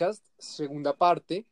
podcast, 0.00 0.24
segunda 0.38 0.96
parte 0.96 1.44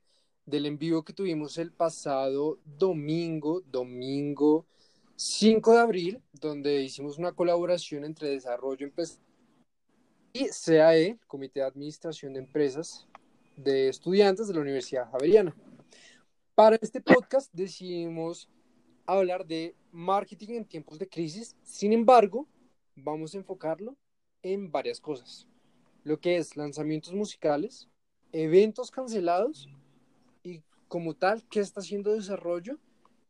del 0.47 0.65
envío 0.65 1.05
que 1.05 1.13
tuvimos 1.13 1.59
el 1.59 1.71
pasado 1.71 2.59
domingo, 2.65 3.61
domingo 3.61 4.65
5 5.17 5.73
de 5.73 5.79
abril, 5.79 6.23
donde 6.33 6.81
hicimos 6.81 7.19
una 7.19 7.33
colaboración 7.33 8.05
entre 8.05 8.31
Desarrollo 8.31 8.87
Empresarial 8.87 9.23
y 10.33 10.47
CAE, 10.49 11.19
Comité 11.27 11.61
de 11.61 11.67
Administración 11.67 12.33
de 12.33 12.39
Empresas 12.39 13.07
de 13.55 13.89
Estudiantes 13.89 14.49
de 14.49 14.55
la 14.55 14.61
Universidad 14.61 15.11
Javeriana. 15.11 15.55
Para 16.55 16.79
este 16.81 17.03
podcast 17.03 17.53
decidimos 17.53 18.49
hablar 19.05 19.47
de 19.47 19.75
marketing 19.93 20.55
en 20.55 20.65
tiempos 20.65 20.99
de 20.99 21.07
crisis, 21.07 21.55
sin 21.65 21.93
embargo, 21.93 22.49
vamos 22.97 23.35
a 23.35 23.39
enfocarlo 23.39 23.95
en 24.43 24.73
varias 24.73 25.01
cosas. 25.01 25.47
Lo 26.03 26.19
que 26.19 26.39
es 26.39 26.57
lanzamientos 26.57 27.13
musicales, 27.13 27.89
eventos 28.33 28.91
cancelados 28.91 29.69
y 30.43 30.63
como 30.89 31.15
tal, 31.15 31.43
qué 31.51 31.61
está 31.61 31.81
haciendo 31.81 32.15
desarrollo 32.15 32.79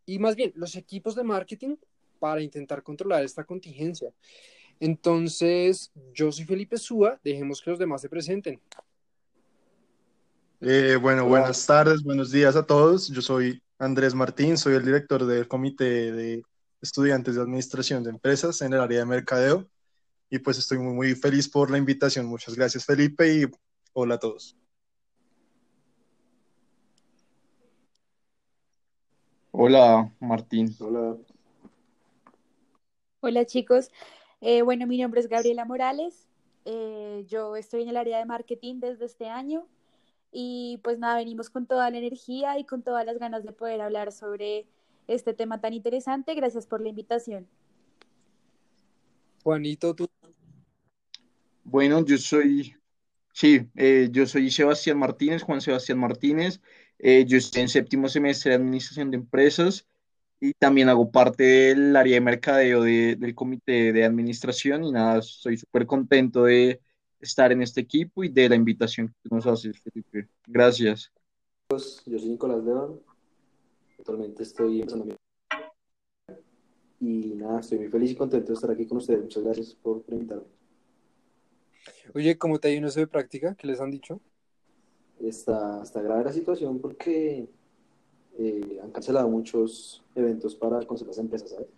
y 0.06 0.18
más 0.18 0.36
bien 0.36 0.52
los 0.54 0.76
equipos 0.76 1.14
de 1.14 1.24
marketing 1.24 1.76
para 2.18 2.40
intentar 2.42 2.82
controlar 2.82 3.24
esta 3.24 3.44
contingencia. 3.44 4.12
Entonces, 4.80 5.92
yo 6.14 6.30
soy 6.30 6.44
Felipe 6.44 6.78
Súa, 6.78 7.20
dejemos 7.24 7.60
que 7.60 7.70
los 7.70 7.78
demás 7.78 8.00
se 8.00 8.08
presenten. 8.08 8.60
Eh, 10.60 10.96
bueno, 11.00 11.26
buenas 11.26 11.64
tardes, 11.66 12.02
buenos 12.02 12.30
días 12.30 12.56
a 12.56 12.66
todos. 12.66 13.08
Yo 13.08 13.22
soy 13.22 13.62
Andrés 13.78 14.14
Martín, 14.14 14.56
soy 14.58 14.74
el 14.74 14.84
director 14.84 15.24
del 15.24 15.46
Comité 15.46 16.12
de 16.12 16.42
Estudiantes 16.80 17.36
de 17.36 17.42
Administración 17.42 18.02
de 18.02 18.10
Empresas 18.10 18.60
en 18.62 18.72
el 18.72 18.80
área 18.80 19.00
de 19.00 19.04
mercadeo 19.04 19.68
y 20.30 20.38
pues 20.38 20.58
estoy 20.58 20.78
muy, 20.78 20.94
muy 20.94 21.14
feliz 21.14 21.48
por 21.48 21.70
la 21.70 21.78
invitación. 21.78 22.26
Muchas 22.26 22.54
gracias 22.54 22.84
Felipe 22.84 23.32
y 23.32 23.46
hola 23.92 24.16
a 24.16 24.18
todos. 24.18 24.57
Hola 29.60 30.14
Martín. 30.20 30.72
Hola. 30.78 31.16
Hola 33.18 33.44
chicos. 33.44 33.90
Eh, 34.40 34.62
bueno, 34.62 34.86
mi 34.86 34.98
nombre 34.98 35.20
es 35.20 35.26
Gabriela 35.26 35.64
Morales. 35.64 36.28
Eh, 36.64 37.24
yo 37.26 37.56
estoy 37.56 37.82
en 37.82 37.88
el 37.88 37.96
área 37.96 38.18
de 38.18 38.24
marketing 38.24 38.76
desde 38.78 39.06
este 39.06 39.28
año 39.28 39.66
y 40.30 40.78
pues 40.84 41.00
nada, 41.00 41.16
venimos 41.16 41.50
con 41.50 41.66
toda 41.66 41.90
la 41.90 41.98
energía 41.98 42.56
y 42.56 42.66
con 42.66 42.84
todas 42.84 43.04
las 43.04 43.18
ganas 43.18 43.42
de 43.42 43.50
poder 43.50 43.80
hablar 43.80 44.12
sobre 44.12 44.64
este 45.08 45.34
tema 45.34 45.60
tan 45.60 45.72
interesante. 45.72 46.36
Gracias 46.36 46.64
por 46.64 46.80
la 46.80 46.90
invitación. 46.90 47.48
Juanito, 49.42 49.92
tú. 49.92 50.06
Bueno, 51.64 52.04
yo 52.04 52.16
soy, 52.16 52.76
sí, 53.32 53.68
eh, 53.74 54.08
yo 54.12 54.24
soy 54.24 54.52
Sebastián 54.52 55.00
Martínez, 55.00 55.42
Juan 55.42 55.60
Sebastián 55.60 55.98
Martínez. 55.98 56.60
Eh, 56.98 57.24
yo 57.26 57.38
estoy 57.38 57.62
en 57.62 57.68
séptimo 57.68 58.08
semestre 58.08 58.50
de 58.50 58.56
Administración 58.56 59.10
de 59.10 59.18
Empresas 59.18 59.86
y 60.40 60.52
también 60.54 60.88
hago 60.88 61.10
parte 61.10 61.42
del 61.42 61.94
área 61.94 62.14
de 62.14 62.20
mercadeo 62.20 62.82
del 62.82 63.34
comité 63.34 63.92
de 63.92 64.04
administración 64.04 64.84
y 64.84 64.92
nada, 64.92 65.18
estoy 65.18 65.56
súper 65.56 65.86
contento 65.86 66.44
de 66.44 66.80
estar 67.20 67.52
en 67.52 67.62
este 67.62 67.80
equipo 67.80 68.24
y 68.24 68.28
de 68.28 68.48
la 68.48 68.54
invitación 68.54 69.14
que 69.22 69.34
nos 69.34 69.46
haces, 69.46 69.80
Felipe. 69.80 70.28
Gracias. 70.46 71.12
Yo 71.70 71.78
soy 71.78 72.28
Nicolás 72.30 72.64
León, 72.64 73.00
actualmente 73.98 74.42
estoy 74.42 74.80
empezando 74.80 75.04
mi... 75.06 75.14
Y 77.00 77.34
nada, 77.36 77.60
estoy 77.60 77.78
muy 77.78 77.88
feliz 77.88 78.10
y 78.10 78.16
contento 78.16 78.48
de 78.48 78.54
estar 78.54 78.70
aquí 78.70 78.86
con 78.86 78.98
ustedes. 78.98 79.22
Muchas 79.22 79.44
gracias 79.44 79.74
por 79.74 80.02
invitarme. 80.08 80.44
Oye, 82.14 82.36
¿cómo 82.36 82.58
te 82.58 82.68
ha 82.68 82.70
ido 82.72 82.78
en 82.78 82.84
eso 82.86 83.00
de 83.00 83.06
práctica? 83.06 83.54
¿Qué 83.54 83.66
les 83.66 83.80
han 83.80 83.90
dicho? 83.90 84.20
Está, 85.20 85.82
está 85.82 86.00
grave 86.00 86.24
la 86.24 86.32
situación 86.32 86.78
porque 86.78 87.48
eh, 88.38 88.80
han 88.82 88.90
cancelado 88.92 89.28
muchos 89.28 90.04
eventos 90.14 90.54
para 90.54 90.84
conocer 90.86 91.08
las 91.08 91.18
empresas, 91.18 91.50
¿sabes? 91.50 91.68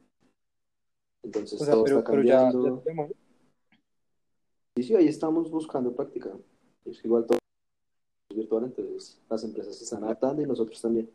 Entonces 1.22 1.58
todo 1.58 1.86
está 1.86 2.04
cambiando. 2.04 2.82
sí, 4.76 4.82
sí, 4.82 4.94
ahí 4.94 5.08
estamos 5.08 5.50
buscando 5.50 5.94
práctica. 5.94 6.30
Es 6.84 7.04
igual 7.04 7.26
todo 7.26 7.38
es 8.30 8.36
virtual, 8.36 8.64
entonces 8.64 9.20
las 9.28 9.44
empresas 9.44 9.76
se 9.76 9.84
están 9.84 10.04
adaptando 10.04 10.42
y 10.42 10.46
nosotros 10.46 10.80
también. 10.80 11.10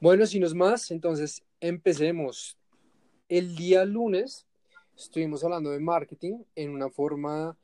Bueno, 0.00 0.26
si 0.26 0.38
no 0.38 0.46
es 0.46 0.54
más, 0.54 0.90
entonces 0.90 1.42
empecemos. 1.60 2.56
El 3.28 3.56
día 3.56 3.84
lunes 3.84 4.46
estuvimos 4.96 5.42
hablando 5.42 5.70
de 5.70 5.80
marketing 5.80 6.42
en 6.54 6.70
una 6.70 6.90
forma 6.90 7.56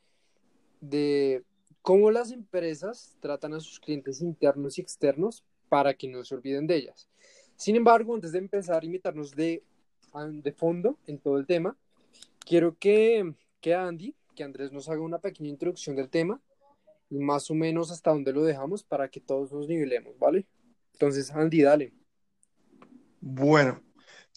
de 0.81 1.45
cómo 1.83 2.11
las 2.11 2.31
empresas 2.31 3.17
tratan 3.21 3.55
a 3.55 3.61
sus 3.61 3.79
clientes 3.79 4.21
internos 4.21 4.79
y 4.79 4.81
externos 4.81 5.45
para 5.69 5.95
que 5.95 6.09
no 6.09 6.25
se 6.25 6.35
olviden 6.35 6.67
de 6.67 6.77
ellas. 6.77 7.09
Sin 7.57 7.77
embargo, 7.77 8.15
antes 8.15 8.33
de 8.33 8.39
empezar 8.39 8.83
a 8.83 8.87
invitarnos 8.87 9.33
de, 9.33 9.63
de 10.31 10.53
fondo 10.53 10.99
en 11.07 11.19
todo 11.19 11.39
el 11.39 11.47
tema, 11.47 11.77
quiero 12.45 12.77
que, 12.79 13.35
que 13.61 13.75
Andy, 13.75 14.15
que 14.35 14.45
Andrés 14.45 14.73
nos 14.73 14.89
haga 14.89 15.01
una 15.01 15.19
pequeña 15.19 15.51
introducción 15.51 15.97
del 15.97 16.09
tema 16.09 16.41
y 17.11 17.19
más 17.19 17.51
o 17.51 17.55
menos 17.55 17.91
hasta 17.91 18.11
dónde 18.11 18.33
lo 18.33 18.43
dejamos 18.43 18.83
para 18.83 19.09
que 19.09 19.21
todos 19.21 19.53
nos 19.53 19.69
nivelemos, 19.69 20.19
¿vale? 20.19 20.47
Entonces, 20.93 21.31
Andy, 21.31 21.63
dale. 21.63 21.93
Bueno, 23.21 23.81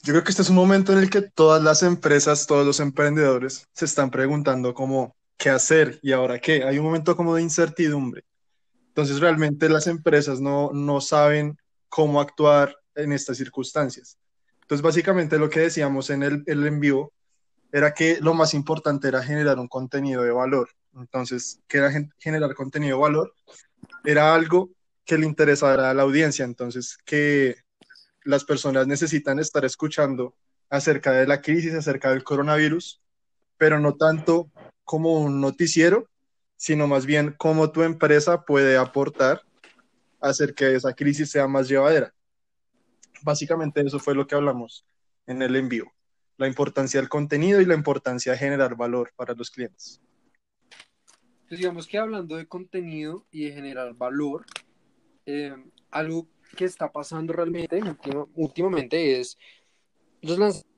yo 0.03 0.13
creo 0.13 0.23
que 0.23 0.31
este 0.31 0.41
es 0.41 0.49
un 0.49 0.55
momento 0.55 0.91
en 0.91 0.99
el 0.99 1.09
que 1.09 1.21
todas 1.21 1.63
las 1.63 1.83
empresas, 1.83 2.45
todos 2.47 2.65
los 2.65 2.79
emprendedores 2.79 3.67
se 3.71 3.85
están 3.85 4.11
preguntando 4.11 4.73
cómo, 4.73 5.15
qué 5.45 5.51
hacer 5.51 5.99
y 6.01 6.11
ahora 6.11 6.39
qué. 6.39 6.63
Hay 6.63 6.79
un 6.79 6.85
momento 6.85 7.15
como 7.15 7.35
de 7.35 7.43
incertidumbre. 7.43 8.23
Entonces 8.87 9.19
realmente 9.19 9.69
las 9.69 9.85
empresas 9.85 10.41
no, 10.41 10.71
no 10.73 11.01
saben 11.01 11.55
cómo 11.87 12.19
actuar 12.19 12.75
en 12.95 13.11
estas 13.11 13.37
circunstancias. 13.37 14.17
Entonces 14.61 14.81
básicamente 14.81 15.37
lo 15.37 15.47
que 15.47 15.59
decíamos 15.59 16.09
en 16.09 16.23
el, 16.23 16.43
el 16.47 16.65
en 16.65 16.79
vivo 16.79 17.13
era 17.71 17.93
que 17.93 18.17
lo 18.21 18.33
más 18.33 18.55
importante 18.55 19.07
era 19.07 19.21
generar 19.21 19.59
un 19.59 19.67
contenido 19.67 20.23
de 20.23 20.31
valor. 20.31 20.67
Entonces, 20.95 21.59
¿qué 21.67 21.77
era 21.77 21.91
generar 22.17 22.55
contenido 22.55 22.97
de 22.97 23.03
valor? 23.03 23.31
Era 24.03 24.33
algo 24.33 24.71
que 25.05 25.19
le 25.19 25.27
interesara 25.27 25.91
a 25.91 25.93
la 25.93 26.01
audiencia. 26.01 26.43
Entonces, 26.43 26.97
que 27.05 27.57
las 28.23 28.45
personas 28.45 28.87
necesitan 28.87 29.37
estar 29.37 29.63
escuchando 29.63 30.35
acerca 30.71 31.11
de 31.11 31.27
la 31.27 31.39
crisis, 31.39 31.75
acerca 31.75 32.09
del 32.09 32.23
coronavirus, 32.23 32.99
pero 33.57 33.79
no 33.79 33.93
tanto 33.93 34.49
como 34.85 35.19
un 35.19 35.41
noticiero, 35.41 36.07
sino 36.55 36.87
más 36.87 37.05
bien 37.05 37.35
cómo 37.37 37.71
tu 37.71 37.83
empresa 37.83 38.45
puede 38.45 38.77
aportar 38.77 39.41
a 40.21 40.29
hacer 40.29 40.53
que 40.53 40.75
esa 40.75 40.93
crisis 40.93 41.29
sea 41.29 41.47
más 41.47 41.67
llevadera. 41.67 42.13
Básicamente 43.23 43.81
eso 43.81 43.99
fue 43.99 44.15
lo 44.15 44.25
que 44.25 44.35
hablamos 44.35 44.85
en 45.27 45.41
el 45.41 45.55
envío, 45.55 45.91
la 46.37 46.47
importancia 46.47 46.99
del 46.99 47.09
contenido 47.09 47.59
y 47.59 47.65
la 47.65 47.73
importancia 47.73 48.31
de 48.31 48.37
generar 48.37 48.75
valor 48.75 49.11
para 49.15 49.33
los 49.33 49.49
clientes. 49.51 49.99
Pues 51.47 51.59
digamos 51.59 51.87
que 51.87 51.97
hablando 51.97 52.37
de 52.37 52.47
contenido 52.47 53.25
y 53.31 53.45
de 53.45 53.51
generar 53.53 53.93
valor, 53.93 54.45
eh, 55.25 55.55
algo 55.91 56.27
que 56.55 56.65
está 56.65 56.91
pasando 56.91 57.33
realmente 57.33 57.81
últimamente 58.35 59.19
es 59.19 59.37
los 60.21 60.37
lanzamientos. 60.39 60.71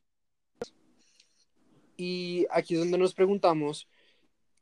Y 1.96 2.46
aquí 2.52 2.76
es 2.76 2.80
donde 2.80 2.98
nos 2.98 3.14
preguntamos, 3.14 3.88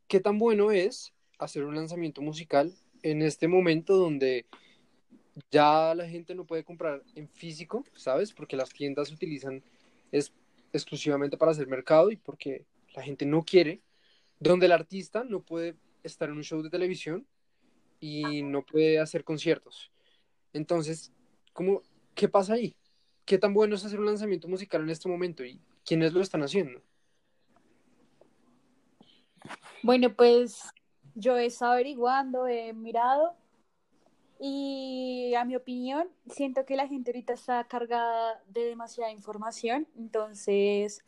¿qué 0.08 0.20
tan 0.20 0.38
bueno 0.38 0.70
es 0.70 1.12
hacer 1.38 1.64
un 1.64 1.74
lanzamiento 1.74 2.22
musical 2.22 2.72
en 3.02 3.22
este 3.22 3.48
momento 3.48 3.96
donde 3.96 4.46
ya 5.50 5.94
la 5.94 6.08
gente 6.08 6.34
no 6.34 6.46
puede 6.46 6.64
comprar 6.64 7.02
en 7.14 7.28
físico, 7.28 7.84
¿sabes? 7.94 8.32
Porque 8.32 8.56
las 8.56 8.70
tiendas 8.70 9.08
se 9.08 9.14
utilizan 9.14 9.62
es, 10.12 10.32
exclusivamente 10.72 11.36
para 11.36 11.52
hacer 11.52 11.66
mercado 11.66 12.10
y 12.10 12.16
porque 12.16 12.64
la 12.94 13.02
gente 13.02 13.26
no 13.26 13.42
quiere, 13.42 13.82
donde 14.38 14.66
el 14.66 14.72
artista 14.72 15.24
no 15.24 15.40
puede 15.40 15.76
estar 16.02 16.28
en 16.28 16.36
un 16.36 16.44
show 16.44 16.62
de 16.62 16.70
televisión 16.70 17.26
y 18.00 18.42
no 18.42 18.64
puede 18.64 18.98
hacer 18.98 19.24
conciertos. 19.24 19.90
Entonces, 20.52 21.12
¿cómo, 21.52 21.82
¿qué 22.14 22.28
pasa 22.28 22.54
ahí? 22.54 22.76
¿Qué 23.24 23.38
tan 23.38 23.52
bueno 23.54 23.74
es 23.74 23.84
hacer 23.84 23.98
un 23.98 24.06
lanzamiento 24.06 24.48
musical 24.48 24.82
en 24.82 24.90
este 24.90 25.08
momento 25.08 25.44
y 25.44 25.60
quiénes 25.84 26.12
lo 26.12 26.20
están 26.20 26.42
haciendo? 26.42 26.80
Bueno, 29.82 30.14
pues 30.14 30.62
yo 31.14 31.36
he 31.36 31.46
estado 31.46 31.72
averiguando, 31.72 32.46
he 32.46 32.72
mirado 32.72 33.34
y 34.38 35.34
a 35.34 35.44
mi 35.44 35.56
opinión 35.56 36.08
siento 36.28 36.66
que 36.66 36.76
la 36.76 36.86
gente 36.86 37.10
ahorita 37.10 37.32
está 37.32 37.64
cargada 37.64 38.42
de 38.48 38.64
demasiada 38.64 39.10
información. 39.10 39.86
Entonces 39.96 41.02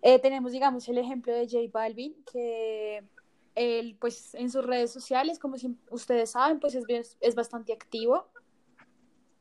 eh, 0.00 0.18
tenemos, 0.18 0.52
digamos, 0.52 0.88
el 0.88 0.98
ejemplo 0.98 1.32
de 1.32 1.46
J 1.46 1.58
Balvin, 1.72 2.14
que 2.30 3.04
él 3.54 3.96
pues 4.00 4.34
en 4.34 4.50
sus 4.50 4.64
redes 4.64 4.90
sociales, 4.90 5.38
como 5.38 5.56
ustedes 5.90 6.30
saben, 6.30 6.60
pues 6.60 6.74
es, 6.74 7.16
es 7.20 7.34
bastante 7.34 7.72
activo. 7.72 8.26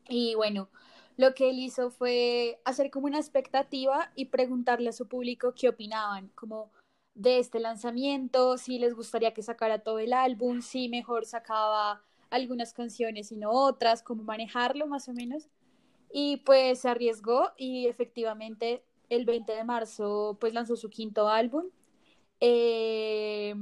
Y 0.10 0.36
bueno, 0.36 0.70
lo 1.18 1.34
que 1.34 1.50
él 1.50 1.60
hizo 1.60 1.90
fue 1.90 2.60
hacer 2.66 2.92
como 2.92 3.06
una 3.06 3.20
expectativa 3.20 4.12
y 4.16 4.26
preguntarle 4.26 4.90
a 4.90 4.94
su 4.94 5.08
público 5.08 5.54
qué 5.56 5.70
opinaban, 5.70 6.30
como 6.36 6.72
de 7.14 7.40
este 7.40 7.60
lanzamiento, 7.60 8.58
si 8.58 8.80
les 8.80 8.94
gustaría 8.96 9.34
que 9.34 9.44
sacara 9.44 9.80
todo 9.80 10.00
el 10.00 10.14
álbum, 10.14 10.62
si 10.62 10.90
mejor 10.90 11.26
sacaba 11.26 12.04
algunas 12.30 12.74
canciones 12.74 13.32
y 13.32 13.38
no 13.38 13.52
otras, 13.52 14.04
cómo 14.04 14.24
manejarlo 14.24 14.88
más 14.88 15.08
o 15.10 15.14
menos. 15.14 15.50
Y 16.14 16.38
pues 16.38 16.80
se 16.80 16.90
arriesgó 16.90 17.52
y 17.58 17.88
efectivamente 17.88 18.84
el 19.10 19.26
20 19.26 19.54
de 19.54 19.64
marzo 19.64 20.38
pues 20.40 20.54
lanzó 20.54 20.76
su 20.76 20.90
quinto 20.90 21.28
álbum. 21.30 21.66
Eh, 22.40 23.54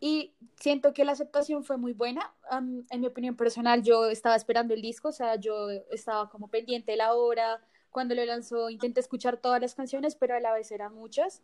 y 0.00 0.32
siento 0.56 0.92
que 0.94 1.04
la 1.04 1.12
aceptación 1.12 1.62
fue 1.62 1.76
muy 1.76 1.92
buena. 1.92 2.34
en 2.50 3.00
mi 3.00 3.06
opinión 3.06 3.36
personal, 3.36 3.82
yo 3.82 4.06
estaba 4.08 4.34
esperando 4.34 4.74
el 4.74 4.82
disco, 4.82 5.08
o 5.08 5.12
sea, 5.12 5.36
yo 5.36 5.68
estaba 5.90 6.30
como 6.30 6.48
pendiente 6.48 6.92
de 6.92 6.98
la 6.98 7.14
hora. 7.14 7.60
Cuando 7.90 8.14
lo 8.14 8.24
lanzó, 8.24 8.70
intenté 8.70 9.00
escuchar 9.00 9.36
todas 9.36 9.60
las 9.60 9.74
canciones, 9.74 10.14
pero 10.14 10.34
a 10.34 10.40
la 10.40 10.52
vez 10.52 10.72
eran 10.72 10.94
muchas. 10.94 11.42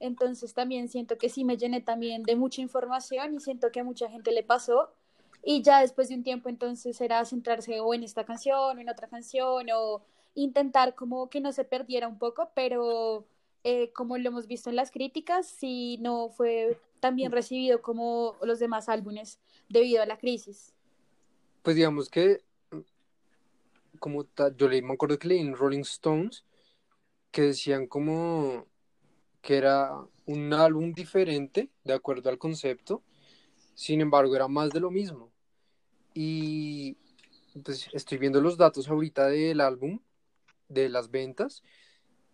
Entonces 0.00 0.54
también 0.54 0.88
siento 0.88 1.18
que 1.18 1.28
sí 1.28 1.44
me 1.44 1.56
llené 1.56 1.80
también 1.80 2.22
de 2.22 2.36
mucha 2.36 2.60
información 2.60 3.34
y 3.34 3.40
siento 3.40 3.70
que 3.72 3.80
a 3.80 3.84
mucha 3.84 4.08
gente 4.08 4.32
le 4.32 4.42
pasó. 4.42 4.90
Y 5.42 5.62
ya 5.62 5.80
después 5.80 6.08
de 6.08 6.16
un 6.16 6.22
tiempo 6.22 6.48
entonces 6.48 7.00
era 7.00 7.24
centrarse 7.24 7.80
o 7.80 7.94
en 7.94 8.02
esta 8.02 8.24
canción 8.24 8.78
o 8.78 8.80
en 8.80 8.88
otra 8.88 9.08
canción 9.08 9.66
o 9.74 10.02
intentar 10.34 10.94
como 10.94 11.30
que 11.30 11.40
no 11.40 11.52
se 11.52 11.64
perdiera 11.64 12.08
un 12.08 12.18
poco, 12.18 12.50
pero 12.54 13.24
eh, 13.64 13.90
como 13.92 14.18
lo 14.18 14.28
hemos 14.28 14.46
visto 14.46 14.70
en 14.70 14.76
las 14.76 14.90
críticas, 14.90 15.48
sí 15.48 15.98
no 16.00 16.28
fue 16.30 16.78
tan 17.00 17.16
bien 17.16 17.32
recibido 17.32 17.82
como 17.82 18.36
los 18.42 18.58
demás 18.58 18.88
álbumes 18.88 19.40
debido 19.68 20.02
a 20.02 20.06
la 20.06 20.18
crisis. 20.18 20.74
Pues 21.62 21.76
digamos 21.76 22.08
que, 22.08 22.42
como 23.98 24.26
yo 24.56 24.68
leí, 24.68 24.82
me 24.82 24.94
acuerdo 24.94 25.18
que 25.18 25.28
leí 25.28 25.40
en 25.40 25.54
Rolling 25.54 25.80
Stones 25.80 26.44
que 27.30 27.42
decían 27.42 27.86
como 27.86 28.66
que 29.48 29.56
era 29.56 30.04
un 30.26 30.52
álbum 30.52 30.92
diferente 30.92 31.70
de 31.82 31.94
acuerdo 31.94 32.28
al 32.28 32.36
concepto, 32.36 33.02
sin 33.74 34.02
embargo 34.02 34.36
era 34.36 34.46
más 34.46 34.68
de 34.72 34.80
lo 34.80 34.90
mismo. 34.90 35.32
Y 36.12 36.98
pues 37.64 37.88
estoy 37.94 38.18
viendo 38.18 38.42
los 38.42 38.58
datos 38.58 38.90
ahorita 38.90 39.28
del 39.28 39.62
álbum, 39.62 40.00
de 40.68 40.90
las 40.90 41.10
ventas, 41.10 41.62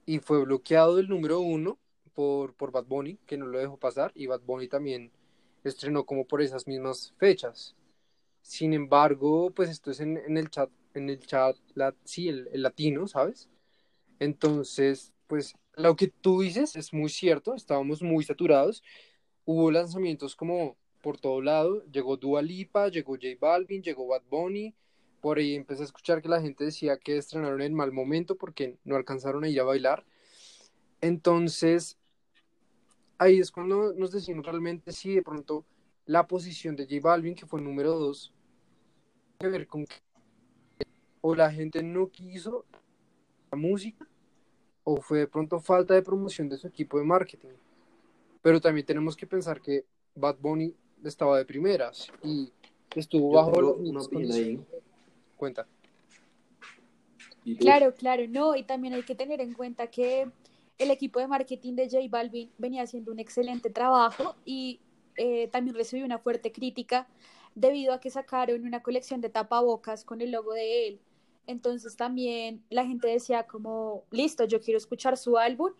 y 0.04 0.18
fue 0.18 0.44
bloqueado 0.44 0.98
el 0.98 1.08
número 1.08 1.38
uno 1.38 1.78
por, 2.14 2.54
por 2.54 2.72
Bad 2.72 2.86
Bunny, 2.86 3.16
que 3.26 3.36
no 3.36 3.46
lo 3.46 3.60
dejó 3.60 3.76
pasar, 3.76 4.10
y 4.16 4.26
Bad 4.26 4.40
Bunny 4.40 4.66
también 4.66 5.12
estrenó 5.62 6.06
como 6.06 6.26
por 6.26 6.42
esas 6.42 6.66
mismas 6.66 7.14
fechas. 7.16 7.76
Sin 8.42 8.74
embargo, 8.74 9.52
pues 9.52 9.70
esto 9.70 9.92
es 9.92 10.00
en, 10.00 10.36
el 10.36 10.50
chat, 10.50 10.68
en 10.94 11.08
el 11.08 11.20
chat, 11.20 11.56
la, 11.74 11.94
sí, 12.02 12.28
el, 12.28 12.48
latino, 12.54 13.06
¿sabes? 13.06 13.48
Entonces, 14.18 15.12
pues 15.28 15.54
lo 15.76 15.96
que 15.96 16.08
tú 16.08 16.40
dices 16.40 16.76
es 16.76 16.92
muy 16.92 17.08
cierto, 17.08 17.54
estábamos 17.54 18.02
muy 18.02 18.24
saturados, 18.24 18.82
hubo 19.44 19.70
lanzamientos 19.70 20.36
como 20.36 20.76
por 21.02 21.18
todo 21.18 21.42
lado, 21.42 21.84
llegó 21.86 22.16
Dua 22.16 22.42
Lipa, 22.42 22.88
llegó 22.88 23.14
J 23.14 23.28
Balvin, 23.38 23.82
llegó 23.82 24.06
Bad 24.06 24.22
Bunny, 24.30 24.74
por 25.20 25.38
ahí 25.38 25.54
empecé 25.54 25.82
a 25.82 25.86
escuchar 25.86 26.22
que 26.22 26.28
la 26.28 26.40
gente 26.40 26.64
decía 26.64 26.98
que 26.98 27.16
estrenaron 27.16 27.60
en 27.62 27.74
mal 27.74 27.92
momento 27.92 28.36
porque 28.36 28.78
no 28.84 28.96
alcanzaron 28.96 29.44
a 29.44 29.48
ir 29.48 29.60
a 29.60 29.64
bailar. 29.64 30.04
Entonces, 31.00 31.98
ahí 33.18 33.38
es 33.38 33.50
cuando 33.50 33.92
nos 33.94 34.12
decimos 34.12 34.46
realmente 34.46 34.92
si 34.92 35.14
de 35.14 35.22
pronto 35.22 35.64
la 36.06 36.26
posición 36.26 36.76
de 36.76 36.84
J 36.84 37.00
Balvin, 37.02 37.34
que 37.34 37.46
fue 37.46 37.60
número 37.60 37.98
dos, 37.98 38.32
que 39.38 39.48
ver 39.48 39.66
con 39.66 39.84
que 39.86 39.96
o 41.20 41.34
la 41.34 41.50
gente 41.50 41.82
no 41.82 42.10
quiso 42.10 42.66
la 43.50 43.56
música 43.56 44.06
o 44.84 45.00
fue 45.00 45.20
de 45.20 45.26
pronto 45.26 45.58
falta 45.58 45.94
de 45.94 46.02
promoción 46.02 46.48
de 46.48 46.58
su 46.58 46.66
equipo 46.66 46.98
de 46.98 47.04
marketing. 47.04 47.54
Pero 48.42 48.60
también 48.60 48.86
tenemos 48.86 49.16
que 49.16 49.26
pensar 49.26 49.60
que 49.60 49.84
Bad 50.14 50.36
Bunny 50.38 50.74
estaba 51.02 51.38
de 51.38 51.44
primeras 51.44 52.08
y 52.22 52.52
estuvo 52.94 53.32
bajo 53.32 53.60
los 53.60 54.08
Cuenta. 55.36 55.66
Claro, 57.58 57.94
claro, 57.94 58.22
no, 58.28 58.56
y 58.56 58.62
también 58.62 58.94
hay 58.94 59.02
que 59.02 59.14
tener 59.14 59.40
en 59.40 59.52
cuenta 59.52 59.88
que 59.88 60.30
el 60.78 60.90
equipo 60.90 61.20
de 61.20 61.28
marketing 61.28 61.74
de 61.74 61.88
J 61.90 62.06
Balvin 62.08 62.50
venía 62.56 62.82
haciendo 62.82 63.12
un 63.12 63.18
excelente 63.18 63.70
trabajo 63.70 64.34
y 64.44 64.80
eh, 65.16 65.48
también 65.48 65.76
recibió 65.76 66.04
una 66.04 66.18
fuerte 66.18 66.52
crítica 66.52 67.06
debido 67.54 67.92
a 67.92 68.00
que 68.00 68.10
sacaron 68.10 68.64
una 68.64 68.82
colección 68.82 69.20
de 69.20 69.28
tapabocas 69.28 70.04
con 70.04 70.20
el 70.20 70.30
logo 70.30 70.52
de 70.54 70.88
él. 70.88 71.00
Entonces 71.46 71.96
también 71.96 72.64
la 72.70 72.86
gente 72.86 73.08
decía 73.08 73.46
como, 73.46 74.04
listo, 74.10 74.44
yo 74.44 74.60
quiero 74.60 74.78
escuchar 74.78 75.16
su 75.16 75.38
álbum, 75.38 75.72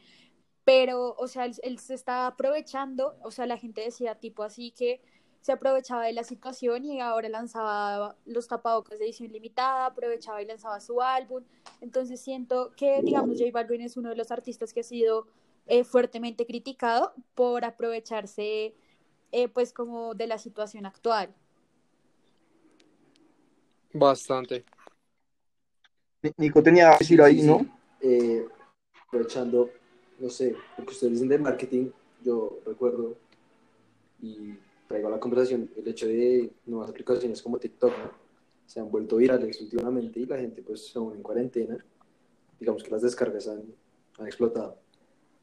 pero, 0.64 1.14
o 1.19 1.28
sea, 1.28 1.46
él, 1.62 1.78
se 1.78 1.94
está 1.94 2.26
aprovechando, 2.26 3.16
o 3.22 3.31
sea, 3.31 3.46
la 3.46 3.58
gente 3.58 3.82
decía 3.82 4.14
tipo 4.14 4.43
así 4.43 4.70
que 4.70 5.00
se 5.40 5.52
aprovechaba 5.52 6.06
de 6.06 6.14
la 6.14 6.25
situación 6.25 6.87
y 6.87 7.02
ahora 7.02 7.28
lanzaba 7.28 8.16
los 8.25 8.49
tapabocas 8.49 8.99
de 8.99 9.05
edición 9.05 9.31
limitada, 9.31 9.87
aprovechaba 9.87 10.40
y 10.40 10.46
lanzaba 10.46 10.81
su 10.81 11.02
álbum. 11.02 11.44
Entonces 11.82 12.19
siento 12.19 12.72
que, 12.76 13.02
digamos, 13.02 13.38
J 13.38 13.50
Balvin 13.52 13.82
es 13.82 13.99
uno 13.99 14.08
de 14.08 14.16
los 14.16 14.31
artistas 14.31 14.72
que 14.72 14.81
ha 14.81 14.84
sido 14.84 15.26
eh, 15.66 15.84
fuertemente 15.84 16.46
criticado 16.46 17.12
por 17.34 17.66
aprovecharse, 17.66 18.75
eh, 19.32 19.49
pues, 19.49 19.75
como 19.75 20.14
de 20.14 20.28
la 20.28 20.38
situación 20.38 20.87
actual. 20.87 21.34
Bastante. 23.93 24.64
Nico 26.37 26.62
tenía 26.62 26.93
que 26.93 26.99
decir 27.05 27.23
ahí, 27.23 27.43
¿no? 27.43 27.67
Eh, 28.00 28.47
aprovechando, 29.06 29.71
no 30.19 30.29
sé, 30.29 30.55
lo 30.79 30.85
que 30.85 30.93
ustedes 30.93 31.15
dicen 31.15 31.29
de 31.29 31.38
marketing, 31.38 31.91
yo 32.23 32.59
recuerdo 32.67 33.17
y 34.21 34.55
traigo 34.88 35.09
a 35.09 35.12
la 35.12 35.21
conversación 35.21 35.71
el 35.76 35.88
hecho 35.88 36.06
de 36.06 36.50
nuevas 36.67 36.91
aplicaciones 36.91 37.43
como 37.43 37.59
TikTok, 37.59 37.93
se 38.67 38.81
han 38.81 38.91
vuelto 38.91 39.17
virales 39.17 39.61
últimamente 39.61 40.21
y 40.21 40.26
la 40.26 40.38
gente 40.38 40.62
pues 40.62 40.94
aún 40.97 41.15
en 41.15 41.23
cuarentena, 41.23 41.76
digamos 42.59 42.82
que 42.82 42.91
las 42.91 43.03
descargas 43.03 43.49
han, 43.49 43.62
han 44.19 44.26
explotado. 44.26 44.79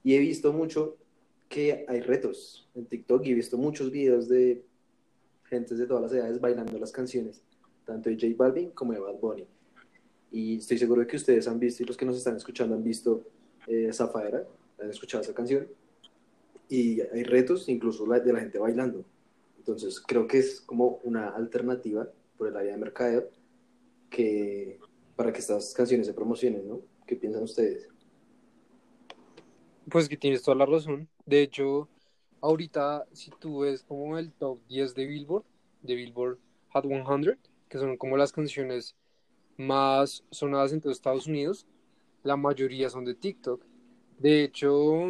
Y 0.03 0.15
he 0.15 0.19
visto 0.19 0.51
mucho 0.51 0.97
que 1.47 1.85
hay 1.87 1.99
retos 2.01 2.67
en 2.73 2.85
TikTok 2.85 3.25
y 3.25 3.31
he 3.31 3.35
visto 3.35 3.57
muchos 3.57 3.91
videos 3.91 4.27
de 4.27 4.63
gente 5.43 5.75
de 5.75 5.85
todas 5.85 6.03
las 6.03 6.13
edades 6.13 6.39
bailando 6.39 6.79
las 6.79 6.91
canciones, 6.91 7.43
tanto 7.85 8.09
de 8.09 8.15
J 8.15 8.27
Balvin 8.37 8.71
como 8.71 8.93
de 8.93 8.99
Bad 8.99 9.19
Bunny. 9.19 9.45
Y 10.31 10.57
estoy 10.57 10.77
seguro 10.77 11.01
de 11.01 11.07
que 11.07 11.17
ustedes 11.17 11.47
han 11.47 11.59
visto 11.59 11.83
y 11.83 11.85
los 11.85 11.97
que 11.97 12.05
nos 12.05 12.17
están 12.17 12.37
escuchando 12.37 12.75
han 12.75 12.83
visto 12.83 13.23
eh, 13.67 13.91
Zafaera, 13.91 14.45
han 14.81 14.89
escuchado 14.89 15.23
esa 15.23 15.33
canción. 15.33 15.67
Y 16.69 17.01
hay 17.01 17.23
retos 17.23 17.67
incluso 17.67 18.05
de 18.05 18.33
la 18.33 18.39
gente 18.39 18.57
bailando. 18.57 19.03
Entonces, 19.57 19.99
creo 19.99 20.25
que 20.25 20.39
es 20.39 20.61
como 20.61 21.01
una 21.03 21.29
alternativa 21.29 22.07
por 22.37 22.47
el 22.47 22.55
área 22.55 22.71
de 22.71 22.77
mercadeo 22.77 23.29
que 24.09 24.79
para 25.15 25.31
que 25.31 25.39
estas 25.39 25.73
canciones 25.73 26.07
se 26.07 26.13
promocionen, 26.13 26.67
¿no? 26.67 26.81
¿Qué 27.05 27.15
piensan 27.15 27.43
ustedes? 27.43 27.87
Pues 29.89 30.07
que 30.07 30.17
tienes 30.17 30.41
toda 30.41 30.57
la 30.57 30.65
razón. 30.65 31.09
De 31.25 31.41
hecho, 31.41 31.89
ahorita 32.39 33.05
si 33.11 33.31
tú 33.39 33.59
ves 33.59 33.83
como 33.83 34.17
el 34.17 34.31
top 34.31 34.59
10 34.67 34.95
de 34.95 35.05
Billboard, 35.05 35.43
de 35.81 35.95
Billboard 35.95 36.39
Hot 36.69 36.85
100, 36.85 37.37
que 37.69 37.77
son 37.77 37.97
como 37.97 38.17
las 38.17 38.31
canciones 38.31 38.95
más 39.61 40.23
sonadas 40.31 40.73
en 40.73 40.81
todos 40.81 40.97
Estados 40.97 41.27
Unidos, 41.27 41.67
la 42.23 42.35
mayoría 42.35 42.89
son 42.89 43.05
de 43.05 43.15
TikTok. 43.15 43.63
De 44.17 44.43
hecho, 44.43 45.07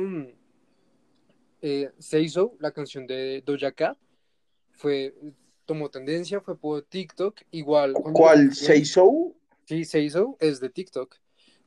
eh, 1.62 1.92
Say 1.98 2.30
So, 2.30 2.56
la 2.60 2.72
canción 2.72 3.08
de 3.08 3.42
Doja 3.46 3.72
Cat, 3.72 3.98
fue, 4.72 5.14
tomó 5.66 5.90
tendencia, 5.90 6.42
fue 6.42 6.58
por 6.58 6.82
TikTok, 6.84 7.42
igual. 7.52 7.94
¿Cuál? 7.94 8.54
¿Seiso? 8.54 9.36
Sí, 9.66 9.86
Seiso 9.86 10.38
es 10.40 10.60
de 10.60 10.70
TikTok. 10.70 11.16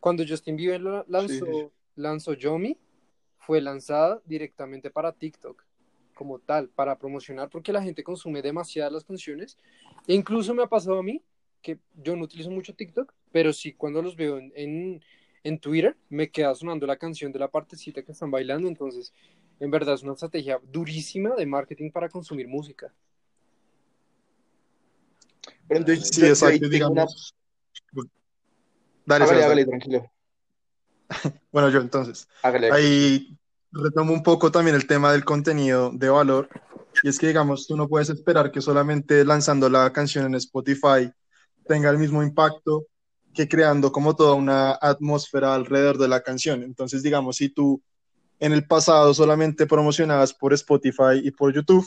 Cuando 0.01 0.25
Justin 0.27 0.57
Bieber 0.57 1.05
lanzó, 1.09 1.73
lanzó 1.95 2.35
Yomi, 2.35 2.77
fue 3.39 3.61
lanzada 3.61 4.21
directamente 4.25 4.91
para 4.91 5.13
TikTok, 5.13 5.65
como 6.15 6.39
tal, 6.41 6.69
para 6.69 6.99
promocionar, 6.99 7.49
porque 7.49 7.73
la 7.73 7.83
gente 7.83 8.03
consume 8.03 8.43
demasiadas 8.43 8.93
las 8.93 9.05
canciones. 9.05 9.57
E 10.07 10.15
incluso 10.15 10.55
me 10.55 10.63
ha 10.63 10.67
pasado 10.67 10.99
a 10.99 11.03
mí, 11.03 11.23
que 11.65 11.79
yo 11.95 12.15
no 12.15 12.25
utilizo 12.25 12.51
mucho 12.51 12.75
TikTok, 12.75 13.13
pero 13.33 13.53
sí 13.53 13.73
cuando 13.73 14.03
los 14.03 14.15
veo 14.15 14.39
en, 14.39 15.03
en 15.43 15.59
Twitter, 15.59 15.97
me 16.11 16.31
queda 16.31 16.55
sonando 16.55 16.87
la 16.87 16.99
canción 16.99 17.33
de 17.33 17.39
la 17.39 17.49
partecita 17.49 18.03
que 18.03 18.13
están 18.13 18.31
bailando, 18.31 18.69
entonces 18.69 19.13
en 19.59 19.71
verdad 19.71 19.95
es 19.95 20.03
una 20.03 20.13
estrategia 20.13 20.61
durísima 20.71 21.35
de 21.35 21.47
marketing 21.47 21.91
para 21.91 22.09
consumir 22.09 22.47
música. 22.47 22.93
Pero 25.67 25.81
entonces, 25.81 26.09
sí, 26.13 26.27
exacto, 26.27 26.69
digamos. 26.69 27.35
Dale, 29.07 29.25
hágale, 29.25 29.65
tranquilo. 29.65 30.11
bueno, 31.53 31.71
yo 31.71 31.81
entonces. 31.81 32.29
Ahí 32.43 33.39
retomo 33.73 34.13
un 34.13 34.23
poco 34.23 34.53
también 34.53 34.77
el 34.77 34.87
tema 34.87 35.13
del 35.13 35.25
contenido 35.25 35.91
de 35.93 36.11
valor. 36.11 36.49
Y 37.03 37.09
es 37.09 37.19
que, 37.19 37.29
digamos, 37.29 37.67
tú 37.67 37.77
no 37.77 37.89
puedes 37.89 38.11
esperar 38.11 38.53
que 38.53 38.61
solamente 38.61 39.25
lanzando 39.25 39.69
la 39.69 39.93
canción 39.93 40.27
en 40.27 40.35
Spotify 40.37 41.11
tenga 41.67 41.91
el 41.91 41.99
mismo 41.99 42.23
impacto 42.23 42.87
que 43.35 43.49
creando 43.49 43.91
como 43.91 44.15
toda 44.15 44.35
una 44.35 44.79
atmósfera 44.81 45.55
alrededor 45.55 45.99
de 45.99 46.09
la 46.09 46.23
canción. 46.23 46.63
Entonces, 46.63 47.03
digamos, 47.03 47.37
si 47.37 47.49
tú 47.49 47.83
en 48.39 48.53
el 48.53 48.67
pasado 48.67 49.13
solamente 49.13 49.67
promocionabas 49.67 50.33
por 50.33 50.53
Spotify 50.53 51.21
y 51.23 51.31
por 51.31 51.53
YouTube 51.53 51.87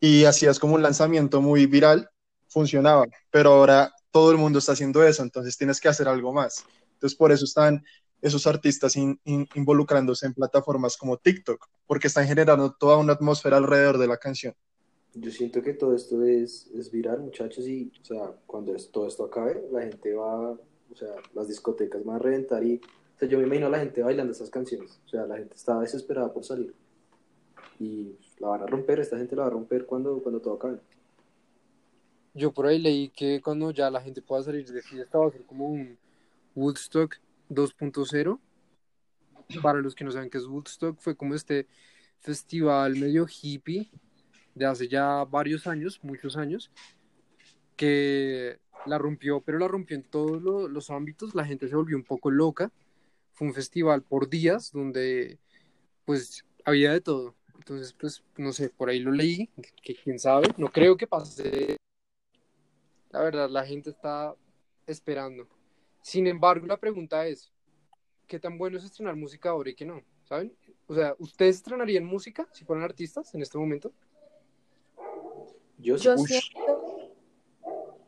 y 0.00 0.24
hacías 0.24 0.58
como 0.58 0.74
un 0.74 0.82
lanzamiento 0.82 1.40
muy 1.40 1.66
viral, 1.66 2.08
funcionaba, 2.48 3.06
pero 3.30 3.52
ahora 3.52 3.92
todo 4.10 4.30
el 4.32 4.38
mundo 4.38 4.58
está 4.58 4.72
haciendo 4.72 5.02
eso, 5.04 5.22
entonces 5.22 5.56
tienes 5.56 5.80
que 5.80 5.88
hacer 5.88 6.08
algo 6.08 6.32
más. 6.32 6.64
Entonces 6.94 7.16
por 7.16 7.30
eso 7.30 7.44
están 7.44 7.84
esos 8.20 8.46
artistas 8.46 8.96
involucrándose 8.96 10.26
en 10.26 10.34
plataformas 10.34 10.96
como 10.96 11.18
TikTok, 11.18 11.66
porque 11.86 12.08
están 12.08 12.26
generando 12.26 12.72
toda 12.72 12.96
una 12.96 13.12
atmósfera 13.12 13.58
alrededor 13.58 13.98
de 13.98 14.08
la 14.08 14.16
canción. 14.16 14.54
Yo 15.14 15.30
siento 15.30 15.62
que 15.62 15.74
todo 15.74 15.94
esto 15.94 16.22
es, 16.22 16.70
es 16.74 16.90
viral, 16.90 17.20
muchachos, 17.20 17.66
y 17.66 17.90
o 18.00 18.04
sea, 18.04 18.34
cuando 18.46 18.74
todo 18.92 19.06
esto 19.06 19.24
acabe, 19.24 19.66
la 19.72 19.82
gente 19.82 20.14
va, 20.14 20.50
o 20.52 20.96
sea, 20.96 21.14
las 21.34 21.48
discotecas 21.48 22.04
van 22.04 22.16
a 22.16 22.18
reventar 22.20 22.62
y, 22.62 22.76
o 22.76 23.18
sea, 23.18 23.28
yo 23.28 23.38
me 23.38 23.44
imagino 23.44 23.66
a 23.66 23.70
la 23.70 23.80
gente 23.80 24.02
bailando 24.02 24.32
esas 24.32 24.50
canciones, 24.50 25.00
o 25.06 25.08
sea, 25.08 25.26
la 25.26 25.38
gente 25.38 25.54
está 25.54 25.80
desesperada 25.80 26.32
por 26.32 26.44
salir 26.44 26.74
y 27.80 28.16
la 28.38 28.48
van 28.48 28.62
a 28.62 28.66
romper, 28.66 29.00
esta 29.00 29.16
gente 29.16 29.34
la 29.34 29.42
va 29.42 29.48
a 29.48 29.52
romper 29.52 29.86
cuando, 29.86 30.22
cuando 30.22 30.40
todo 30.40 30.54
acabe. 30.54 30.78
Yo 32.34 32.52
por 32.52 32.66
ahí 32.66 32.78
leí 32.78 33.08
que 33.08 33.40
cuando 33.40 33.70
ya 33.70 33.90
la 33.90 34.00
gente 34.00 34.22
pueda 34.22 34.42
salir 34.42 34.70
de 34.70 34.82
fiesta 34.82 35.18
va 35.18 35.26
a 35.26 35.30
ser 35.30 35.44
como 35.44 35.68
un 35.68 35.98
Woodstock 36.54 37.16
2.0. 37.50 38.38
Para 39.62 39.80
los 39.80 39.94
que 39.94 40.04
no 40.04 40.10
saben 40.10 40.28
qué 40.28 40.38
es 40.38 40.46
Woodstock, 40.46 40.98
fue 40.98 41.16
como 41.16 41.34
este 41.34 41.66
festival 42.20 42.96
medio 42.96 43.26
hippie 43.26 43.90
de 44.58 44.66
hace 44.66 44.88
ya 44.88 45.24
varios 45.24 45.66
años, 45.66 46.00
muchos 46.02 46.36
años, 46.36 46.70
que 47.76 48.58
la 48.86 48.98
rompió, 48.98 49.40
pero 49.40 49.58
la 49.58 49.68
rompió 49.68 49.96
en 49.96 50.02
todos 50.02 50.42
los 50.42 50.90
ámbitos, 50.90 51.34
la 51.34 51.44
gente 51.44 51.68
se 51.68 51.76
volvió 51.76 51.96
un 51.96 52.04
poco 52.04 52.30
loca, 52.30 52.72
fue 53.32 53.46
un 53.46 53.54
festival 53.54 54.02
por 54.02 54.28
días 54.28 54.72
donde 54.72 55.38
pues 56.04 56.44
había 56.64 56.92
de 56.92 57.00
todo, 57.00 57.34
entonces 57.56 57.92
pues 57.92 58.24
no 58.36 58.52
sé, 58.52 58.70
por 58.70 58.88
ahí 58.88 58.98
lo 58.98 59.12
leí, 59.12 59.48
que 59.82 59.94
quién 59.94 60.18
sabe, 60.18 60.48
no 60.56 60.70
creo 60.70 60.96
que 60.96 61.06
pase, 61.06 61.76
la 63.10 63.20
verdad 63.20 63.48
la 63.48 63.64
gente 63.64 63.90
está 63.90 64.34
esperando, 64.86 65.48
sin 66.02 66.26
embargo 66.26 66.66
la 66.66 66.78
pregunta 66.78 67.26
es, 67.26 67.52
¿qué 68.26 68.38
tan 68.38 68.58
bueno 68.58 68.78
es 68.78 68.84
estrenar 68.84 69.16
música 69.16 69.50
ahora 69.50 69.70
y 69.70 69.74
qué 69.74 69.84
no? 69.84 70.02
¿Saben? 70.24 70.52
O 70.86 70.94
sea, 70.94 71.14
¿ustedes 71.18 71.56
estrenarían 71.56 72.04
música 72.04 72.46
si 72.52 72.64
fueran 72.64 72.84
artistas 72.84 73.34
en 73.34 73.42
este 73.42 73.56
momento? 73.56 73.92
Yo, 75.78 75.96
siento, 75.96 76.18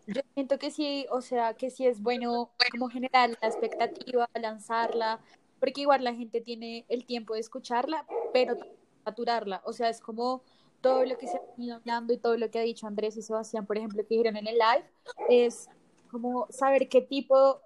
yo 0.07 0.23
siento 0.35 0.59
que 0.59 0.71
sí, 0.71 1.07
o 1.11 1.21
sea, 1.21 1.55
que 1.55 1.71
sí 1.71 1.87
es 1.87 2.03
bueno 2.03 2.51
como 2.73 2.89
generar 2.89 3.31
la 3.41 3.49
expectativa, 3.49 4.29
lanzarla, 4.35 5.21
porque 5.61 5.83
igual 5.83 6.03
la 6.03 6.15
gente 6.15 6.41
tiene 6.41 6.85
el 6.89 7.07
tiempo 7.07 7.35
de 7.35 7.41
escucharla, 7.41 8.07
pero 8.33 8.57
saturarla, 9.05 9.63
o 9.65 9.73
sea, 9.73 9.89
es 9.89 10.01
como 10.01 10.43
todo 10.81 11.05
lo 11.05 11.17
que 11.17 11.29
se 11.29 11.37
ha 11.37 11.41
venido 11.57 11.77
hablando 11.77 12.13
y 12.13 12.19
todo 12.19 12.37
lo 12.37 12.51
que 12.51 12.59
ha 12.59 12.63
dicho 12.63 12.87
Andrés 12.87 13.17
y 13.17 13.23
Sebastián, 13.23 13.67
por 13.67 13.77
ejemplo, 13.77 14.03
que 14.03 14.15
dijeron 14.15 14.37
en 14.37 14.49
el 14.49 14.59
live, 14.59 14.85
es 15.29 15.69
como 16.11 16.47
saber 16.51 16.89
qué 16.89 17.03
tipo 17.03 17.61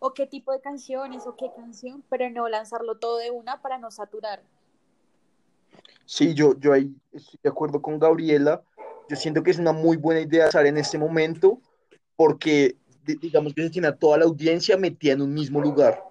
o 0.00 0.14
qué 0.14 0.26
tipo 0.26 0.52
de 0.52 0.60
canciones 0.60 1.26
o 1.26 1.36
qué 1.36 1.50
canción, 1.54 2.02
pero 2.08 2.28
no 2.30 2.48
lanzarlo 2.48 2.98
todo 2.98 3.18
de 3.18 3.30
una 3.30 3.62
para 3.62 3.78
no 3.78 3.90
saturar. 3.90 4.42
Sí, 6.06 6.34
yo, 6.34 6.58
yo 6.58 6.72
ahí 6.72 6.94
estoy 7.12 7.38
de 7.42 7.48
acuerdo 7.48 7.80
con 7.80 7.98
Gabriela 7.98 8.62
yo 9.08 9.16
siento 9.16 9.42
que 9.42 9.50
es 9.50 9.58
una 9.58 9.72
muy 9.72 9.96
buena 9.96 10.20
idea 10.20 10.46
estar 10.46 10.66
en 10.66 10.78
este 10.78 10.98
momento 10.98 11.60
porque 12.16 12.76
digamos 13.04 13.54
que 13.54 13.62
se 13.62 13.70
tiene 13.70 13.88
a 13.88 13.96
toda 13.96 14.18
la 14.18 14.24
audiencia 14.24 14.76
metida 14.76 15.12
en 15.12 15.22
un 15.22 15.34
mismo 15.34 15.60
lugar. 15.60 16.02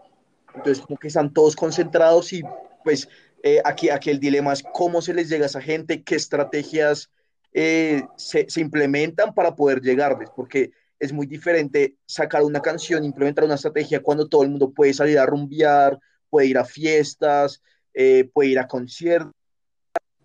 Entonces, 0.54 0.84
como 0.86 1.00
que 1.00 1.08
están 1.08 1.34
todos 1.34 1.56
concentrados 1.56 2.32
y 2.34 2.44
pues 2.84 3.10
eh, 3.42 3.62
aquí, 3.66 3.90
aquí 3.90 4.10
el 4.10 4.20
dilema 4.20 4.54
es 4.54 4.64
cómo 4.74 5.02
se 5.02 5.14
les 5.14 5.30
llega 5.30 5.46
a 5.46 5.48
esa 5.48 5.62
gente, 5.62 6.04
qué 6.04 6.16
estrategias 6.16 7.10
eh, 7.54 8.04
se, 8.16 8.50
se, 8.50 8.62
implementan 8.62 9.34
para 9.34 9.56
poder 9.56 9.82
llegarles, 9.82 10.30
porque 10.36 10.72
es 11.00 11.12
muy 11.12 11.28
diferente 11.28 11.96
sacar 12.06 12.44
una 12.44 12.62
canción, 12.62 13.04
implementar 13.04 13.44
una 13.44 13.56
estrategia 13.56 14.02
cuando 14.02 14.28
todo 14.28 14.44
el 14.44 14.50
mundo 14.50 14.72
puede 14.72 14.94
salir 14.94 15.20
a 15.20 15.26
rumbear, 15.26 16.00
puede 16.30 16.48
ir 16.48 16.58
a 16.58 16.66
fiestas, 16.66 17.62
eh, 17.94 18.30
puede 18.34 18.50
ir 18.50 18.60
a 18.60 18.68
conciertos, 18.68 19.34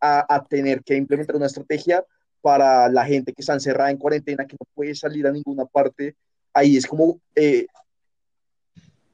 a, 0.00 0.34
a 0.34 0.44
tener 0.44 0.82
que 0.82 0.94
implementar 0.94 1.36
una 1.36 1.46
estrategia 1.46 2.04
para 2.40 2.88
la 2.88 3.04
gente 3.04 3.32
que 3.32 3.42
está 3.42 3.54
encerrada 3.54 3.90
en 3.90 3.98
cuarentena, 3.98 4.46
que 4.46 4.56
no 4.58 4.66
puede 4.74 4.94
salir 4.94 5.26
a 5.26 5.32
ninguna 5.32 5.64
parte. 5.64 6.16
Ahí 6.52 6.76
es 6.76 6.86
como, 6.86 7.20
eh, 7.34 7.66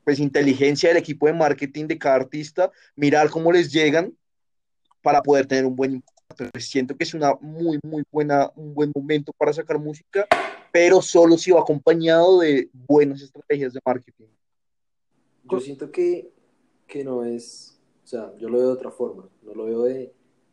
pues, 0.04 0.18
inteligencia 0.18 0.88
del 0.88 0.98
equipo 0.98 1.26
de 1.26 1.32
marketing 1.32 1.86
de 1.86 1.98
cada 1.98 2.16
artista, 2.16 2.70
mirar 2.96 3.30
cómo 3.30 3.50
les 3.50 3.72
llegan 3.72 4.16
para 5.02 5.22
poder 5.22 5.46
tener 5.46 5.64
un 5.64 5.76
buen 5.76 5.92
impacto. 5.94 6.58
Siento 6.58 6.96
que 6.96 7.04
es 7.04 7.14
una 7.14 7.34
muy, 7.40 7.78
muy 7.82 8.02
buena, 8.10 8.50
un 8.56 8.74
buen 8.74 8.90
momento 8.94 9.32
para 9.36 9.52
sacar 9.52 9.78
música, 9.78 10.26
pero 10.72 11.00
solo 11.00 11.38
si 11.38 11.50
va 11.52 11.60
acompañado 11.60 12.40
de 12.40 12.68
buenas 12.72 13.22
estrategias 13.22 13.72
de 13.72 13.80
marketing. 13.84 14.26
Yo 15.44 15.60
siento 15.60 15.90
que, 15.92 16.32
que 16.86 17.04
no 17.04 17.24
es, 17.24 17.78
o 18.02 18.06
sea, 18.06 18.32
yo 18.38 18.48
lo 18.48 18.58
veo 18.58 18.66
de 18.68 18.72
otra 18.72 18.90
forma, 18.90 19.28
no 19.42 19.54
lo 19.54 19.66
veo 19.66 19.82
de, 19.82 20.12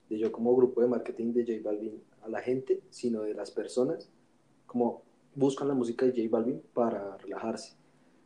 de 0.10 0.18
yo 0.18 0.32
como 0.32 0.56
grupo 0.56 0.82
de 0.82 0.88
marketing 0.88 1.34
de 1.34 1.46
J 1.46 1.62
Balvin 1.63 2.04
a 2.22 2.30
la 2.30 2.42
gente, 2.42 2.82
sino 2.90 3.22
de 3.22 3.34
las 3.34 3.51
personas, 3.51 4.10
como 4.66 5.04
buscan 5.36 5.68
la 5.68 5.74
música 5.74 6.06
de 6.06 6.12
J 6.12 6.28
Balvin 6.30 6.62
para 6.74 7.18
relajarse. 7.18 7.74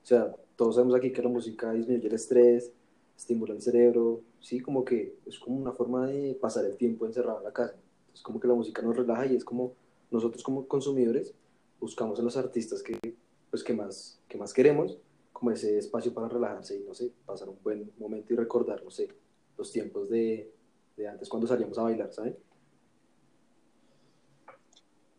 O 0.04 0.06
sea, 0.06 0.36
todos 0.56 0.76
sabemos 0.76 0.96
aquí 0.96 1.12
que 1.12 1.22
la 1.22 1.30
música 1.30 1.72
disminuye 1.72 2.08
el 2.08 2.14
estrés, 2.14 2.72
estimula 3.18 3.54
el 3.54 3.62
cerebro, 3.62 4.22
sí, 4.40 4.60
como 4.60 4.84
que 4.84 5.18
es 5.26 5.40
como 5.40 5.58
una 5.58 5.72
forma 5.72 6.08
de 6.08 6.36
pasar 6.36 6.66
el 6.66 6.78
tiempo 6.78 7.06
encerrado 7.06 7.40
en 7.40 7.46
la 7.46 7.54
casa. 7.54 7.76
Es 8.14 8.22
como 8.22 8.40
que 8.40 8.48
la 8.48 8.54
música 8.54 8.82
nos 8.82 8.96
relaja 8.96 9.26
y 9.26 9.36
es 9.36 9.44
como 9.44 9.74
nosotros 10.12 10.44
como 10.44 10.68
consumidores 10.68 11.34
buscamos 11.80 12.20
en 12.20 12.26
los 12.26 12.38
artistas 12.38 12.82
que, 12.82 12.98
pues, 13.50 13.64
que, 13.64 13.74
más, 13.74 14.20
que 14.28 14.38
más 14.38 14.54
queremos, 14.54 14.98
como 15.34 15.52
ese 15.52 15.78
espacio 15.78 16.14
para 16.14 16.30
relajarse 16.30 16.78
y, 16.78 16.84
no 16.84 16.94
sé, 16.94 17.12
pasar 17.26 17.50
un 17.50 17.58
buen 17.64 17.92
momento 17.98 18.34
y 18.34 18.38
recordar, 18.38 18.84
no 18.84 18.90
sé, 18.90 19.10
los 19.58 19.72
tiempos 19.72 20.10
de, 20.10 20.52
de 20.96 21.08
antes 21.08 21.28
cuando 21.28 21.48
salíamos 21.48 21.78
a 21.78 21.84
bailar, 21.84 22.14
¿saben? 22.14 22.38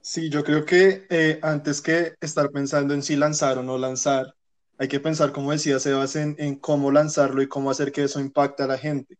Sí, 0.09 0.31
yo 0.31 0.45
creo 0.45 0.65
que 0.65 1.05
eh, 1.11 1.41
antes 1.43 1.81
que 1.81 2.15
estar 2.21 2.53
pensando 2.53 2.95
en 2.95 3.03
si 3.03 3.17
lanzar 3.17 3.59
o 3.59 3.65
no 3.65 3.77
lanzar, 3.77 4.37
hay 4.79 4.87
que 4.87 5.01
pensar, 5.01 5.33
como 5.33 5.51
decía 5.51 5.81
Sebas, 5.81 6.15
en, 6.15 6.37
en 6.39 6.61
cómo 6.61 6.93
lanzarlo 6.93 7.43
y 7.43 7.49
cómo 7.49 7.73
hacer 7.73 7.91
que 7.91 8.05
eso 8.05 8.21
impacte 8.21 8.63
a 8.63 8.69
la 8.69 8.79
gente. 8.79 9.19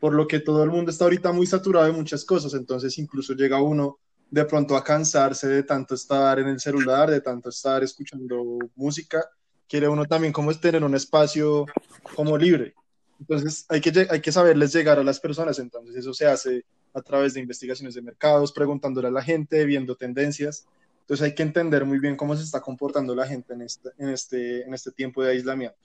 Por 0.00 0.14
lo 0.14 0.28
que 0.28 0.38
todo 0.38 0.62
el 0.62 0.70
mundo 0.70 0.92
está 0.92 1.02
ahorita 1.02 1.32
muy 1.32 1.48
saturado 1.48 1.86
de 1.86 1.92
muchas 1.92 2.24
cosas, 2.24 2.54
entonces 2.54 2.96
incluso 2.96 3.34
llega 3.34 3.60
uno 3.60 3.98
de 4.30 4.44
pronto 4.44 4.76
a 4.76 4.84
cansarse 4.84 5.48
de 5.48 5.64
tanto 5.64 5.96
estar 5.96 6.38
en 6.38 6.46
el 6.46 6.60
celular, 6.60 7.10
de 7.10 7.20
tanto 7.20 7.48
estar 7.48 7.82
escuchando 7.82 8.58
música, 8.76 9.20
quiere 9.68 9.88
uno 9.88 10.04
también 10.04 10.32
como 10.32 10.54
tener 10.54 10.84
un 10.84 10.94
espacio 10.94 11.66
como 12.14 12.38
libre. 12.38 12.72
Entonces 13.18 13.66
hay 13.68 13.80
que, 13.80 14.06
hay 14.08 14.20
que 14.20 14.30
saberles 14.30 14.72
llegar 14.72 15.00
a 15.00 15.04
las 15.04 15.18
personas, 15.18 15.58
entonces 15.58 15.96
eso 15.96 16.14
se 16.14 16.26
hace 16.26 16.64
a 16.94 17.02
través 17.02 17.34
de 17.34 17.40
investigaciones 17.40 17.94
de 17.94 18.02
mercados, 18.02 18.52
preguntándole 18.52 19.08
a 19.08 19.10
la 19.10 19.22
gente, 19.22 19.64
viendo 19.64 19.96
tendencias. 19.96 20.66
Entonces 21.00 21.24
hay 21.26 21.34
que 21.34 21.42
entender 21.42 21.84
muy 21.84 21.98
bien 21.98 22.16
cómo 22.16 22.34
se 22.36 22.44
está 22.44 22.60
comportando 22.62 23.14
la 23.14 23.26
gente 23.26 23.52
en 23.52 23.62
este, 23.62 23.90
en 23.98 24.08
este, 24.08 24.62
en 24.62 24.72
este 24.72 24.92
tiempo 24.92 25.22
de 25.22 25.32
aislamiento 25.32 25.76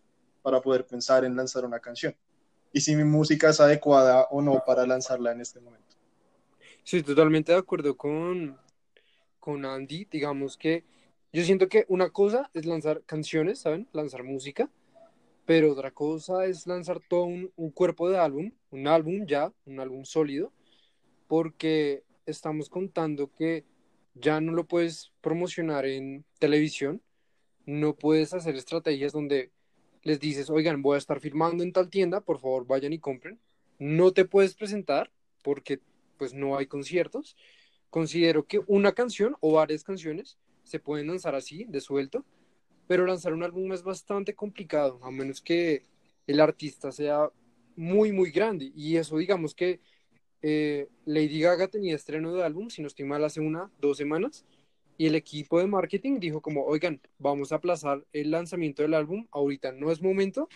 para 0.42 0.62
poder 0.62 0.86
pensar 0.86 1.26
en 1.26 1.36
lanzar 1.36 1.66
una 1.66 1.80
canción. 1.80 2.16
Y 2.72 2.82
si 2.82 2.96
mi 2.96 3.04
música 3.04 3.50
es 3.50 3.60
adecuada 3.60 4.28
o 4.30 4.42
no 4.42 4.64
para 4.66 4.86
lanzarla 4.86 5.32
en 5.32 5.42
este 5.42 5.60
momento. 5.60 5.96
Sí, 6.84 7.04
totalmente 7.04 7.52
de 7.52 7.58
acuerdo 7.58 7.98
con, 7.98 8.58
con 9.40 9.66
Andy. 9.66 10.08
Digamos 10.10 10.56
que 10.56 10.86
yo 11.34 11.44
siento 11.44 11.68
que 11.68 11.86
una 11.90 12.12
cosa 12.12 12.50
es 12.54 12.66
lanzar 12.66 13.04
canciones, 13.06 13.60
¿saben? 13.60 13.88
Lanzar 13.92 14.24
música. 14.24 14.70
Pero 15.46 15.72
otra 15.72 15.90
cosa 15.90 16.46
es 16.46 16.68
lanzar 16.68 17.00
todo 17.10 17.24
un, 17.24 17.52
un 17.56 17.72
cuerpo 17.72 18.08
de 18.10 18.20
álbum, 18.20 18.52
un 18.70 18.88
álbum 18.88 19.26
ya, 19.26 19.52
un 19.66 19.80
álbum 19.80 20.06
sólido, 20.06 20.54
porque 21.30 22.04
estamos 22.26 22.70
contando 22.70 23.32
que 23.32 23.64
ya 24.16 24.42
no 24.42 24.52
lo 24.52 24.66
puedes 24.66 25.14
promocionar 25.22 25.86
en 25.86 26.26
televisión, 26.40 27.04
no 27.68 27.96
puedes 27.96 28.34
hacer 28.34 28.56
estrategias 28.56 29.14
donde 29.14 29.52
les 30.02 30.20
dices, 30.20 30.50
oigan, 30.50 30.82
voy 30.82 30.96
a 30.96 30.98
estar 30.98 31.20
firmando 31.20 31.64
en 31.64 31.72
tal 31.72 31.88
tienda, 31.92 32.20
por 32.22 32.40
favor 32.40 32.66
vayan 32.66 32.94
y 32.94 33.00
compren. 33.00 33.40
No 33.78 34.12
te 34.12 34.26
puedes 34.26 34.56
presentar 34.56 35.12
porque 35.44 35.80
pues 36.18 36.34
no 36.34 36.58
hay 36.58 36.66
conciertos. 36.66 37.38
Considero 37.92 38.48
que 38.48 38.62
una 38.66 38.94
canción 38.94 39.36
o 39.40 39.54
varias 39.54 39.84
canciones 39.84 40.40
se 40.64 40.80
pueden 40.80 41.06
lanzar 41.06 41.36
así, 41.36 41.66
de 41.66 41.80
suelto, 41.80 42.26
pero 42.88 43.06
lanzar 43.06 43.34
un 43.34 43.44
álbum 43.44 43.72
es 43.72 43.84
bastante 43.84 44.34
complicado, 44.34 45.00
a 45.04 45.12
menos 45.12 45.42
que 45.42 45.84
el 46.26 46.40
artista 46.40 46.92
sea 46.92 47.30
muy, 47.76 48.12
muy 48.12 48.32
grande. 48.32 48.72
Y 48.76 48.96
eso 48.96 49.18
digamos 49.20 49.54
que 49.54 49.80
eh, 50.42 50.88
Lady 51.06 51.40
Gaga 51.42 51.68
tenía 51.68 51.96
estreno 51.96 52.34
de 52.34 52.44
álbum, 52.44 52.70
si 52.70 52.82
no 52.82 52.88
estoy 52.88 53.06
mal, 53.06 53.24
hace 53.24 53.42
una, 53.42 53.70
dos 53.80 53.98
semanas, 53.98 54.46
y 54.98 55.08
el 55.08 55.16
equipo 55.16 55.60
de 55.60 55.68
marketing 55.68 56.20
dijo 56.20 56.42
como, 56.42 56.66
oigan, 56.66 57.02
vamos 57.18 57.52
a 57.52 57.56
aplazar 57.56 58.06
el 58.12 58.32
lanzamiento 58.32 58.82
del 58.82 58.94
álbum, 58.94 59.28
ahorita 59.32 59.72
no 59.72 59.92
es 59.92 60.02
momento, 60.02 60.50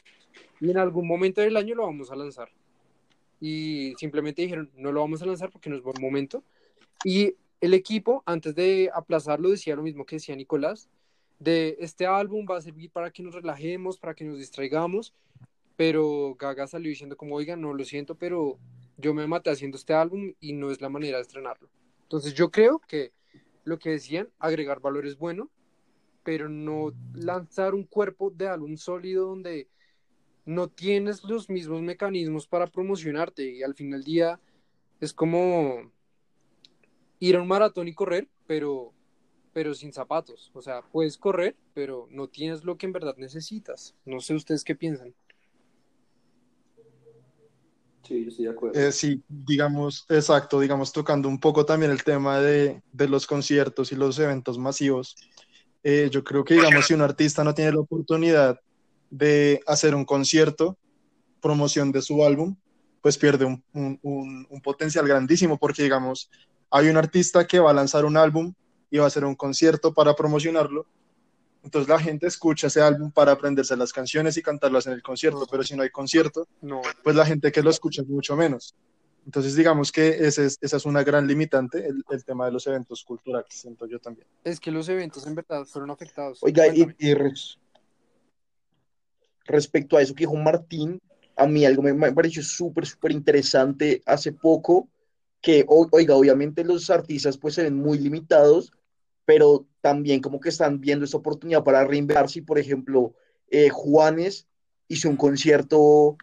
y 0.60 0.72
en 0.72 0.78
algún 0.78 1.08
momento 1.08 1.42
del 1.42 1.58
año 1.58 1.76
lo 1.76 1.86
vamos 1.86 2.12
a 2.12 2.16
lanzar. 2.16 2.50
y 3.40 3.94
simplemente 3.98 4.42
dijeron, 4.42 4.72
no 4.78 4.92
lo 4.92 5.02
vamos 5.02 5.22
a 5.22 5.26
lanzar 5.26 5.50
porque 5.50 5.70
no 5.70 5.76
es 5.76 5.84
buen 5.84 6.02
momento. 6.02 6.44
Y 7.04 7.36
el 7.60 7.74
equipo, 7.74 8.24
antes 8.26 8.56
de 8.56 8.90
aplazarlo, 8.94 9.50
decía 9.50 9.76
lo 9.76 9.84
mismo 9.84 10.06
que 10.06 10.16
decía 10.18 10.36
Nicolás, 10.36 10.90
de 11.40 11.78
este 11.80 12.06
álbum 12.06 12.46
va 12.50 12.58
a 12.58 12.62
servir 12.62 12.90
para 12.90 13.12
que 13.12 13.24
nos 13.24 13.34
relajemos, 13.36 13.98
para 13.98 14.14
que 14.14 14.24
nos 14.24 14.38
distraigamos, 14.38 15.14
pero 15.76 16.36
Gaga 16.40 16.68
salió 16.68 16.90
diciendo 16.90 17.18
como, 17.18 17.36
oigan, 17.36 17.62
no 17.62 17.74
lo 17.74 17.84
siento, 17.84 18.16
pero 18.16 18.58
yo 18.98 19.14
me 19.14 19.28
maté 19.28 19.50
haciendo 19.50 19.78
este 19.78 19.94
álbum 19.94 20.34
y 20.40 20.54
no 20.54 20.72
es 20.72 20.82
la 20.82 20.90
manera 20.90 21.18
de 21.18 21.24
estrenarlo. 21.24 21.70
Entonces 22.04 22.34
yo 22.34 22.52
creo 22.52 22.80
que 22.80 23.12
lo 23.64 23.80
que 23.80 23.92
decían, 23.92 24.30
agregar 24.40 24.80
valor 24.80 25.06
es 25.06 25.18
bueno, 25.18 25.50
pero 26.24 26.50
no 26.50 26.94
lanzar 27.14 27.74
un 27.74 27.84
cuerpo 27.84 28.30
de 28.30 28.48
álbum 28.48 28.78
sólido 28.78 29.28
donde 29.28 29.68
no 30.46 30.68
tienes 30.68 31.24
los 31.24 31.50
mismos 31.50 31.82
mecanismos 31.82 32.48
para 32.48 32.68
promocionarte 32.68 33.50
y 33.50 33.64
al 33.64 33.76
final 33.76 34.02
del 34.02 34.04
día 34.04 34.40
es 35.00 35.14
como 35.14 35.92
ir 37.20 37.36
a 37.36 37.42
un 37.42 37.48
maratón 37.48 37.88
y 37.88 37.94
correr, 37.94 38.28
pero 38.46 38.94
pero 39.54 39.74
sin 39.76 39.94
zapatos. 39.94 40.52
O 40.54 40.62
sea, 40.62 40.82
puedes 40.82 41.18
correr, 41.18 41.56
pero 41.74 42.08
no 42.10 42.28
tienes 42.28 42.64
lo 42.66 42.78
que 42.78 42.88
en 42.88 42.92
verdad 42.92 43.16
necesitas. 43.18 43.96
No 44.04 44.20
sé 44.20 44.34
ustedes 44.34 44.64
qué 44.64 44.76
piensan. 44.76 45.14
Sí, 48.08 48.28
yo 48.30 48.44
de 48.44 48.50
acuerdo. 48.50 48.80
Eh, 48.80 48.92
sí, 48.92 49.24
digamos, 49.28 50.06
exacto, 50.10 50.60
digamos, 50.60 50.92
tocando 50.92 51.30
un 51.30 51.40
poco 51.40 51.66
también 51.66 51.92
el 51.92 52.04
tema 52.04 52.40
de, 52.40 52.82
de 52.92 53.08
los 53.08 53.26
conciertos 53.26 53.92
y 53.92 53.96
los 53.96 54.20
eventos 54.20 54.58
masivos. 54.58 55.16
Eh, 55.84 56.10
yo 56.12 56.24
creo 56.24 56.44
que, 56.44 56.56
digamos, 56.56 56.86
si 56.86 56.94
un 56.94 57.02
artista 57.02 57.44
no 57.44 57.54
tiene 57.54 57.72
la 57.72 57.80
oportunidad 57.80 58.60
de 59.10 59.62
hacer 59.68 59.96
un 59.96 60.06
concierto, 60.06 60.78
promoción 61.42 61.92
de 61.92 62.02
su 62.02 62.24
álbum, 62.24 62.56
pues 63.02 63.18
pierde 63.18 63.46
un, 63.46 63.64
un, 63.74 64.48
un, 64.50 64.62
potencial 64.62 65.06
grandísimo 65.06 65.58
porque, 65.58 65.84
digamos, 65.84 66.30
hay 66.72 66.88
un 66.88 66.98
artista 66.98 67.46
que 67.46 67.60
va 67.60 67.72
a 67.72 67.74
lanzar 67.74 68.06
un 68.06 68.16
álbum 68.16 68.54
y 68.90 68.98
va 68.98 69.04
a 69.04 69.08
hacer 69.08 69.26
un 69.26 69.36
concierto 69.36 69.94
para 69.94 70.16
promocionarlo. 70.16 70.86
Entonces 71.64 71.88
la 71.88 72.00
gente 72.00 72.28
escucha 72.28 72.68
ese 72.68 72.82
álbum 72.82 73.12
para 73.12 73.32
aprenderse 73.32 73.76
las 73.78 73.94
canciones 73.94 74.36
y 74.38 74.42
cantarlas 74.42 74.86
en 74.88 74.94
el 74.94 75.02
concierto, 75.02 75.48
pero 75.50 75.64
si 75.64 75.76
no 75.76 75.84
hay 75.84 75.90
concierto, 75.90 76.48
no. 76.62 76.82
pues 77.04 77.16
la 77.16 77.26
gente 77.26 77.52
que 77.52 77.64
lo 77.64 77.70
escucha 77.70 78.02
es 78.02 78.08
mucho 78.08 78.36
menos. 78.36 78.76
Entonces 79.26 79.56
digamos 79.56 79.92
que 79.92 80.10
ese 80.10 80.46
es, 80.46 80.58
esa 80.60 80.78
es 80.78 80.86
una 80.86 81.04
gran 81.04 81.26
limitante, 81.26 81.88
el, 81.88 82.04
el, 82.10 82.26
tema 82.26 82.46
de 82.46 82.52
los 82.52 82.68
eventos 82.68 83.06
culturales, 83.06 83.48
siento 83.50 83.86
yo 83.86 84.00
también. 84.00 84.28
Es 84.44 84.60
que 84.60 84.72
los 84.72 84.90
eventos 84.90 85.26
en 85.26 85.36
verdad 85.36 85.64
fueron 85.64 85.92
afectados. 85.92 86.40
Oiga, 86.44 86.68
y, 86.68 86.86
y 86.98 87.14
res, 87.14 87.58
respecto 89.46 89.96
a 89.96 90.02
eso 90.02 90.14
que 90.14 90.24
dijo 90.24 90.36
Martín, 90.36 91.00
a 91.38 91.48
mí 91.48 91.66
algo 91.66 91.82
me, 91.82 91.94
me 91.94 92.12
pareció 92.12 92.44
súper, 92.44 92.86
súper 92.86 93.12
interesante 93.12 94.02
hace 94.06 94.34
poco, 94.34 94.90
que, 95.42 95.66
oiga, 95.68 96.16
obviamente 96.16 96.64
los 96.64 96.90
artistas 96.90 97.38
pues 97.38 97.56
se 97.56 97.64
ven 97.64 97.76
muy 97.76 97.98
limitados, 97.98 98.72
pero 99.26 99.66
también 99.82 100.22
como 100.22 100.40
que 100.40 100.50
están 100.50 100.80
viendo 100.80 101.06
esta 101.06 101.18
oportunidad 101.18 101.64
para 101.64 101.86
reinventarse. 101.86 102.42
Por 102.42 102.60
ejemplo, 102.60 103.14
eh, 103.50 103.70
Juanes 103.70 104.48
hizo 104.88 105.10
un 105.10 105.18
concierto 105.18 106.18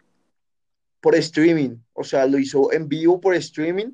por 0.99 1.15
streaming, 1.15 1.77
o 1.93 2.03
sea, 2.03 2.27
lo 2.27 2.37
hizo 2.37 2.71
en 2.71 2.87
vivo 2.87 3.19
por 3.19 3.35
streaming. 3.35 3.91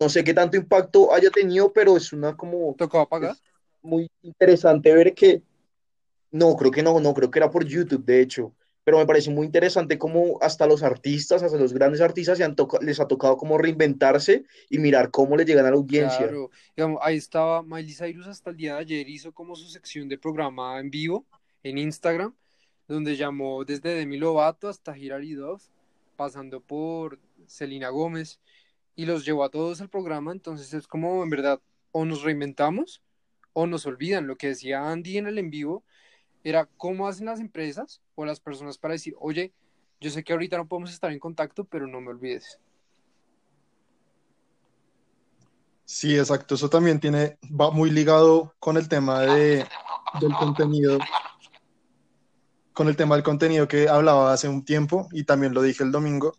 No 0.00 0.08
sé 0.08 0.24
qué 0.24 0.34
tanto 0.34 0.56
impacto 0.56 1.12
haya 1.12 1.30
tenido, 1.30 1.72
pero 1.72 1.96
es 1.96 2.12
una 2.12 2.36
como... 2.36 2.74
¿Tocó 2.76 3.08
pagar? 3.08 3.36
Muy 3.82 4.10
interesante 4.22 4.92
ver 4.92 5.14
que... 5.14 5.42
No, 6.30 6.56
creo 6.56 6.70
que 6.70 6.82
no, 6.82 6.98
no, 6.98 7.12
creo 7.14 7.30
que 7.30 7.38
era 7.38 7.50
por 7.50 7.64
YouTube, 7.64 8.04
de 8.04 8.22
hecho. 8.22 8.54
Pero 8.84 8.98
me 8.98 9.06
parece 9.06 9.30
muy 9.30 9.46
interesante 9.46 9.96
cómo 9.96 10.38
hasta 10.40 10.66
los 10.66 10.82
artistas, 10.82 11.42
hasta 11.42 11.56
los 11.56 11.72
grandes 11.72 12.00
artistas, 12.00 12.38
se 12.38 12.44
han 12.44 12.56
les 12.80 12.98
ha 12.98 13.06
tocado 13.06 13.36
como 13.36 13.56
reinventarse 13.56 14.44
y 14.68 14.78
mirar 14.78 15.10
cómo 15.10 15.36
le 15.36 15.44
llegan 15.44 15.66
a 15.66 15.70
la 15.70 15.76
audiencia. 15.76 16.18
Claro, 16.18 16.50
digamos, 16.76 17.00
ahí 17.02 17.16
estaba 17.16 17.62
Miley 17.62 17.94
Cyrus 17.94 18.26
hasta 18.26 18.50
el 18.50 18.56
día 18.56 18.74
de 18.74 18.80
ayer, 18.80 19.08
hizo 19.08 19.32
como 19.32 19.54
su 19.54 19.68
sección 19.68 20.08
de 20.08 20.18
programa 20.18 20.80
en 20.80 20.90
vivo 20.90 21.26
en 21.62 21.78
Instagram, 21.78 22.34
donde 22.88 23.16
llamó 23.16 23.64
desde 23.64 23.94
Demi 23.94 24.18
Lovato 24.18 24.68
hasta 24.68 24.98
Hilary 24.98 25.34
Duff, 25.34 25.62
pasando 26.16 26.60
por 26.60 27.20
Selena 27.46 27.88
Gómez, 27.90 28.40
y 28.96 29.06
los 29.06 29.24
llevó 29.24 29.44
a 29.44 29.50
todos 29.50 29.80
al 29.80 29.88
programa, 29.88 30.32
entonces 30.32 30.74
es 30.74 30.86
como 30.86 31.22
en 31.22 31.30
verdad, 31.30 31.60
o 31.92 32.04
nos 32.04 32.22
reinventamos 32.22 33.02
o 33.52 33.66
nos 33.66 33.86
olvidan. 33.86 34.26
Lo 34.26 34.36
que 34.36 34.48
decía 34.48 34.90
Andy 34.90 35.18
en 35.18 35.26
el 35.26 35.38
en 35.38 35.50
vivo 35.50 35.84
era 36.44 36.68
cómo 36.76 37.06
hacen 37.06 37.26
las 37.26 37.40
empresas 37.40 38.00
o 38.14 38.24
las 38.24 38.40
personas 38.40 38.78
para 38.78 38.92
decir, 38.92 39.14
oye, 39.18 39.52
yo 40.00 40.10
sé 40.10 40.24
que 40.24 40.32
ahorita 40.32 40.56
no 40.56 40.66
podemos 40.66 40.92
estar 40.92 41.12
en 41.12 41.20
contacto, 41.20 41.64
pero 41.64 41.86
no 41.86 42.00
me 42.00 42.08
olvides. 42.08 42.58
Sí, 45.84 46.16
exacto. 46.16 46.54
Eso 46.54 46.68
también 46.68 47.00
tiene, 47.00 47.38
va 47.48 47.70
muy 47.70 47.90
ligado 47.90 48.54
con 48.58 48.76
el 48.76 48.88
tema 48.88 49.20
de, 49.20 49.66
del 50.20 50.32
contenido, 50.38 50.98
con 52.72 52.88
el 52.88 52.96
tema 52.96 53.14
del 53.14 53.24
contenido 53.24 53.68
que 53.68 53.88
hablaba 53.88 54.32
hace 54.32 54.48
un 54.48 54.64
tiempo 54.64 55.08
y 55.12 55.24
también 55.24 55.54
lo 55.54 55.62
dije 55.62 55.84
el 55.84 55.92
domingo. 55.92 56.34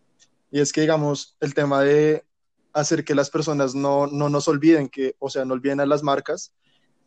Y 0.51 0.59
es 0.59 0.73
que, 0.73 0.81
digamos, 0.81 1.37
el 1.39 1.53
tema 1.53 1.81
de 1.81 2.25
hacer 2.73 3.05
que 3.05 3.15
las 3.15 3.29
personas 3.29 3.75
no, 3.75 4.07
no 4.07 4.29
nos 4.29 4.47
olviden, 4.47 4.89
que, 4.89 5.15
o 5.19 5.29
sea, 5.29 5.45
no 5.45 5.53
olviden 5.53 5.79
a 5.79 5.85
las 5.85 6.03
marcas 6.03 6.53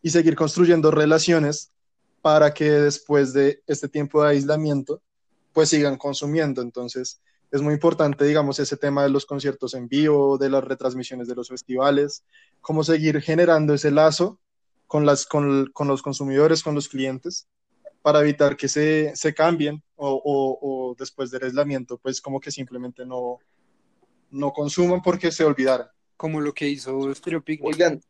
y 0.02 0.10
seguir 0.10 0.36
construyendo 0.36 0.90
relaciones 0.90 1.72
para 2.22 2.52
que 2.52 2.70
después 2.70 3.32
de 3.32 3.62
este 3.66 3.88
tiempo 3.88 4.22
de 4.22 4.30
aislamiento, 4.30 5.02
pues 5.52 5.70
sigan 5.70 5.96
consumiendo. 5.96 6.62
Entonces, 6.62 7.20
es 7.50 7.62
muy 7.62 7.74
importante, 7.74 8.24
digamos, 8.24 8.58
ese 8.58 8.76
tema 8.76 9.02
de 9.02 9.10
los 9.10 9.24
conciertos 9.24 9.74
en 9.74 9.88
vivo, 9.88 10.36
de 10.38 10.50
las 10.50 10.64
retransmisiones 10.64 11.28
de 11.28 11.34
los 11.34 11.48
festivales, 11.48 12.24
cómo 12.60 12.82
seguir 12.84 13.20
generando 13.20 13.74
ese 13.74 13.90
lazo 13.90 14.40
con, 14.86 15.06
las, 15.06 15.26
con, 15.26 15.70
con 15.72 15.88
los 15.88 16.02
consumidores, 16.02 16.62
con 16.62 16.74
los 16.74 16.88
clientes, 16.88 17.48
para 18.02 18.20
evitar 18.20 18.56
que 18.56 18.68
se, 18.68 19.14
se 19.16 19.34
cambien 19.34 19.82
o, 19.96 20.10
o, 20.10 20.58
o, 20.60 20.94
después 20.96 21.30
del 21.30 21.44
aislamiento, 21.44 21.98
pues 21.98 22.20
como 22.20 22.40
que 22.40 22.50
simplemente 22.50 23.04
no, 23.04 23.38
no 24.30 24.52
consuman 24.52 25.02
porque 25.02 25.32
se 25.32 25.44
olvidaran. 25.44 25.88
Como 26.16 26.40
lo 26.40 26.54
que 26.54 26.68
hizo 26.68 27.14
Stereo 27.14 27.42
Picnic. 27.42 27.66
Oigan, 27.66 28.00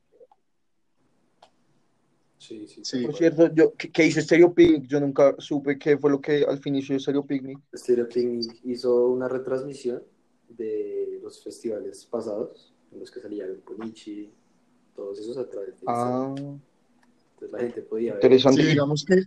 Sí, 2.39 2.67
sí, 2.69 2.85
sí. 2.85 3.07
Por 3.07 3.17
cierto, 3.17 3.53
yo, 3.55 3.75
¿qué, 3.75 3.91
¿qué, 3.91 4.07
hizo 4.07 4.21
Stereo 4.21 4.53
Picnic? 4.53 4.87
Yo 4.87 5.01
nunca 5.01 5.35
supe 5.39 5.79
qué 5.79 5.97
fue 5.97 6.11
lo 6.11 6.21
que 6.21 6.45
al 6.45 6.59
fin 6.59 6.77
hizo 6.77 6.99
Stereo 6.99 7.25
Picnic. 7.25 7.59
Stereo 7.75 8.09
Picnic 8.09 8.61
hizo 8.65 9.09
una 9.09 9.27
retransmisión 9.29 10.03
de 10.49 11.19
los 11.23 11.43
festivales 11.43 12.05
pasados, 12.05 12.75
en 12.93 13.01
los 13.01 13.11
que 13.11 13.21
salía 13.21 13.45
el 13.45 13.57
Ponichi, 13.57 14.31
todos 14.95 15.19
esos 15.19 15.37
a 15.39 15.49
través 15.49 15.81
de 15.81 15.87
ah. 15.87 16.35
Entonces 16.37 17.53
la 17.53 17.59
gente 17.59 17.83
podía 17.83 18.15
ver. 18.15 18.41
Sí, 18.41 18.63
digamos 18.63 19.05
que, 19.05 19.23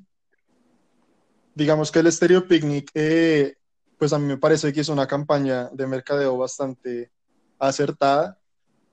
digamos 1.55 1.91
que 1.91 1.99
el 1.99 2.11
Stereo 2.11 2.47
Picnic, 2.47 2.89
eh, 2.93 3.55
pues 3.97 4.13
a 4.13 4.19
mí 4.19 4.25
me 4.25 4.37
parece 4.37 4.71
que 4.71 4.81
es 4.81 4.89
una 4.89 5.07
campaña 5.07 5.69
de 5.69 5.87
mercadeo 5.87 6.37
bastante 6.37 7.11
acertada 7.59 8.38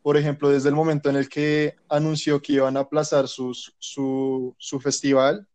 por 0.06 0.16
ejemplo, 0.16 0.50
desde 0.50 0.68
el 0.68 0.76
momento 0.76 1.10
en 1.10 1.16
el 1.16 1.28
que 1.28 1.74
anunció 1.88 2.40
que 2.40 2.52
iban 2.52 2.76
a 2.76 2.80
aplazar 2.82 3.26
sus, 3.26 3.74
su, 3.80 4.54
su, 4.56 4.78
festival, 4.78 5.48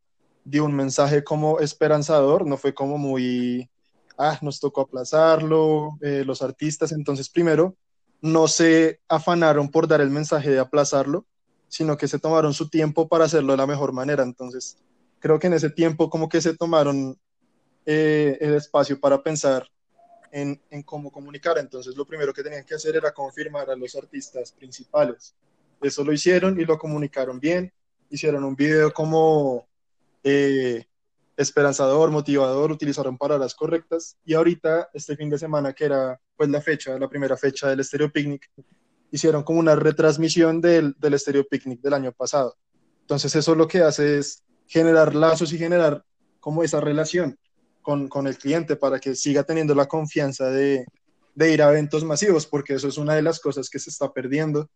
dio 0.43 0.65
un 0.65 0.75
mensaje 0.75 1.23
como 1.23 1.61
esperanzador, 1.61 2.45
no 2.45 2.57
fue 2.57 2.73
como 2.73 2.97
muy, 2.97 3.69
ah, 4.17 4.37
nos 4.41 4.59
tocó 4.59 4.81
aplazarlo, 4.81 5.97
eh, 6.01 6.23
los 6.25 6.41
artistas, 6.41 6.91
entonces 6.91 7.29
primero, 7.29 7.77
no 8.19 8.49
se 8.49 8.99
afanaron 9.07 9.71
por 9.71 9.87
dar 9.87 10.01
el 10.01 10.09
mensaje 10.09 10.49
de 10.49 10.59
aplazarlo, 10.59 11.25
sino 11.69 11.95
que 11.95 12.09
se 12.09 12.19
tomaron 12.19 12.53
su 12.53 12.67
tiempo 12.67 13.07
para 13.07 13.23
hacerlo 13.23 13.53
de 13.53 13.57
la 13.57 13.67
mejor 13.67 13.93
manera, 13.93 14.23
entonces 14.23 14.77
creo 15.19 15.39
que 15.39 15.47
en 15.47 15.53
ese 15.53 15.69
tiempo 15.69 16.09
como 16.09 16.27
que 16.27 16.41
se 16.41 16.57
tomaron 16.57 17.17
eh, 17.85 18.37
el 18.41 18.55
espacio 18.55 18.99
para 18.99 19.23
pensar 19.23 19.69
en, 20.31 20.83
cómo 20.83 21.11
comunicar. 21.11 21.57
Entonces, 21.57 21.95
lo 21.95 22.05
primero 22.05 22.33
que 22.33 22.43
tenían 22.43 22.65
que 22.65 22.75
hacer 22.75 22.95
era 22.95 23.13
confirmar 23.13 23.69
a 23.69 23.75
los 23.75 23.95
artistas 23.95 24.51
principales. 24.51 25.35
Eso 25.81 26.03
lo 26.03 26.13
hicieron 26.13 26.59
y 26.59 26.65
lo 26.65 26.77
comunicaron 26.77 27.39
bien. 27.39 27.71
Hicieron 28.09 28.43
un 28.43 28.55
video 28.55 28.91
como 28.91 29.67
eh, 30.23 30.85
esperanzador, 31.37 32.11
motivador, 32.11 32.71
utilizaron 32.71 33.17
palabras 33.17 33.55
correctas. 33.55 34.17
Y 34.25 34.33
ahorita, 34.33 34.89
este 34.93 35.15
fin 35.15 35.29
de 35.29 35.37
semana, 35.37 35.73
que 35.73 35.85
era 35.85 36.19
pues 36.35 36.49
la 36.49 36.61
fecha, 36.61 36.97
la 36.97 37.09
primera 37.09 37.37
fecha 37.37 37.69
del 37.69 37.83
Stereo 37.83 38.11
Picnic, 38.11 38.49
hicieron 39.11 39.43
como 39.43 39.59
una 39.59 39.75
retransmisión 39.75 40.61
del, 40.61 40.95
del 40.97 41.19
Stereo 41.19 41.45
Picnic 41.45 41.81
del 41.81 41.93
año 41.93 42.11
pasado. 42.11 42.55
Entonces, 43.01 43.35
eso 43.35 43.55
lo 43.55 43.67
que 43.67 43.79
hace 43.79 44.19
es 44.19 44.43
generar 44.67 45.13
lazos 45.13 45.51
y 45.51 45.57
generar 45.57 46.03
como 46.39 46.63
esa 46.63 46.79
relación 46.79 47.37
con, 47.81 48.07
con, 48.07 48.27
el 48.27 48.37
cliente 48.37 48.75
para 48.75 48.99
que 48.99 49.15
siga 49.15 49.43
teniendo 49.43 49.75
la 49.75 49.87
confianza 49.87 50.49
de, 50.49 50.85
de, 51.35 51.53
ir 51.53 51.61
a 51.61 51.69
eventos 51.69 52.03
masivos, 52.03 52.45
porque 52.45 52.75
eso 52.75 52.87
es 52.87 52.97
una 52.97 53.15
de 53.15 53.21
las 53.21 53.39
cosas 53.39 53.69
que 53.69 53.79
se 53.79 53.89
está 53.89 54.11
perdiendo. 54.11 54.69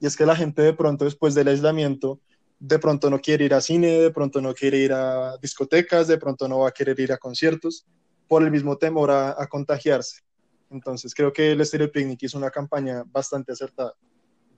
Y 0.00 0.06
es 0.06 0.16
que 0.16 0.26
la 0.26 0.36
gente 0.36 0.62
de 0.62 0.72
pronto 0.72 1.04
después 1.04 1.34
del 1.34 1.48
aislamiento, 1.48 2.20
de 2.58 2.78
pronto 2.78 3.10
no 3.10 3.20
quiere 3.20 3.44
ir 3.44 3.54
a 3.54 3.60
cine, 3.60 4.00
de 4.00 4.10
pronto 4.10 4.40
no 4.40 4.54
quiere 4.54 4.78
ir 4.78 4.92
a 4.92 5.36
discotecas, 5.38 6.08
de 6.08 6.18
pronto 6.18 6.48
no 6.48 6.60
va 6.60 6.68
a 6.68 6.72
querer 6.72 6.98
ir 7.00 7.12
a 7.12 7.18
conciertos, 7.18 7.86
por 8.26 8.42
el 8.42 8.50
mismo 8.50 8.76
temor 8.76 9.10
a, 9.10 9.40
a 9.40 9.46
contagiarse. 9.46 10.22
Entonces 10.70 11.14
creo 11.14 11.32
que 11.32 11.52
el 11.52 11.60
Estéreo 11.60 11.90
Picnic 11.90 12.22
hizo 12.22 12.36
una 12.36 12.50
campaña 12.50 13.02
bastante 13.10 13.52
acertada 13.52 13.94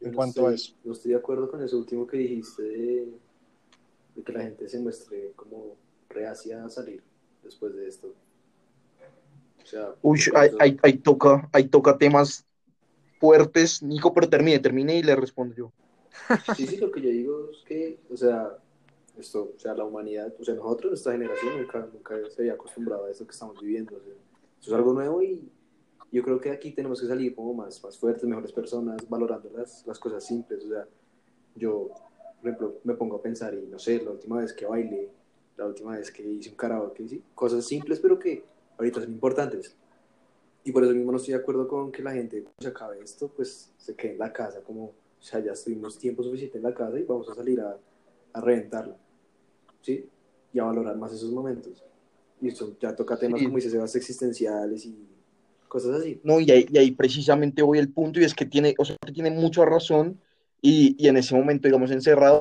en 0.00 0.14
cuanto 0.14 0.46
a 0.46 0.54
eso. 0.54 0.74
No 0.84 0.92
estoy 0.92 1.12
de 1.12 1.18
acuerdo 1.18 1.50
con 1.50 1.62
eso 1.62 1.78
último 1.78 2.06
que 2.06 2.18
dijiste 2.18 2.62
de, 2.62 3.08
que 4.24 4.32
la 4.32 4.42
gente 4.42 4.68
se 4.68 4.78
muestre 4.78 5.32
como 5.36 5.76
reacia 6.08 6.64
a 6.64 6.68
salir 6.68 7.02
después 7.42 7.74
de 7.74 7.88
esto. 7.88 8.14
O 9.62 9.66
sea, 9.66 9.94
Uy, 10.02 10.20
ahí, 10.34 10.98
toca, 10.98 11.48
ahí 11.52 11.68
toca 11.68 11.96
temas 11.96 12.44
fuertes. 13.18 13.82
Nico, 13.82 14.12
pero 14.12 14.28
termine, 14.28 14.58
termine 14.58 14.96
y 14.98 15.02
le 15.02 15.14
respondo 15.14 15.54
yo. 15.54 15.72
Sí, 16.56 16.66
sí, 16.66 16.76
lo 16.78 16.90
que 16.90 17.00
yo 17.00 17.10
digo 17.10 17.50
es 17.50 17.62
que, 17.64 18.00
o 18.10 18.16
sea, 18.16 18.56
esto, 19.16 19.52
o 19.56 19.58
sea, 19.58 19.74
la 19.74 19.84
humanidad, 19.84 20.32
o 20.38 20.44
sea, 20.44 20.54
nosotros, 20.54 20.90
nuestra 20.90 21.12
generación, 21.12 21.60
nunca, 21.60 21.88
nunca 21.92 22.16
se 22.30 22.42
había 22.42 22.54
acostumbrado 22.54 23.04
a 23.06 23.10
esto 23.10 23.24
que 23.26 23.32
estamos 23.32 23.60
viviendo. 23.60 23.96
O 23.96 24.00
sea, 24.00 24.12
eso 24.60 24.70
es 24.70 24.72
algo 24.72 24.92
nuevo 24.92 25.22
y 25.22 25.40
yo 26.12 26.22
creo 26.22 26.40
que 26.40 26.50
aquí 26.50 26.72
tenemos 26.72 27.00
que 27.00 27.06
salir 27.06 27.34
como 27.34 27.54
más, 27.54 27.82
más 27.82 27.96
fuertes, 27.96 28.24
mejores 28.24 28.52
personas, 28.52 29.08
valorando 29.08 29.50
las, 29.56 29.86
las 29.86 29.98
cosas 29.98 30.24
simples. 30.24 30.64
O 30.64 30.68
sea, 30.68 30.86
yo, 31.54 31.90
por 32.40 32.50
ejemplo, 32.50 32.80
me 32.84 32.94
pongo 32.94 33.16
a 33.16 33.22
pensar 33.22 33.54
y 33.54 33.66
no 33.66 33.78
sé, 33.78 34.02
la 34.02 34.10
última 34.10 34.38
vez 34.38 34.52
que 34.52 34.66
bailé, 34.66 35.10
la 35.56 35.66
última 35.66 35.96
vez 35.96 36.10
que 36.10 36.22
hice 36.22 36.50
un 36.50 36.56
karaoke, 36.56 37.06
¿sí? 37.08 37.22
cosas 37.34 37.64
simples, 37.64 38.00
pero 38.00 38.18
que 38.18 38.44
ahorita 38.78 39.00
son 39.00 39.10
importantes. 39.10 39.76
Y 40.64 40.72
por 40.72 40.84
eso 40.84 40.92
mismo 40.92 41.12
no 41.12 41.18
estoy 41.18 41.34
de 41.34 41.40
acuerdo 41.40 41.66
con 41.66 41.90
que 41.90 42.02
la 42.02 42.12
gente, 42.12 42.42
cuando 42.42 42.62
se 42.62 42.68
acabe 42.68 43.02
esto, 43.02 43.28
pues 43.28 43.72
se 43.78 43.94
quede 43.94 44.12
en 44.12 44.18
la 44.18 44.32
casa, 44.32 44.60
como, 44.60 44.84
o 44.84 44.94
sea, 45.22 45.40
ya 45.40 45.52
estuvimos 45.52 45.98
tiempo 45.98 46.22
suficiente 46.22 46.58
en 46.58 46.64
la 46.64 46.74
casa 46.74 46.98
y 46.98 47.04
vamos 47.04 47.28
a 47.28 47.34
salir 47.34 47.60
a, 47.60 47.78
a 48.32 48.40
reventarla, 48.40 48.96
¿sí? 49.82 50.06
Y 50.52 50.58
a 50.58 50.64
valorar 50.64 50.96
más 50.96 51.12
esos 51.12 51.30
momentos. 51.30 51.82
Y 52.40 52.48
eso 52.48 52.76
ya 52.80 52.94
toca 52.94 53.18
temas 53.18 53.42
como 53.42 53.56
dice 53.56 53.70
Sebas, 53.70 53.94
existenciales 53.96 54.86
y 54.86 55.06
cosas 55.68 56.00
así. 56.00 56.20
No, 56.24 56.40
y 56.40 56.50
ahí, 56.50 56.66
y 56.70 56.78
ahí, 56.78 56.90
precisamente 56.90 57.62
voy 57.62 57.78
el 57.78 57.92
punto 57.92 58.20
y 58.20 58.24
es 58.24 58.34
que 58.34 58.46
tiene, 58.46 58.74
o 58.78 58.84
sea, 58.84 58.96
tiene 59.12 59.30
mucha 59.30 59.64
razón 59.64 60.18
y, 60.62 60.96
y 60.98 61.08
en 61.08 61.16
ese 61.16 61.34
momento, 61.34 61.68
digamos, 61.68 61.90
encerrado, 61.90 62.40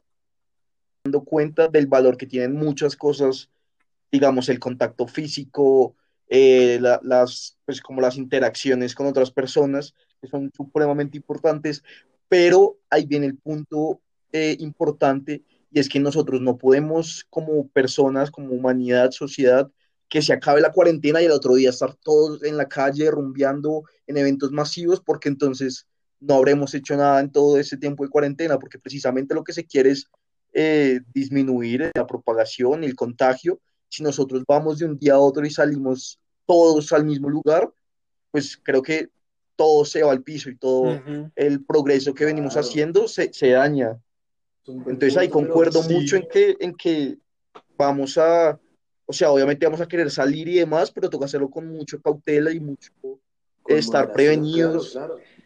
dando 1.04 1.24
cuenta 1.24 1.68
del 1.68 1.88
valor 1.88 2.18
que 2.18 2.26
tienen 2.26 2.54
muchas 2.54 2.96
cosas, 2.96 3.50
digamos, 4.12 4.50
el 4.50 4.60
contacto 4.60 5.08
físico, 5.08 5.96
eh, 6.28 6.80
las, 7.02 7.58
pues 7.66 7.82
como 7.82 8.02
las 8.02 8.18
interacciones 8.18 8.96
con 8.96 9.08
otras 9.08 9.32
personas, 9.32 9.96
que 10.22 10.28
son 10.28 10.52
supremamente 10.56 11.18
importantes, 11.18 11.84
pero 12.28 12.78
ahí 12.90 13.06
viene 13.06 13.26
el 13.26 13.38
punto 13.38 14.02
eh, 14.32 14.56
importante 14.60 15.44
y 15.72 15.80
es 15.80 15.90
que 15.90 16.00
nosotros 16.00 16.42
no 16.42 16.58
podemos 16.58 17.26
como 17.30 17.68
personas, 17.70 18.32
como 18.32 18.54
humanidad, 18.54 19.12
sociedad, 19.12 19.72
que 20.08 20.22
se 20.22 20.34
acabe 20.34 20.62
la 20.62 20.72
cuarentena 20.72 21.22
y 21.22 21.26
el 21.26 21.32
otro 21.32 21.54
día 21.56 21.70
estar 21.70 21.96
todos 21.96 22.44
en 22.44 22.58
la 22.58 22.68
calle 22.68 23.12
rumbeando 23.12 23.84
en 24.08 24.18
eventos 24.18 24.52
masivos, 24.52 25.02
porque 25.02 25.30
entonces 25.30 25.88
no 26.20 26.36
habremos 26.36 26.74
hecho 26.74 26.98
nada 26.98 27.20
en 27.20 27.32
todo 27.32 27.60
ese 27.60 27.78
tiempo 27.78 28.04
de 28.04 28.10
cuarentena, 28.10 28.58
porque 28.58 28.80
precisamente 28.80 29.36
lo 29.36 29.44
que 29.44 29.54
se 29.54 29.66
quiere 29.66 29.92
es 29.92 30.10
eh, 30.54 31.02
disminuir 31.14 31.92
la 31.94 32.08
propagación 32.08 32.84
y 32.84 32.88
el 32.88 32.96
contagio. 32.96 33.60
Si 33.88 34.04
nosotros 34.04 34.44
vamos 34.48 34.80
de 34.80 34.86
un 34.86 34.98
día 34.98 35.14
a 35.14 35.20
otro 35.20 35.46
y 35.46 35.50
salimos 35.50 36.20
todos 36.46 36.92
al 36.94 37.06
mismo 37.06 37.30
lugar, 37.30 37.72
pues 38.32 38.58
creo 38.62 38.82
que 38.82 39.10
todo 39.56 39.84
se 39.84 40.04
va 40.04 40.12
al 40.12 40.24
piso 40.24 40.50
y 40.50 40.56
todo 40.56 41.02
el 41.36 41.66
progreso 41.66 42.14
que 42.14 42.26
venimos 42.26 42.56
haciendo 42.56 43.08
se, 43.08 43.34
se 43.34 43.50
daña. 43.50 44.00
Entonces 44.66 45.18
ahí 45.18 45.30
concuerdo 45.30 45.84
mucho 45.84 46.16
en 46.16 46.28
que, 46.32 46.56
en 46.60 46.74
que 46.76 47.18
vamos 47.78 48.18
a, 48.18 48.60
o 49.06 49.14
sea, 49.14 49.32
obviamente 49.32 49.66
vamos 49.66 49.82
a 49.82 49.88
querer 49.88 50.10
salir 50.12 50.48
y 50.48 50.60
demás, 50.60 50.92
pero 50.92 51.10
toca 51.10 51.26
hacerlo 51.26 51.50
con 51.50 51.68
mucha 51.68 51.98
cautela 51.98 52.52
y 52.52 52.60
mucho 52.60 52.92
estar 53.68 54.12
prevenidos, 54.12 54.98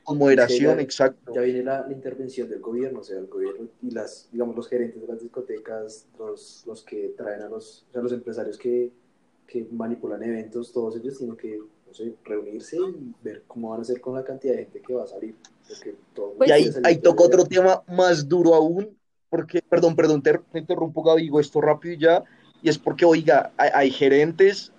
con 0.03 0.17
moderación, 0.17 0.79
exacto. 0.79 1.33
Ya 1.33 1.41
viene 1.41 1.63
la, 1.63 1.87
intervención 1.89 2.49
del 2.49 2.59
gobierno, 2.59 2.99
o 2.99 3.03
sea, 3.03 3.17
el 3.17 3.27
gobierno 3.27 3.67
y 3.81 3.91
las, 3.91 4.29
digamos, 4.31 4.55
los 4.55 4.67
gerentes 4.67 5.01
de 5.01 5.07
las 5.07 5.21
discotecas, 5.21 6.07
los, 6.19 6.63
los 6.65 6.83
que 6.83 7.13
traen 7.17 7.41
a 7.41 7.49
los, 7.49 7.85
o 7.89 7.93
sea, 7.93 8.01
los 8.01 8.11
empresarios 8.11 8.57
que, 8.57 8.91
que 9.47 9.67
manipulan 9.71 10.23
eventos, 10.23 10.71
todos 10.71 10.97
ellos 10.97 11.17
tienen 11.17 11.37
que, 11.37 11.57
no 11.57 11.93
sé, 11.93 12.13
reunirse 12.23 12.77
y 12.77 13.13
ver 13.23 13.43
cómo 13.47 13.69
van 13.69 13.79
a 13.79 13.81
hacer 13.81 14.01
con 14.01 14.15
la 14.15 14.23
cantidad 14.23 14.53
de 14.53 14.63
gente 14.63 14.81
que 14.81 14.93
va 14.93 15.03
a 15.03 15.07
salir. 15.07 15.35
y 16.45 16.51
ahí, 16.51 16.69
ahí 16.83 16.97
toca 16.97 17.23
otro 17.23 17.45
tema 17.45 17.83
más 17.87 18.27
duro 18.27 18.53
aún, 18.53 18.97
porque, 19.29 19.61
perdón, 19.61 19.95
perdón, 19.95 20.21
te, 20.21 20.37
te 20.51 20.59
interrumpo, 20.59 21.01
Gaby, 21.01 21.23
digo 21.23 21.39
esto 21.39 21.61
rápido 21.61 21.95
y 21.95 21.99
ya 21.99 22.23
y 22.63 22.69
es 22.69 22.79
porque, 22.79 23.03
oiga, 23.03 23.51
hay, 23.57 23.91
gerentes 23.91 24.71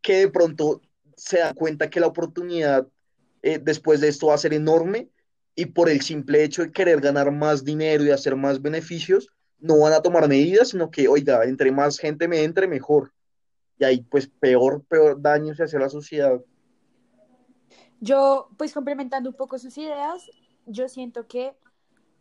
que 0.00 0.20
de 0.20 0.28
pronto 0.28 0.80
se 1.16 1.40
dan 1.40 1.54
cuenta 1.54 1.90
que 1.90 1.98
la 1.98 2.06
oportunidad 2.06 2.86
eh, 3.42 3.58
después 3.62 4.00
de 4.00 4.08
esto 4.08 4.28
va 4.28 4.34
a 4.34 4.38
ser 4.38 4.54
enorme 4.54 5.08
y 5.54 5.66
por 5.66 5.88
el 5.88 6.00
simple 6.02 6.44
hecho 6.44 6.62
de 6.62 6.72
querer 6.72 7.00
ganar 7.00 7.30
más 7.32 7.64
dinero 7.64 8.04
y 8.04 8.10
hacer 8.10 8.36
más 8.36 8.62
beneficios, 8.62 9.28
no 9.58 9.80
van 9.80 9.92
a 9.92 10.02
tomar 10.02 10.28
medidas, 10.28 10.68
sino 10.68 10.90
que, 10.90 11.08
oiga, 11.08 11.44
entre 11.44 11.72
más 11.72 11.98
gente 11.98 12.28
me 12.28 12.44
entre, 12.44 12.68
mejor. 12.68 13.12
Y 13.78 13.84
ahí, 13.84 14.00
pues, 14.02 14.28
peor, 14.28 14.84
peor 14.84 15.20
daño 15.20 15.54
se 15.54 15.64
hace 15.64 15.76
a 15.76 15.80
la 15.80 15.88
sociedad. 15.88 16.40
Yo, 18.00 18.48
pues, 18.56 18.72
complementando 18.72 19.30
un 19.30 19.36
poco 19.36 19.58
sus 19.58 19.76
ideas, 19.78 20.30
yo 20.66 20.88
siento 20.88 21.26
que 21.26 21.56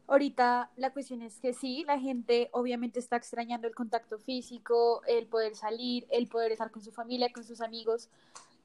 Ahorita 0.09 0.71
la 0.77 0.93
cuestión 0.93 1.21
es 1.21 1.37
que 1.41 1.51
sí, 1.51 1.83
la 1.85 1.99
gente 1.99 2.49
obviamente 2.53 2.97
está 2.97 3.17
extrañando 3.17 3.67
el 3.67 3.75
contacto 3.75 4.17
físico, 4.17 5.01
el 5.05 5.27
poder 5.27 5.53
salir, 5.53 6.07
el 6.09 6.29
poder 6.29 6.53
estar 6.53 6.71
con 6.71 6.81
su 6.81 6.93
familia, 6.93 7.33
con 7.33 7.43
sus 7.43 7.59
amigos, 7.59 8.09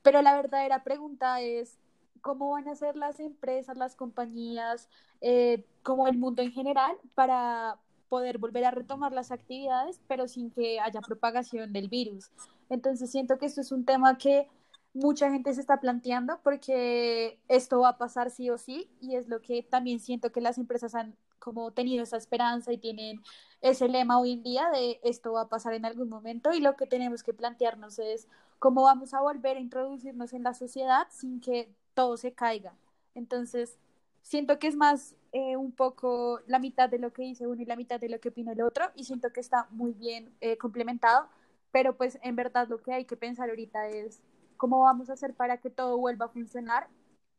pero 0.02 0.22
la 0.22 0.36
verdadera 0.36 0.84
pregunta 0.84 1.40
es, 1.40 1.80
¿cómo 2.22 2.50
van 2.52 2.68
a 2.68 2.74
ser 2.74 2.96
las 2.96 3.20
empresas, 3.20 3.76
las 3.76 3.94
compañías, 3.96 4.88
eh, 5.20 5.64
como 5.82 6.08
el 6.08 6.16
mundo 6.16 6.40
en 6.42 6.52
general 6.52 6.96
para 7.14 7.78
poder 8.08 8.38
volver 8.38 8.64
a 8.64 8.70
retomar 8.70 9.12
las 9.12 9.32
actividades, 9.32 10.00
pero 10.08 10.28
sin 10.28 10.50
que 10.50 10.80
haya 10.80 11.00
propagación 11.00 11.72
del 11.72 11.88
virus? 11.88 12.30
Entonces 12.70 13.10
siento 13.10 13.38
que 13.38 13.46
esto 13.46 13.60
es 13.60 13.72
un 13.72 13.84
tema 13.84 14.16
que 14.16 14.48
mucha 14.94 15.30
gente 15.30 15.52
se 15.54 15.60
está 15.60 15.80
planteando 15.80 16.40
porque 16.42 17.38
esto 17.48 17.80
va 17.80 17.90
a 17.90 17.98
pasar 17.98 18.30
sí 18.30 18.50
o 18.50 18.58
sí 18.58 18.90
y 19.00 19.16
es 19.16 19.28
lo 19.28 19.40
que 19.40 19.62
también 19.62 20.00
siento 20.00 20.32
que 20.32 20.40
las 20.40 20.58
empresas 20.58 20.94
han 20.94 21.16
como 21.38 21.72
tenido 21.72 22.04
esa 22.04 22.16
esperanza 22.16 22.72
y 22.72 22.78
tienen 22.78 23.20
ese 23.62 23.88
lema 23.88 24.20
hoy 24.20 24.32
en 24.32 24.42
día 24.42 24.70
de 24.70 25.00
esto 25.02 25.32
va 25.32 25.42
a 25.42 25.48
pasar 25.48 25.74
en 25.74 25.84
algún 25.84 26.08
momento 26.08 26.52
y 26.52 26.60
lo 26.60 26.76
que 26.76 26.86
tenemos 26.86 27.22
que 27.22 27.32
plantearnos 27.32 27.98
es 27.98 28.28
cómo 28.58 28.84
vamos 28.84 29.12
a 29.14 29.20
volver 29.20 29.56
a 29.56 29.60
introducirnos 29.60 30.32
en 30.34 30.44
la 30.44 30.54
sociedad 30.54 31.06
sin 31.10 31.40
que 31.40 31.74
todo 31.94 32.16
se 32.16 32.32
caiga. 32.32 32.74
Entonces, 33.14 33.76
siento 34.22 34.58
que 34.58 34.68
es 34.68 34.76
más 34.76 35.14
eh, 35.32 35.56
un 35.56 35.72
poco 35.72 36.40
la 36.46 36.58
mitad 36.58 36.88
de 36.88 36.98
lo 36.98 37.12
que 37.12 37.22
dice 37.22 37.46
uno 37.46 37.62
y 37.62 37.64
la 37.64 37.76
mitad 37.76 38.00
de 38.00 38.08
lo 38.08 38.20
que 38.20 38.30
opina 38.30 38.52
el 38.52 38.62
otro 38.62 38.86
y 38.94 39.04
siento 39.04 39.32
que 39.32 39.40
está 39.40 39.66
muy 39.70 39.92
bien 39.92 40.34
eh, 40.40 40.56
complementado, 40.56 41.28
pero 41.70 41.96
pues 41.96 42.18
en 42.22 42.36
verdad 42.36 42.68
lo 42.68 42.82
que 42.82 42.92
hay 42.92 43.04
que 43.04 43.16
pensar 43.16 43.48
ahorita 43.48 43.88
es 43.88 44.20
cómo 44.56 44.80
vamos 44.80 45.10
a 45.10 45.14
hacer 45.14 45.34
para 45.34 45.58
que 45.58 45.70
todo 45.70 45.98
vuelva 45.98 46.26
a 46.26 46.28
funcionar, 46.28 46.88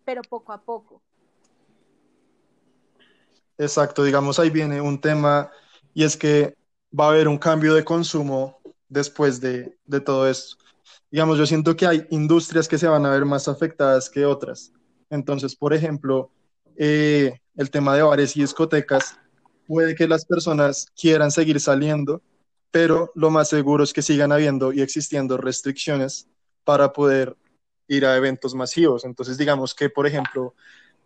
pero 0.06 0.22
poco 0.24 0.52
a 0.52 0.62
poco. 0.62 1.02
Exacto, 3.58 4.04
digamos, 4.04 4.40
ahí 4.40 4.50
viene 4.50 4.82
un 4.82 5.00
tema 5.00 5.52
y 5.94 6.04
es 6.04 6.18
que 6.18 6.56
va 6.98 7.06
a 7.06 7.10
haber 7.10 7.28
un 7.28 7.38
cambio 7.38 7.74
de 7.74 7.86
consumo 7.86 8.60
después 8.90 9.40
de, 9.40 9.78
todo 10.06 10.28
esto. 10.28 10.63
Digamos, 11.14 11.38
yo 11.38 11.46
siento 11.46 11.76
que 11.76 11.86
hay 11.86 12.08
industrias 12.10 12.68
que 12.68 12.80
se 12.80 12.88
van 12.88 13.06
a 13.06 13.12
ver 13.12 13.24
más 13.24 13.48
afectadas 13.48 14.10
que 14.10 14.26
otras. 14.26 14.74
Entonces, 15.12 15.56
por 15.56 15.72
ejemplo, 15.72 16.32
eh, 16.76 17.40
el 17.56 17.70
tema 17.70 17.96
de 17.96 18.02
bares 18.02 18.36
y 18.36 18.42
discotecas, 18.42 19.16
puede 19.68 19.94
que 19.94 20.08
las 20.08 20.26
personas 20.26 20.88
quieran 21.00 21.30
seguir 21.30 21.60
saliendo, 21.60 22.24
pero 22.72 23.12
lo 23.14 23.30
más 23.30 23.48
seguro 23.50 23.84
es 23.84 23.94
que 23.94 24.02
sigan 24.02 24.32
habiendo 24.32 24.74
y 24.74 24.82
existiendo 24.82 25.38
restricciones 25.38 26.28
para 26.64 26.92
poder 26.92 27.38
ir 27.88 28.08
a 28.08 28.18
eventos 28.18 28.56
masivos. 28.56 29.06
Entonces, 29.06 29.38
digamos 29.38 29.76
que, 29.76 29.92
por 29.92 30.08
ejemplo, 30.08 30.56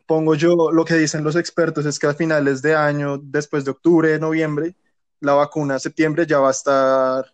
pongo 0.05 0.35
yo 0.35 0.71
lo 0.71 0.85
que 0.85 0.93
dicen 0.93 1.25
los 1.25 1.35
expertos 1.35 1.85
es 1.85 1.99
que 1.99 2.07
a 2.07 2.13
finales 2.13 2.61
de 2.61 2.75
año, 2.75 3.17
después 3.17 3.65
de 3.65 3.71
octubre, 3.71 4.17
noviembre, 4.19 4.73
la 5.19 5.33
vacuna 5.33 5.79
septiembre 5.79 6.25
ya 6.25 6.39
va 6.39 6.47
a 6.47 6.51
estar 6.51 7.33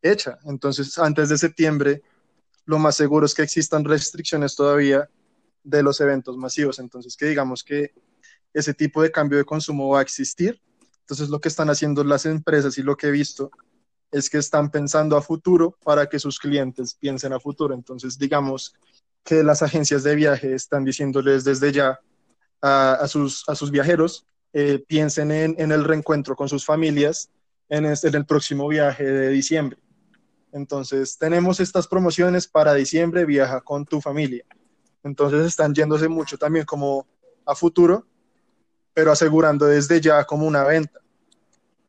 hecha. 0.00 0.38
Entonces, 0.46 0.96
antes 0.96 1.28
de 1.28 1.36
septiembre, 1.36 2.02
lo 2.66 2.78
más 2.78 2.96
seguro 2.96 3.26
es 3.26 3.34
que 3.34 3.42
existan 3.42 3.84
restricciones 3.84 4.56
todavía 4.56 5.08
de 5.62 5.82
los 5.82 6.00
eventos 6.00 6.36
masivos. 6.36 6.78
Entonces, 6.78 7.16
que 7.16 7.26
digamos 7.26 7.62
que 7.62 7.92
ese 8.52 8.74
tipo 8.74 9.02
de 9.02 9.10
cambio 9.10 9.38
de 9.38 9.44
consumo 9.44 9.88
va 9.88 10.00
a 10.00 10.02
existir. 10.02 10.60
Entonces, 11.00 11.28
lo 11.28 11.40
que 11.40 11.48
están 11.48 11.70
haciendo 11.70 12.04
las 12.04 12.26
empresas 12.26 12.78
y 12.78 12.82
lo 12.82 12.96
que 12.96 13.08
he 13.08 13.10
visto 13.10 13.50
es 14.10 14.30
que 14.30 14.38
están 14.38 14.70
pensando 14.70 15.16
a 15.16 15.22
futuro 15.22 15.76
para 15.82 16.08
que 16.08 16.18
sus 16.18 16.38
clientes 16.38 16.94
piensen 16.94 17.32
a 17.32 17.40
futuro. 17.40 17.74
Entonces, 17.74 18.18
digamos 18.18 18.74
que 19.24 19.42
las 19.42 19.62
agencias 19.62 20.02
de 20.04 20.14
viaje 20.14 20.54
están 20.54 20.84
diciéndoles 20.84 21.44
desde 21.44 21.72
ya 21.72 21.98
a, 22.62 23.06
sus, 23.08 23.46
a 23.48 23.54
sus 23.54 23.70
viajeros, 23.70 24.26
eh, 24.52 24.82
piensen 24.86 25.30
en, 25.30 25.72
el 25.72 25.84
reencuentro 25.84 26.36
con 26.36 26.48
sus 26.48 26.64
familias 26.64 27.30
en 27.68 27.86
el 27.86 28.26
próximo 28.26 28.68
viaje 28.68 29.04
de 29.04 29.28
diciembre. 29.30 29.78
Entonces, 30.54 31.18
tenemos 31.18 31.58
estas 31.58 31.88
promociones 31.88 32.46
para 32.46 32.74
diciembre, 32.74 33.24
viaja 33.24 33.60
con 33.60 33.84
tu 33.84 34.00
familia. 34.00 34.44
Entonces 35.02 35.44
están 35.44 35.74
yéndose 35.74 36.06
mucho 36.06 36.38
también 36.38 36.64
como 36.64 37.08
a 37.44 37.56
futuro, 37.56 38.06
pero 38.94 39.10
asegurando 39.10 39.66
desde 39.66 40.00
ya 40.00 40.24
como 40.24 40.46
una 40.46 40.62
venta. 40.62 41.00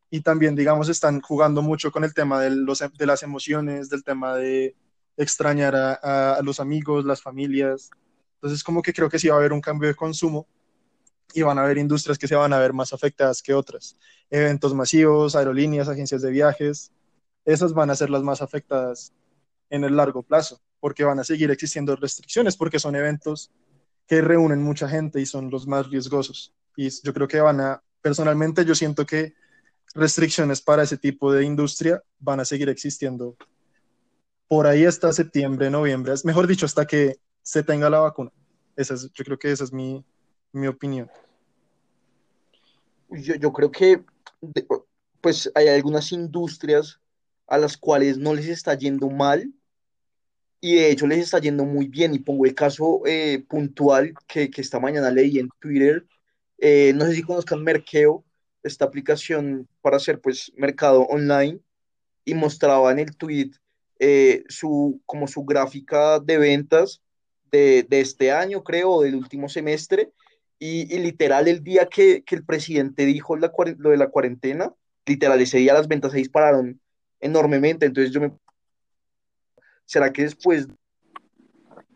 Y 0.09 0.21
también, 0.21 0.55
digamos, 0.55 0.89
están 0.89 1.21
jugando 1.21 1.61
mucho 1.61 1.91
con 1.91 2.03
el 2.05 2.15
tema 2.15 2.41
de, 2.41 2.49
los, 2.49 2.79
de 2.79 3.05
las 3.05 3.21
emociones, 3.21 3.87
del 3.87 4.03
tema 4.03 4.35
de 4.35 4.75
extrañar 5.15 5.75
a, 5.75 6.33
a, 6.33 6.41
los 6.41 6.59
amigos, 6.59 7.05
las 7.05 7.21
familias. 7.21 7.91
Entonces, 8.37 8.63
como 8.63 8.81
que 8.81 8.93
creo 8.93 9.09
que 9.11 9.19
sí 9.19 9.27
va 9.27 9.35
a 9.35 9.37
haber 9.37 9.53
un 9.53 9.61
cambio 9.61 9.89
de 9.89 9.95
consumo 9.95 10.47
y 11.35 11.43
van 11.43 11.59
a 11.59 11.63
haber 11.65 11.77
industrias 11.77 12.17
que 12.17 12.27
se 12.27 12.35
van 12.35 12.51
a 12.51 12.57
ver 12.57 12.73
más 12.73 12.93
afectadas 12.93 13.43
que 13.43 13.53
otras. 13.53 13.95
Eventos 14.31 14.73
masivos, 14.73 15.35
aerolíneas, 15.35 15.87
agencias 15.87 16.23
de 16.23 16.31
viajes, 16.31 16.91
esas 17.45 17.73
van 17.73 17.89
a 17.89 17.95
ser 17.95 18.09
las 18.09 18.23
más 18.23 18.41
afectadas 18.41 19.13
en 19.69 19.83
el 19.83 19.95
largo 19.95 20.23
plazo, 20.23 20.59
porque 20.79 21.03
van 21.03 21.19
a 21.19 21.23
seguir 21.23 21.51
existiendo 21.51 21.95
restricciones, 21.95 22.57
porque 22.57 22.79
son 22.79 22.95
eventos 22.95 23.51
que 24.07 24.21
reúnen 24.21 24.61
mucha 24.61 24.87
gente 24.87 25.19
y 25.21 25.25
son 25.25 25.49
los 25.49 25.67
más 25.67 25.89
riesgosos. 25.89 26.53
Y 26.75 26.89
yo 26.89 27.13
creo 27.13 27.27
que 27.27 27.39
van 27.39 27.61
a, 27.61 27.83
personalmente 28.01 28.65
yo 28.65 28.75
siento 28.75 29.05
que 29.05 29.33
restricciones 29.93 30.61
para 30.61 30.83
ese 30.83 30.97
tipo 30.97 31.31
de 31.31 31.43
industria 31.45 32.03
van 32.19 32.39
a 32.39 32.45
seguir 32.45 32.69
existiendo 32.69 33.37
por 34.47 34.67
ahí 34.67 34.85
hasta 34.85 35.11
septiembre, 35.13 35.69
noviembre, 35.69 36.13
mejor 36.23 36.45
dicho, 36.45 36.65
hasta 36.65 36.85
que 36.85 37.19
se 37.41 37.63
tenga 37.63 37.89
la 37.89 37.99
vacuna. 37.99 38.31
Esa 38.75 38.93
es, 38.93 39.11
yo 39.13 39.23
creo 39.23 39.39
que 39.39 39.51
esa 39.51 39.63
es 39.63 39.73
mi, 39.73 40.05
mi 40.51 40.67
opinión. 40.67 41.09
Yo, 43.09 43.35
yo 43.35 43.53
creo 43.53 43.71
que 43.71 44.03
pues 45.21 45.51
hay 45.55 45.69
algunas 45.69 46.11
industrias 46.11 46.99
a 47.47 47.57
las 47.57 47.77
cuales 47.77 48.17
no 48.17 48.33
les 48.33 48.47
está 48.47 48.75
yendo 48.75 49.09
mal 49.09 49.53
y 50.61 50.75
de 50.75 50.91
hecho 50.91 51.07
les 51.07 51.19
está 51.19 51.39
yendo 51.39 51.65
muy 51.65 51.87
bien. 51.87 52.15
Y 52.15 52.19
pongo 52.19 52.45
el 52.45 52.55
caso 52.55 53.01
eh, 53.05 53.43
puntual 53.47 54.13
que, 54.27 54.49
que, 54.49 54.61
esta 54.61 54.79
mañana 54.79 55.11
leí 55.11 55.37
en 55.39 55.49
Twitter. 55.59 56.05
Eh, 56.57 56.93
no 56.95 57.05
sé 57.05 57.13
si 57.13 57.23
conozcan 57.23 57.63
Merkeo, 57.63 58.25
esta 58.63 58.85
aplicación 58.85 59.67
para 59.81 59.97
hacer 59.97 60.19
pues 60.21 60.51
mercado 60.55 61.01
online 61.03 61.59
y 62.25 62.33
mostraba 62.33 62.91
en 62.91 62.99
el 62.99 63.15
tweet 63.15 63.51
eh, 63.99 64.43
su, 64.49 65.01
como 65.05 65.27
su 65.27 65.45
gráfica 65.45 66.19
de 66.19 66.37
ventas 66.37 67.01
de, 67.51 67.83
de, 67.87 68.01
este 68.01 68.31
año, 68.31 68.63
creo, 68.63 69.01
del 69.01 69.15
último 69.15 69.49
semestre. 69.49 70.11
Y, 70.57 70.85
literal, 70.97 71.47
el 71.47 71.63
día 71.63 71.87
que, 71.87 72.23
que, 72.23 72.35
el 72.35 72.45
presidente 72.45 73.05
dijo 73.05 73.35
lo 73.35 73.89
de 73.89 73.97
la 73.97 74.09
cuarentena, 74.09 74.73
literal, 75.05 75.39
ese 75.41 75.59
día 75.59 75.73
las 75.73 75.87
ventas 75.87 76.11
se 76.11 76.17
dispararon 76.17 76.81
enormemente. 77.19 77.85
Entonces 77.85 78.13
yo 78.13 78.21
me... 78.21 78.31
¿Será 79.85 80.11
que 80.11 80.23
después 80.23 80.67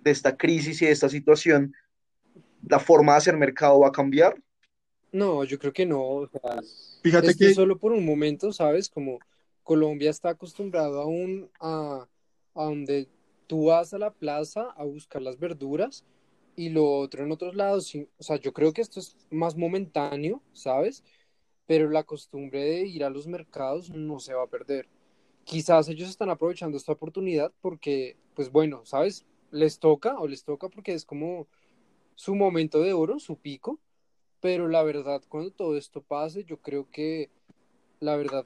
de 0.02 0.12
esta 0.12 0.38
crisis 0.38 0.82
y 0.82 0.86
de 0.86 0.92
esta 0.92 1.10
situación, 1.10 1.74
la 2.68 2.80
forma 2.80 3.14
de 3.14 3.18
hacer 3.18 3.38
mercado 3.38 3.80
va 3.80 3.88
a 3.88 3.92
cambiar? 3.92 4.42
No, 5.12 5.44
yo 5.44 5.58
creo 5.58 5.74
que 5.74 5.86
no. 5.86 6.02
O 6.02 6.28
sea, 6.28 6.62
Fíjate 7.02 7.36
que 7.36 7.54
solo 7.54 7.78
por 7.78 7.92
un 7.92 8.06
momento, 8.06 8.54
¿sabes? 8.54 8.90
Como 8.90 9.20
Colombia 9.64 10.12
está 10.12 10.30
acostumbrado 10.30 11.02
aún 11.02 11.50
a, 11.60 12.08
a 12.54 12.64
donde 12.64 13.08
tú 13.48 13.66
vas 13.66 13.94
a 13.94 13.98
la 13.98 14.12
plaza 14.12 14.70
a 14.78 14.84
buscar 14.84 15.22
las 15.22 15.40
verduras 15.40 16.06
y 16.56 16.70
lo 16.70 16.92
otro 16.92 17.24
en 17.24 17.32
otros 17.32 17.56
lados. 17.56 17.92
O 18.18 18.24
sea, 18.24 18.36
yo 18.36 18.54
creo 18.54 18.74
que 18.74 18.82
esto 18.82 19.00
es 19.00 19.18
más 19.32 19.56
momentáneo, 19.56 20.44
¿sabes? 20.54 21.04
Pero 21.66 21.90
la 21.90 22.04
costumbre 22.04 22.64
de 22.64 22.82
ir 22.86 23.04
a 23.04 23.10
los 23.10 23.28
mercados 23.28 23.90
no 23.90 24.20
se 24.20 24.34
va 24.34 24.44
a 24.44 24.48
perder 24.48 24.88
quizás 25.44 25.90
ellos 25.90 26.10
están 26.10 26.30
aprovechando 26.30 26.78
esta 26.78 26.92
oportunidad 26.92 27.52
porque, 27.62 28.18
pues 28.36 28.52
bueno, 28.52 28.86
¿sabes? 28.86 29.26
Les 29.52 29.80
toca 29.80 30.20
o 30.20 30.28
les 30.28 30.44
toca 30.44 30.70
porque 30.70 30.94
es 30.94 31.06
como 31.06 31.48
su 32.16 32.36
momento 32.36 32.82
de 32.82 32.94
oro, 32.94 33.20
su 33.20 33.38
pico, 33.38 33.80
pero 34.42 34.68
la 34.68 34.84
verdad, 34.84 35.22
cuando 35.28 35.52
todo 35.52 35.78
esto 35.78 36.02
pase, 36.02 36.44
yo 36.44 36.58
creo 36.58 36.90
que 36.92 37.30
la 38.00 38.16
verdad 38.16 38.46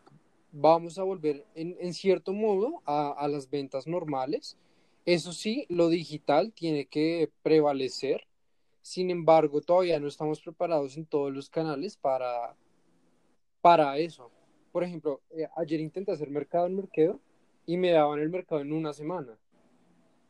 vamos 0.51 0.97
a 0.97 1.03
volver 1.03 1.45
en, 1.55 1.93
cierto 1.93 2.33
modo 2.33 2.81
a, 2.85 3.11
a 3.11 3.27
las 3.27 3.49
ventas 3.49 3.87
normales. 3.87 4.57
Eso 5.05 5.33
sí, 5.33 5.65
lo 5.69 5.89
digital 5.89 6.53
tiene 6.53 6.85
que 6.85 7.29
prevalecer. 7.41 8.27
Sin 8.81 9.09
embargo, 9.09 9.61
todavía 9.61 9.99
no 9.99 10.07
estamos 10.07 10.41
preparados 10.41 10.97
en 10.97 11.05
todos 11.05 11.33
los 11.33 11.49
canales 11.49 11.97
para, 11.97 12.55
para 13.61 13.97
eso 13.97 14.31
por 14.73 14.83
ejemplo, 14.83 15.21
eh, 15.29 15.47
ayer 15.55 15.79
intenté 15.79 16.11
hacer 16.11 16.31
mercado 16.31 16.65
en 16.65 16.75
Mercado 16.75 17.19
y 17.67 17.77
me 17.77 17.91
daban 17.91 18.19
el 18.19 18.29
mercado 18.29 18.59
en 18.59 18.73
una 18.73 18.91
semana. 18.91 19.37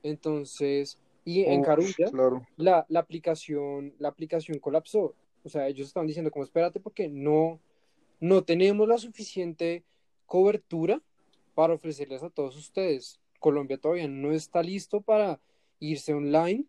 Entonces, 0.04 1.00
y 1.24 1.46
en 1.46 1.64
Carulla, 1.64 2.12
la, 2.58 2.86
la, 2.90 3.00
aplicación, 3.00 3.94
la 4.00 4.10
aplicación 4.10 4.60
colapsó. 4.60 5.16
O 5.46 5.50
sea, 5.50 5.70
ellos 5.70 5.88
estaban 5.88 6.08
diciendo 6.08 6.30
como 6.30 6.44
espérate 6.44 6.82
porque 6.82 7.08
no, 7.08 7.62
no 8.20 8.44
tenemos 8.44 8.86
la 8.86 8.98
suficiente 8.98 9.86
cobertura 10.26 11.02
para 11.56 11.74
ofrecerles 11.74 12.22
a 12.22 12.30
todos 12.30 12.58
ustedes. 12.58 13.22
Colombia 13.40 13.78
todavía 13.78 14.10
no 14.10 14.34
está 14.34 14.62
listo 14.62 15.00
para 15.00 15.40
irse 15.80 16.14
online, 16.14 16.66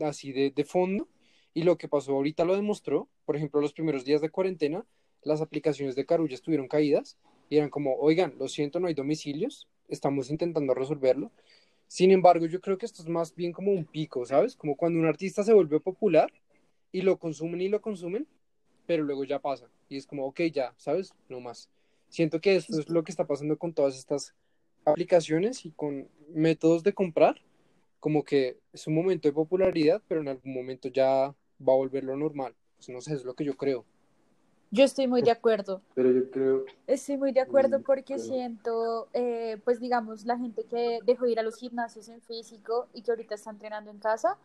así 0.00 0.32
de, 0.32 0.50
de 0.50 0.64
fondo. 0.64 1.06
Y 1.54 1.62
lo 1.62 1.78
que 1.78 1.86
pasó 1.86 2.14
ahorita 2.14 2.44
lo 2.44 2.56
demostró. 2.56 3.08
Por 3.24 3.36
ejemplo, 3.36 3.60
los 3.60 3.72
primeros 3.72 4.04
días 4.04 4.20
de 4.20 4.30
cuarentena, 4.30 4.84
las 5.24 5.40
aplicaciones 5.40 5.96
de 5.96 6.06
Carulla 6.06 6.34
estuvieron 6.34 6.68
caídas 6.68 7.16
y 7.48 7.58
eran 7.58 7.70
como, 7.70 7.94
oigan, 7.96 8.34
lo 8.38 8.48
siento, 8.48 8.80
no 8.80 8.88
hay 8.88 8.94
domicilios, 8.94 9.68
estamos 9.88 10.30
intentando 10.30 10.74
resolverlo. 10.74 11.30
Sin 11.86 12.10
embargo, 12.10 12.46
yo 12.46 12.60
creo 12.60 12.78
que 12.78 12.86
esto 12.86 13.02
es 13.02 13.08
más 13.08 13.34
bien 13.34 13.52
como 13.52 13.72
un 13.72 13.84
pico, 13.84 14.24
¿sabes? 14.24 14.56
Como 14.56 14.76
cuando 14.76 14.98
un 14.98 15.06
artista 15.06 15.42
se 15.42 15.52
vuelve 15.52 15.80
popular 15.80 16.32
y 16.90 17.02
lo 17.02 17.18
consumen 17.18 17.60
y 17.60 17.68
lo 17.68 17.82
consumen, 17.82 18.26
pero 18.86 19.04
luego 19.04 19.24
ya 19.24 19.38
pasa 19.38 19.68
y 19.92 19.98
es 19.98 20.06
como, 20.06 20.26
ok, 20.26 20.40
ya, 20.52 20.74
¿sabes? 20.78 21.12
No 21.28 21.40
más. 21.40 21.68
Siento 22.08 22.40
que 22.40 22.56
esto 22.56 22.80
es 22.80 22.88
lo 22.88 23.04
que 23.04 23.12
está 23.12 23.26
pasando 23.26 23.58
con 23.58 23.74
todas 23.74 23.98
estas 23.98 24.34
aplicaciones 24.86 25.66
y 25.66 25.70
con 25.70 26.08
métodos 26.30 26.82
de 26.82 26.94
comprar, 26.94 27.42
como 28.00 28.24
que 28.24 28.58
es 28.72 28.86
un 28.86 28.94
momento 28.94 29.28
de 29.28 29.34
popularidad, 29.34 30.02
pero 30.08 30.22
en 30.22 30.28
algún 30.28 30.54
momento 30.54 30.88
ya 30.88 31.26
va 31.26 31.72
a 31.72 31.76
volver 31.76 32.04
lo 32.04 32.16
normal. 32.16 32.54
Pues 32.76 32.88
no 32.88 33.00
sé, 33.02 33.14
es 33.14 33.24
lo 33.24 33.34
que 33.34 33.44
yo 33.44 33.56
creo. 33.56 33.84
Yo 34.72 34.84
estoy 34.84 35.06
muy 35.06 35.20
de 35.20 35.30
acuerdo. 35.30 35.82
Pero 35.94 36.10
yo 36.10 36.30
creo... 36.30 36.64
Estoy 36.86 37.18
muy 37.18 37.32
de 37.32 37.40
acuerdo 37.40 37.78
mm, 37.78 37.82
porque 37.82 38.18
siento, 38.18 39.06
eh, 39.12 39.60
pues 39.64 39.80
digamos, 39.80 40.24
la 40.24 40.38
gente 40.38 40.64
que 40.64 41.00
dejó 41.04 41.26
ir 41.26 41.38
a 41.38 41.42
los 41.42 41.56
gimnasios 41.56 42.08
en 42.08 42.22
físico 42.22 42.88
y 42.94 43.02
que 43.02 43.10
ahorita 43.10 43.34
está 43.34 43.50
entrenando 43.50 43.90
en 43.90 43.98
casa, 43.98 44.38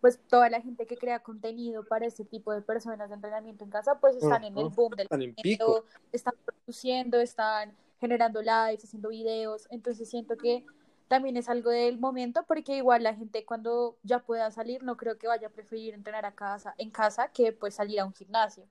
pues 0.00 0.20
toda 0.28 0.48
la 0.50 0.60
gente 0.60 0.86
que 0.86 0.96
crea 0.96 1.18
contenido 1.18 1.84
para 1.84 2.06
este 2.06 2.24
tipo 2.24 2.52
de 2.52 2.62
personas 2.62 3.08
de 3.08 3.16
entrenamiento 3.16 3.64
en 3.64 3.70
casa, 3.70 3.96
pues 3.96 4.14
están 4.14 4.44
en 4.44 4.56
el 4.56 4.68
boom 4.68 4.92
del 4.92 5.06
están, 5.06 5.22
en 5.22 5.34
pico. 5.34 5.84
están 6.12 6.34
produciendo, 6.44 7.18
están 7.18 7.72
generando 7.98 8.40
lives, 8.40 8.84
haciendo 8.84 9.08
videos, 9.08 9.66
entonces 9.70 10.08
siento 10.08 10.36
que 10.36 10.64
también 11.08 11.36
es 11.36 11.48
algo 11.48 11.70
del 11.70 11.98
momento 11.98 12.44
porque 12.46 12.76
igual 12.76 13.02
la 13.02 13.14
gente 13.14 13.44
cuando 13.44 13.96
ya 14.04 14.20
pueda 14.20 14.50
salir 14.52 14.84
no 14.84 14.96
creo 14.96 15.18
que 15.18 15.26
vaya 15.26 15.48
a 15.48 15.50
preferir 15.50 15.92
entrenar 15.92 16.24
a 16.24 16.32
casa, 16.32 16.74
en 16.78 16.90
casa 16.90 17.28
que 17.28 17.52
pues 17.52 17.74
salir 17.74 17.98
a 17.98 18.04
un 18.04 18.14
gimnasio. 18.14 18.64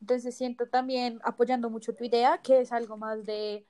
Entonces 0.00 0.36
siento 0.36 0.66
también, 0.66 1.20
apoyando 1.24 1.70
mucho 1.70 1.94
tu 1.94 2.04
idea, 2.04 2.40
que 2.42 2.60
es 2.60 2.72
algo 2.72 2.96
más 2.96 3.24
de 3.24 3.66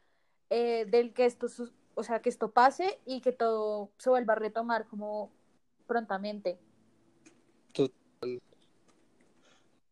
eh, 0.50 0.86
del 0.88 1.12
que 1.12 1.26
esto, 1.26 1.48
o 1.94 2.02
sea, 2.02 2.20
que 2.20 2.28
esto 2.28 2.52
pase 2.52 3.00
y 3.04 3.20
que 3.20 3.32
todo 3.32 3.90
se 3.98 4.10
vuelva 4.10 4.34
a 4.34 4.36
retomar 4.36 4.86
como 4.86 5.32
prontamente. 5.86 6.58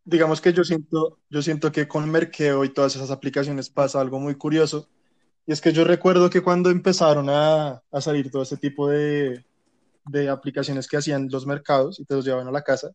Digamos 0.04 0.40
que 0.40 0.52
yo 0.52 0.64
siento, 0.64 1.18
yo 1.30 1.42
siento 1.42 1.72
que 1.72 1.88
con 1.88 2.10
Merkeo 2.10 2.64
y 2.64 2.68
todas 2.68 2.94
esas 2.94 3.10
aplicaciones 3.10 3.70
pasa 3.70 4.00
algo 4.00 4.20
muy 4.20 4.34
curioso. 4.34 4.88
Y 5.46 5.52
es 5.52 5.60
que 5.60 5.72
yo 5.72 5.84
recuerdo 5.84 6.30
que 6.30 6.42
cuando 6.42 6.70
empezaron 6.70 7.28
a, 7.30 7.82
a 7.90 8.00
salir 8.00 8.30
todo 8.30 8.42
ese 8.42 8.56
tipo 8.56 8.88
de, 8.88 9.44
de 10.06 10.28
aplicaciones 10.28 10.86
que 10.86 10.98
hacían 10.98 11.28
los 11.30 11.46
mercados 11.46 11.98
y 11.98 12.04
te 12.04 12.14
los 12.14 12.24
llevaban 12.24 12.48
a 12.48 12.52
la 12.52 12.62
casa, 12.62 12.92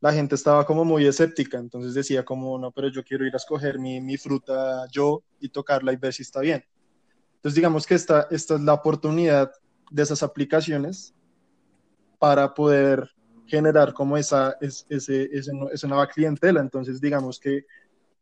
la 0.00 0.12
gente 0.12 0.34
estaba 0.34 0.66
como 0.66 0.84
muy 0.84 1.06
escéptica, 1.06 1.58
entonces 1.58 1.94
decía 1.94 2.24
como, 2.24 2.58
no, 2.58 2.70
pero 2.70 2.88
yo 2.88 3.02
quiero 3.02 3.26
ir 3.26 3.34
a 3.34 3.38
escoger 3.38 3.78
mi, 3.78 4.00
mi 4.00 4.16
fruta 4.16 4.86
yo 4.90 5.22
y 5.40 5.48
tocarla 5.48 5.92
y 5.92 5.96
ver 5.96 6.12
si 6.12 6.22
está 6.22 6.40
bien. 6.40 6.64
Entonces 7.36 7.56
digamos 7.56 7.86
que 7.86 7.94
esta, 7.94 8.26
esta 8.30 8.54
es 8.54 8.60
la 8.60 8.72
oportunidad 8.72 9.52
de 9.90 10.02
esas 10.02 10.22
aplicaciones 10.22 11.14
para 12.18 12.54
poder 12.54 13.10
generar 13.46 13.92
como 13.92 14.16
esa, 14.16 14.56
es, 14.60 14.86
ese, 14.88 15.28
esa 15.32 15.86
nueva 15.86 16.06
clientela. 16.06 16.60
Entonces 16.60 17.00
digamos 17.00 17.38
que, 17.38 17.66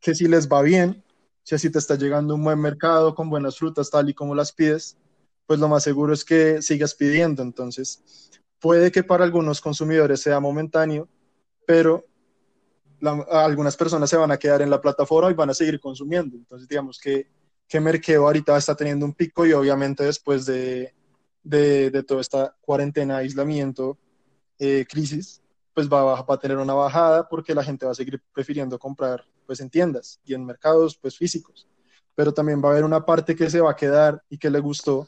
que 0.01 0.15
si 0.15 0.27
les 0.27 0.49
va 0.49 0.63
bien, 0.63 1.03
si 1.45 1.55
así 1.55 1.71
te 1.71 1.79
está 1.79 1.95
llegando 1.97 2.35
un 2.35 2.45
buen 2.45 2.61
mercado 2.61 3.15
con 3.15 3.31
buenas 3.31 3.57
frutas 3.59 3.91
tal 3.91 4.11
y 4.11 4.15
como 4.15 4.35
las 4.35 4.53
pides, 4.53 4.99
pues 5.47 5.61
lo 5.61 5.69
más 5.69 5.83
seguro 5.83 6.13
es 6.13 6.25
que 6.25 6.63
sigas 6.63 6.95
pidiendo. 6.95 7.43
Entonces 7.43 8.31
puede 8.59 8.91
que 8.91 9.03
para 9.03 9.25
algunos 9.25 9.61
consumidores 9.61 10.21
sea 10.21 10.41
momentáneo, 10.41 11.09
pero 11.66 12.05
algunas 13.31 13.77
personas 13.77 14.09
se 14.09 14.16
van 14.16 14.31
a 14.31 14.37
quedar 14.37 14.62
en 14.62 14.70
la 14.70 14.81
plataforma 14.81 15.31
y 15.31 15.35
van 15.35 15.51
a 15.51 15.55
seguir 15.55 15.81
consumiendo. 15.81 16.37
Entonces, 16.37 16.68
digamos 16.68 16.98
que, 16.98 17.29
que 17.68 17.81
Merkeo 17.81 18.27
ahorita 18.27 18.57
está 18.57 18.77
teniendo 18.77 19.05
un 19.05 19.12
pico 19.12 19.44
y 19.44 19.53
obviamente 19.53 20.05
después 20.05 20.46
de, 20.46 20.94
de, 21.42 21.90
de 21.90 22.03
toda 22.05 22.20
esta 22.20 22.55
cuarentena, 22.61 23.18
aislamiento, 23.18 23.98
eh, 24.59 24.87
crisis, 24.88 25.42
pues 25.75 25.88
va, 25.88 26.18
a 26.20 26.38
tener 26.38 26.59
una 26.59 26.75
bajada 26.75 27.29
porque 27.29 27.55
la 27.55 27.64
gente 27.64 27.87
va 27.87 27.92
a 27.92 27.96
seguir 27.96 28.22
prefiriendo 28.33 28.79
comprar 28.79 29.25
pues 29.46 29.61
en 29.61 29.70
tiendas 29.70 30.20
y 30.25 30.35
en 30.35 30.44
mercados 30.44 30.96
pues 30.96 31.16
físicos. 31.16 31.66
Pero 32.14 32.33
también 32.33 32.62
va 32.62 32.68
a 32.68 32.72
haber 32.72 32.85
una 32.85 33.05
parte 33.05 33.35
que 33.35 33.51
se 33.51 33.61
va 33.61 33.72
a 33.72 33.77
quedar 33.77 34.22
y 34.29 34.38
que 34.38 34.51
le 34.51 34.61
gustó 34.61 35.07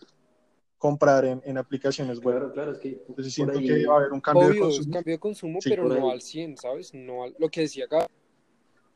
comprar 0.85 1.25
en, 1.25 1.41
en 1.47 1.57
aplicaciones 1.57 2.19
web. 2.19 2.37
Claro, 2.37 2.53
claro, 2.53 2.73
es 2.73 2.79
que 2.79 3.03
Entonces 3.09 3.33
siento 3.33 3.59
que 3.59 3.87
va 3.87 3.95
a 3.95 3.99
haber 4.01 4.13
un 4.13 4.21
cambio 4.21 4.51
de 4.51 4.59
consumo. 4.59 4.85
Un 4.85 4.93
cambio 4.93 5.15
de 5.15 5.19
consumo, 5.19 5.59
pero 5.65 5.89
no 5.89 6.11
al 6.11 6.21
100, 6.21 6.59
¿sabes? 6.59 6.93
No 6.93 7.25
lo 7.39 7.49
que 7.49 7.63
decía 7.63 7.87
acá. 7.87 8.07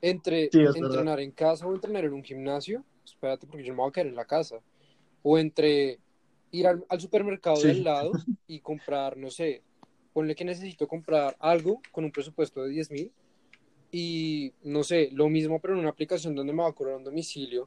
Entre 0.02 0.50
entrenar 0.52 1.18
en 1.18 1.30
casa 1.30 1.66
o 1.66 1.74
entrenar 1.74 2.04
en 2.04 2.12
un 2.12 2.22
gimnasio, 2.22 2.84
espérate 3.02 3.46
porque 3.46 3.64
yo 3.64 3.72
no 3.72 3.76
me 3.76 3.82
voy 3.84 3.88
a 3.88 3.92
quedar 3.92 4.06
en 4.08 4.16
la 4.16 4.26
casa. 4.26 4.56
O 5.22 5.38
entre 5.38 5.98
ir 6.50 6.66
al, 6.66 6.84
supermercado 7.00 7.62
del 7.62 7.82
lado 7.82 8.12
y 8.46 8.60
comprar, 8.60 9.16
no 9.16 9.30
sé, 9.30 9.62
ponle 10.12 10.34
que 10.34 10.44
necesito 10.44 10.86
comprar 10.86 11.38
algo 11.40 11.80
con 11.90 12.04
un 12.04 12.12
presupuesto 12.12 12.64
de 12.64 12.68
10 12.68 12.90
mil 12.90 13.12
y 13.90 14.52
no 14.62 14.84
sé, 14.84 15.08
lo 15.12 15.30
mismo 15.30 15.58
pero 15.58 15.72
en 15.72 15.80
una 15.80 15.88
aplicación 15.88 16.34
donde 16.34 16.52
me 16.52 16.62
va 16.62 16.68
a 16.68 16.72
cobrar 16.72 16.96
un 16.96 17.04
domicilio. 17.04 17.66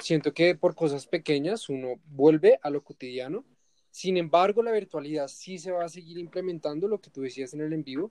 Siento 0.00 0.32
que 0.32 0.54
por 0.54 0.74
cosas 0.74 1.06
pequeñas 1.06 1.68
uno 1.68 2.00
vuelve 2.06 2.58
a 2.62 2.70
lo 2.70 2.82
cotidiano. 2.82 3.44
Sin 3.90 4.16
embargo, 4.16 4.62
la 4.62 4.72
virtualidad 4.72 5.28
sí 5.28 5.58
se 5.58 5.70
va 5.70 5.84
a 5.84 5.88
seguir 5.88 6.18
implementando, 6.18 6.88
lo 6.88 7.00
que 7.00 7.10
tú 7.10 7.20
decías 7.20 7.54
en 7.54 7.60
el 7.60 7.72
en 7.72 7.84
vivo. 7.84 8.10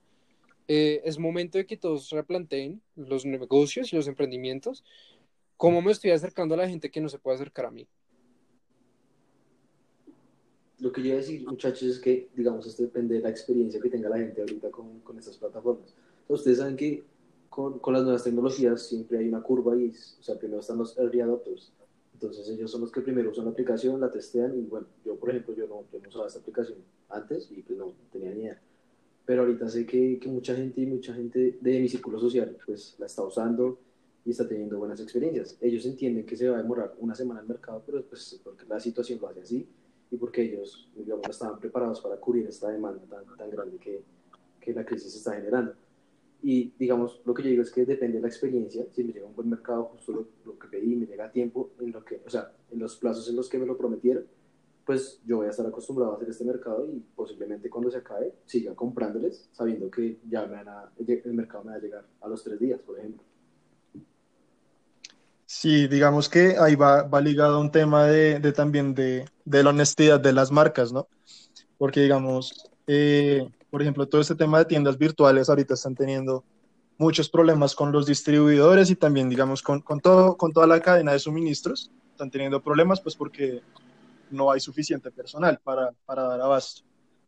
Eh, 0.68 1.02
es 1.04 1.18
momento 1.18 1.58
de 1.58 1.66
que 1.66 1.76
todos 1.76 2.10
replanteen 2.10 2.80
los 2.94 3.26
negocios 3.26 3.92
y 3.92 3.96
los 3.96 4.06
emprendimientos. 4.06 4.84
¿Cómo 5.56 5.82
me 5.82 5.92
estoy 5.92 6.12
acercando 6.12 6.54
a 6.54 6.58
la 6.58 6.68
gente 6.68 6.90
que 6.90 7.00
no 7.00 7.08
se 7.08 7.18
puede 7.18 7.36
acercar 7.36 7.66
a 7.66 7.70
mí? 7.70 7.88
lo 10.82 10.92
que 10.92 11.00
yo 11.00 11.08
iba 11.08 11.16
a 11.16 11.20
decir, 11.20 11.46
muchachos, 11.46 11.82
es 11.82 11.98
que, 12.00 12.28
digamos, 12.34 12.66
esto 12.66 12.82
depende 12.82 13.14
de 13.14 13.20
la 13.20 13.30
experiencia 13.30 13.80
que 13.80 13.88
tenga 13.88 14.08
la 14.08 14.18
gente 14.18 14.40
ahorita 14.40 14.68
con, 14.72 14.98
con 15.00 15.16
estas 15.16 15.36
plataformas. 15.36 15.94
ustedes 16.26 16.58
saben 16.58 16.76
que 16.76 17.04
con, 17.52 17.78
con, 17.80 17.92
las 17.92 18.02
nuevas 18.02 18.24
tecnologías 18.24 18.80
siempre 18.88 19.18
hay 19.18 19.28
una 19.28 19.42
curva 19.42 19.76
y, 19.76 19.90
o 19.90 20.22
sea, 20.22 20.38
primero 20.38 20.60
están 20.60 20.78
los 20.78 20.96
early 20.98 21.20
adopters. 21.20 21.70
Entonces 22.14 22.48
ellos 22.48 22.70
son 22.70 22.80
los 22.80 22.90
que 22.90 23.02
primero 23.02 23.30
usan 23.30 23.44
la 23.44 23.50
aplicación, 23.50 24.00
la 24.00 24.10
testean 24.10 24.58
y 24.58 24.62
bueno, 24.62 24.86
yo 25.04 25.16
por 25.16 25.28
ejemplo, 25.28 25.54
yo 25.54 25.66
no, 25.66 25.84
yo 25.92 26.00
no 26.00 26.08
usaba 26.08 26.28
esta 26.28 26.38
aplicación 26.38 26.78
antes 27.10 27.50
y 27.50 27.60
pues 27.62 27.78
no, 27.78 27.92
tenía 28.10 28.32
ni 28.32 28.40
idea. 28.44 28.62
Pero 29.26 29.42
ahorita 29.42 29.68
sé 29.68 29.84
que, 29.84 30.18
que 30.18 30.28
mucha 30.28 30.54
gente 30.56 30.80
y 30.80 30.86
mucha 30.86 31.12
gente 31.12 31.58
de 31.60 31.80
mi 31.80 31.88
círculo 31.90 32.18
social 32.18 32.56
pues 32.64 32.96
la 32.98 33.04
está 33.04 33.22
usando 33.22 33.78
y 34.24 34.30
está 34.30 34.48
teniendo 34.48 34.78
buenas 34.78 35.00
experiencias. 35.00 35.58
Ellos 35.60 35.84
entienden 35.84 36.24
que 36.24 36.36
se 36.36 36.48
va 36.48 36.56
a 36.56 36.62
demorar 36.62 36.94
una 37.00 37.14
semana 37.14 37.40
el 37.40 37.46
mercado, 37.46 37.82
pero 37.84 38.02
pues 38.02 38.40
porque 38.42 38.64
la 38.66 38.80
situación 38.80 39.18
lo 39.20 39.28
hace 39.28 39.40
así 39.42 39.68
y 40.10 40.16
porque 40.16 40.42
ellos, 40.42 40.88
digamos, 40.96 41.28
estaban 41.28 41.58
preparados 41.60 42.00
para 42.00 42.16
cubrir 42.16 42.46
esta 42.46 42.70
demanda 42.70 43.02
tan, 43.10 43.36
tan 43.36 43.50
grande 43.50 43.76
que, 43.76 44.02
que 44.58 44.72
la 44.72 44.86
crisis 44.86 45.14
está 45.14 45.32
generando. 45.32 45.74
Y 46.42 46.72
digamos, 46.78 47.20
lo 47.24 47.32
que 47.34 47.42
yo 47.44 47.50
digo 47.50 47.62
es 47.62 47.70
que 47.70 47.86
depende 47.86 48.16
de 48.16 48.22
la 48.22 48.28
experiencia, 48.28 48.84
si 48.90 49.04
me 49.04 49.12
llega 49.12 49.26
un 49.26 49.36
buen 49.36 49.48
mercado, 49.48 49.84
justo 49.84 50.12
lo, 50.12 50.28
lo, 50.44 50.58
que 50.58 50.66
pedí, 50.66 50.96
me 50.96 51.06
llega 51.06 51.26
a 51.26 51.30
tiempo, 51.30 51.70
en 51.80 51.92
lo 51.92 52.04
que, 52.04 52.20
o 52.26 52.30
sea, 52.30 52.52
en 52.70 52.80
los 52.80 52.96
plazos 52.96 53.28
en 53.28 53.36
los 53.36 53.48
que 53.48 53.58
me 53.58 53.66
lo 53.66 53.78
prometieron, 53.78 54.24
pues 54.84 55.20
yo 55.24 55.36
voy 55.38 55.46
a 55.46 55.50
estar 55.50 55.66
acostumbrado 55.66 56.12
a 56.12 56.16
hacer 56.16 56.28
este 56.28 56.44
mercado 56.44 56.86
y 56.90 56.98
posiblemente 57.14 57.70
cuando 57.70 57.90
se 57.90 57.98
acabe 57.98 58.34
siga 58.46 58.74
comprándoles, 58.74 59.48
sabiendo 59.52 59.90
que 59.90 60.18
ya 60.28 60.46
me 60.46 60.56
van 60.56 60.68
a, 60.68 60.92
el 60.98 61.34
mercado 61.34 61.64
me 61.64 61.70
va 61.70 61.76
a 61.76 61.80
llegar 61.80 62.04
a 62.20 62.28
los 62.28 62.42
tres 62.42 62.58
días, 62.58 62.80
por 62.80 62.98
ejemplo. 62.98 63.22
Sí, 65.46 65.86
digamos 65.86 66.28
que 66.28 66.56
ahí 66.58 66.74
va, 66.74 67.02
va 67.02 67.20
ligado 67.20 67.56
a 67.56 67.60
un 67.60 67.70
tema 67.70 68.06
de, 68.06 68.40
de 68.40 68.52
también 68.52 68.94
de, 68.94 69.26
de, 69.44 69.62
la 69.62 69.70
honestidad 69.70 70.18
de 70.18 70.32
las 70.32 70.50
marcas, 70.50 70.92
¿no? 70.92 71.06
Porque 71.76 72.00
digamos, 72.00 72.70
eh, 72.86 73.46
por 73.72 73.80
ejemplo, 73.80 74.06
todo 74.06 74.20
este 74.20 74.34
tema 74.34 74.58
de 74.58 74.66
tiendas 74.66 74.98
virtuales 74.98 75.48
ahorita 75.48 75.72
están 75.72 75.94
teniendo 75.94 76.44
muchos 76.98 77.30
problemas 77.30 77.74
con 77.74 77.90
los 77.90 78.04
distribuidores 78.04 78.90
y 78.90 78.96
también, 78.96 79.30
digamos, 79.30 79.62
con, 79.62 79.80
con, 79.80 79.98
todo, 79.98 80.36
con 80.36 80.52
toda 80.52 80.66
la 80.66 80.78
cadena 80.78 81.12
de 81.12 81.18
suministros. 81.18 81.90
Están 82.10 82.30
teniendo 82.30 82.62
problemas 82.62 83.00
pues 83.00 83.16
porque 83.16 83.62
no 84.30 84.50
hay 84.52 84.60
suficiente 84.60 85.10
personal 85.10 85.58
para, 85.64 85.90
para 86.04 86.24
dar 86.24 86.42
abasto. 86.42 86.82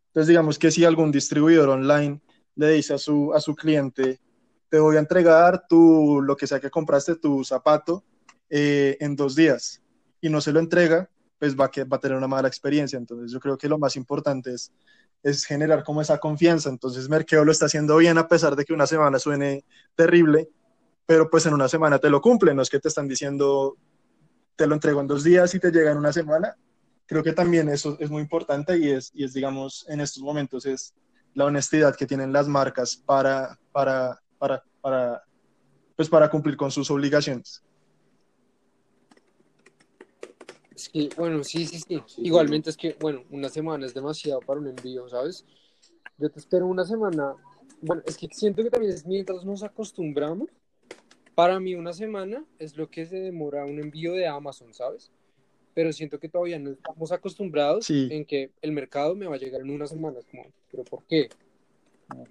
Entonces, 0.08 0.28
digamos 0.28 0.58
que 0.58 0.70
si 0.70 0.84
algún 0.84 1.10
distribuidor 1.10 1.70
online 1.70 2.20
le 2.56 2.72
dice 2.72 2.92
a 2.92 2.98
su, 2.98 3.32
a 3.32 3.40
su 3.40 3.54
cliente, 3.54 4.20
te 4.68 4.78
voy 4.78 4.96
a 4.96 5.00
entregar 5.00 5.66
tu, 5.66 6.20
lo 6.20 6.36
que 6.36 6.46
sea 6.46 6.60
que 6.60 6.70
compraste, 6.70 7.16
tu 7.16 7.42
zapato, 7.42 8.04
eh, 8.50 8.98
en 9.00 9.16
dos 9.16 9.34
días 9.34 9.80
y 10.20 10.28
no 10.28 10.42
se 10.42 10.52
lo 10.52 10.60
entrega, 10.60 11.08
pues 11.38 11.58
va, 11.58 11.70
que, 11.70 11.84
va 11.84 11.96
a 11.96 12.00
tener 12.00 12.18
una 12.18 12.28
mala 12.28 12.48
experiencia. 12.48 12.98
Entonces 12.98 13.32
yo 13.32 13.40
creo 13.40 13.56
que 13.56 13.66
lo 13.66 13.78
más 13.78 13.96
importante 13.96 14.52
es, 14.52 14.70
es 15.24 15.44
generar 15.44 15.82
como 15.82 16.02
esa 16.02 16.18
confianza. 16.18 16.68
Entonces 16.68 17.08
Merkeo 17.08 17.44
lo 17.44 17.50
está 17.50 17.66
haciendo 17.66 17.96
bien 17.96 18.18
a 18.18 18.28
pesar 18.28 18.54
de 18.54 18.64
que 18.64 18.74
una 18.74 18.86
semana 18.86 19.18
suene 19.18 19.64
terrible, 19.96 20.48
pero 21.06 21.28
pues 21.28 21.46
en 21.46 21.54
una 21.54 21.68
semana 21.68 21.98
te 21.98 22.10
lo 22.10 22.20
cumple, 22.20 22.54
no 22.54 22.62
es 22.62 22.70
que 22.70 22.78
te 22.78 22.88
están 22.88 23.08
diciendo 23.08 23.76
te 24.54 24.66
lo 24.66 24.74
entrego 24.74 25.00
en 25.00 25.08
dos 25.08 25.24
días 25.24 25.52
y 25.54 25.58
te 25.58 25.72
llega 25.72 25.90
en 25.90 25.98
una 25.98 26.12
semana. 26.12 26.56
Creo 27.06 27.22
que 27.22 27.32
también 27.32 27.68
eso 27.68 27.96
es 27.98 28.10
muy 28.10 28.22
importante 28.22 28.78
y 28.78 28.90
es, 28.90 29.10
y 29.14 29.24
es 29.24 29.32
digamos, 29.32 29.84
en 29.88 30.00
estos 30.00 30.22
momentos 30.22 30.64
es 30.66 30.94
la 31.34 31.46
honestidad 31.46 31.96
que 31.96 32.06
tienen 32.06 32.32
las 32.32 32.46
marcas 32.46 32.96
para, 32.96 33.58
para, 33.72 34.20
para, 34.38 34.62
para, 34.80 35.24
pues 35.96 36.08
para 36.08 36.30
cumplir 36.30 36.56
con 36.56 36.70
sus 36.70 36.90
obligaciones. 36.90 37.64
Que, 40.92 41.08
bueno, 41.16 41.44
sí, 41.44 41.66
sí, 41.66 41.78
sí. 41.78 42.02
Igualmente 42.18 42.70
es 42.70 42.76
que, 42.76 42.96
bueno, 43.00 43.22
una 43.30 43.48
semana 43.48 43.86
es 43.86 43.94
demasiado 43.94 44.40
para 44.40 44.60
un 44.60 44.66
envío, 44.66 45.08
¿sabes? 45.08 45.44
Yo 46.18 46.30
te 46.30 46.38
espero 46.38 46.66
una 46.66 46.84
semana. 46.84 47.34
Bueno, 47.80 48.02
es 48.06 48.16
que 48.16 48.28
siento 48.32 48.62
que 48.62 48.70
también 48.70 48.92
es 48.92 49.06
mientras 49.06 49.44
nos 49.44 49.62
acostumbramos. 49.62 50.48
Para 51.34 51.58
mí 51.60 51.74
una 51.74 51.92
semana 51.92 52.44
es 52.58 52.76
lo 52.76 52.88
que 52.88 53.06
se 53.06 53.16
demora 53.16 53.64
un 53.64 53.80
envío 53.80 54.12
de 54.12 54.26
Amazon, 54.26 54.72
¿sabes? 54.72 55.10
Pero 55.74 55.92
siento 55.92 56.18
que 56.20 56.28
todavía 56.28 56.58
no 56.58 56.70
estamos 56.70 57.10
acostumbrados 57.10 57.90
en 57.90 58.24
que 58.24 58.50
el 58.62 58.72
mercado 58.72 59.16
me 59.16 59.26
va 59.26 59.34
a 59.34 59.38
llegar 59.38 59.60
en 59.60 59.70
una 59.70 59.86
semana. 59.86 60.20
Como, 60.30 60.46
¿pero 60.70 60.84
por 60.84 61.04
qué? 61.04 61.28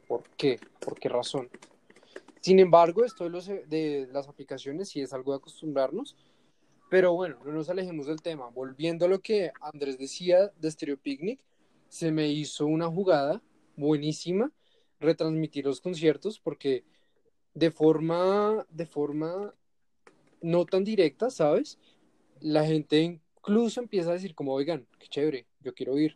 ¿Por 0.08 0.24
qué? 0.38 0.60
¿Por 0.80 0.98
qué 0.98 1.10
razón? 1.10 1.50
Sin 2.40 2.60
embargo, 2.60 3.04
esto 3.04 3.26
de, 3.26 3.30
los, 3.30 3.48
de 3.48 4.08
las 4.12 4.28
aplicaciones 4.28 4.90
sí 4.90 5.02
es 5.02 5.14
algo 5.14 5.32
de 5.32 5.38
acostumbrarnos 5.38 6.16
pero 6.94 7.12
bueno, 7.16 7.40
no 7.44 7.52
nos 7.54 7.72
alejemos 7.72 8.06
del 8.06 8.22
tema. 8.22 8.52
Volviendo 8.52 9.06
a 9.06 9.08
lo 9.08 9.20
que 9.20 9.52
Andrés 9.62 9.98
decía 9.98 10.52
de 10.56 10.70
Stereo 10.70 10.96
Picnic, 10.96 11.40
se 11.90 12.12
me 12.12 12.28
hizo 12.28 12.68
una 12.68 12.88
jugada 12.88 13.42
buenísima 13.76 14.52
retransmitir 15.00 15.66
los 15.66 15.82
conciertos 15.82 16.40
porque 16.40 16.84
de 17.56 17.72
forma, 17.72 18.68
de 18.70 18.86
forma 18.86 19.56
no 20.40 20.68
tan 20.68 20.84
directa, 20.84 21.32
¿sabes? 21.32 21.80
La 22.42 22.64
gente 22.64 23.02
incluso 23.02 23.82
empieza 23.82 24.12
a 24.12 24.14
decir 24.14 24.36
como, 24.36 24.54
oigan, 24.54 24.86
qué 25.00 25.08
chévere, 25.08 25.48
yo 25.62 25.74
quiero 25.74 25.98
ir. 25.98 26.16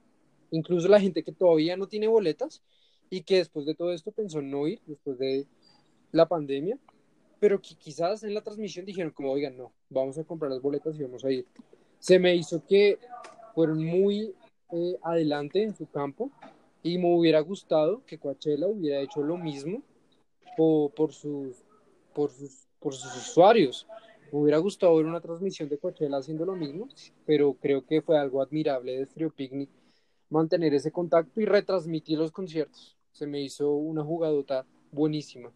Incluso 0.51 0.87
la 0.89 1.01
gente 1.01 1.23
que 1.23 1.31
todavía 1.31 1.75
no 1.75 1.87
tiene 1.87 2.07
boletas 2.07 2.61
y 3.09 3.21
que 3.21 3.37
después 3.37 3.65
de 3.65 3.73
todo 3.73 3.93
esto 3.93 4.11
pensó 4.11 4.43
no 4.43 4.67
ir, 4.67 4.79
después 4.85 5.17
de 5.17 5.47
la 6.11 6.27
pandemia, 6.27 6.77
pero 7.39 7.61
que 7.61 7.75
quizás 7.75 8.23
en 8.23 8.33
la 8.33 8.41
transmisión 8.41 8.85
dijeron 8.85 9.11
como, 9.11 9.31
oigan, 9.31 9.57
no, 9.57 9.71
vamos 9.89 10.17
a 10.17 10.23
comprar 10.23 10.51
las 10.51 10.61
boletas 10.61 10.97
y 10.97 11.03
vamos 11.03 11.23
a 11.25 11.31
ir. 11.31 11.45
Se 11.99 12.19
me 12.19 12.35
hizo 12.35 12.63
que 12.65 12.99
fueron 13.53 13.83
muy 13.83 14.33
eh, 14.71 14.97
adelante 15.01 15.63
en 15.63 15.75
su 15.75 15.89
campo 15.89 16.31
y 16.83 16.97
me 16.97 17.13
hubiera 17.15 17.39
gustado 17.39 18.03
que 18.05 18.17
Coachella 18.17 18.67
hubiera 18.67 19.01
hecho 19.01 19.21
lo 19.21 19.37
mismo 19.37 19.81
por, 20.55 20.91
por, 20.93 21.13
sus, 21.13 21.63
por, 22.13 22.31
sus, 22.31 22.67
por 22.79 22.93
sus 22.93 23.15
usuarios. 23.15 23.87
Me 24.31 24.39
hubiera 24.39 24.57
gustado 24.57 24.95
ver 24.95 25.05
una 25.05 25.21
transmisión 25.21 25.69
de 25.69 25.77
Coachella 25.77 26.17
haciendo 26.17 26.45
lo 26.45 26.55
mismo, 26.55 26.87
pero 27.25 27.53
creo 27.53 27.85
que 27.85 28.01
fue 28.01 28.17
algo 28.17 28.41
admirable 28.41 28.97
de 28.97 29.05
Stereo 29.05 29.31
Picnic 29.31 29.69
mantener 30.29 30.73
ese 30.73 30.91
contacto 30.91 31.39
y 31.39 31.45
retransmitir 31.45 32.17
los 32.17 32.31
conciertos. 32.31 32.97
Se 33.11 33.25
me 33.25 33.41
hizo 33.41 33.71
una 33.71 34.03
jugadota 34.03 34.65
buenísima. 34.91 35.51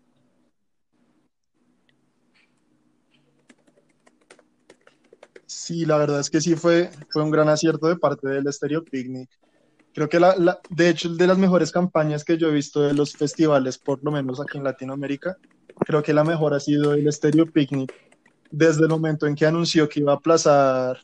Sí, 5.54 5.86
la 5.86 5.98
verdad 5.98 6.22
es 6.22 6.30
que 6.30 6.40
sí 6.40 6.56
fue, 6.56 6.90
fue 7.10 7.24
un 7.24 7.30
gran 7.30 7.50
acierto 7.50 7.88
de 7.88 7.98
parte 7.98 8.26
del 8.26 8.52
Stereo 8.54 8.86
Picnic. 8.86 9.30
Creo 9.94 10.08
que, 10.08 10.18
la, 10.18 10.34
la, 10.38 10.62
de 10.70 10.88
hecho, 10.88 11.10
de 11.14 11.28
las 11.28 11.38
mejores 11.38 11.74
campañas 11.74 12.24
que 12.24 12.38
yo 12.38 12.48
he 12.48 12.54
visto 12.54 12.82
de 12.82 12.94
los 12.94 13.12
festivales, 13.12 13.78
por 13.78 14.02
lo 14.02 14.12
menos 14.12 14.40
aquí 14.40 14.58
en 14.58 14.64
Latinoamérica, 14.64 15.36
creo 15.86 16.02
que 16.02 16.14
la 16.14 16.24
mejor 16.24 16.54
ha 16.54 16.62
sido 16.62 16.94
el 16.94 17.12
Stereo 17.12 17.46
Picnic 17.48 17.94
desde 18.50 18.84
el 18.84 18.88
momento 18.88 19.28
en 19.28 19.36
que 19.36 19.46
anunció 19.46 19.90
que 19.90 20.00
iba 20.00 20.14
a 20.14 20.16
aplazar, 20.16 21.02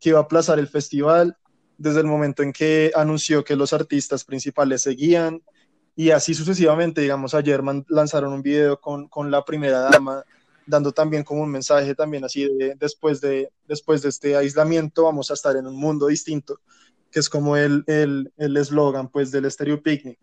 que 0.00 0.08
iba 0.08 0.20
a 0.20 0.22
aplazar 0.22 0.58
el 0.58 0.68
festival, 0.68 1.36
desde 1.76 2.00
el 2.00 2.06
momento 2.06 2.42
en 2.42 2.54
que 2.54 2.92
anunció 2.94 3.44
que 3.44 3.56
los 3.56 3.74
artistas 3.74 4.24
principales 4.24 4.80
seguían, 4.80 5.42
y 5.94 6.10
así 6.12 6.32
sucesivamente, 6.32 7.02
digamos, 7.02 7.34
ayer 7.34 7.60
lanzaron 7.88 8.32
un 8.32 8.42
video 8.42 8.80
con, 8.80 9.08
con 9.08 9.30
la 9.30 9.44
primera 9.44 9.80
dama 9.80 10.24
dando 10.66 10.92
también 10.92 11.24
como 11.24 11.42
un 11.42 11.50
mensaje 11.50 11.94
también 11.94 12.24
así 12.24 12.44
de 12.44 12.74
después 12.76 13.20
de, 13.20 13.50
después 13.66 14.02
de 14.02 14.08
este 14.08 14.36
aislamiento 14.36 15.04
vamos 15.04 15.30
a 15.30 15.34
estar 15.34 15.56
en 15.56 15.66
un 15.66 15.76
mundo 15.76 16.06
distinto, 16.06 16.60
que 17.10 17.20
es 17.20 17.28
como 17.28 17.56
el 17.56 17.84
eslogan 18.36 19.02
el, 19.02 19.06
el 19.06 19.10
pues 19.10 19.30
del 19.30 19.50
Stereo 19.50 19.82
Picnic. 19.82 20.18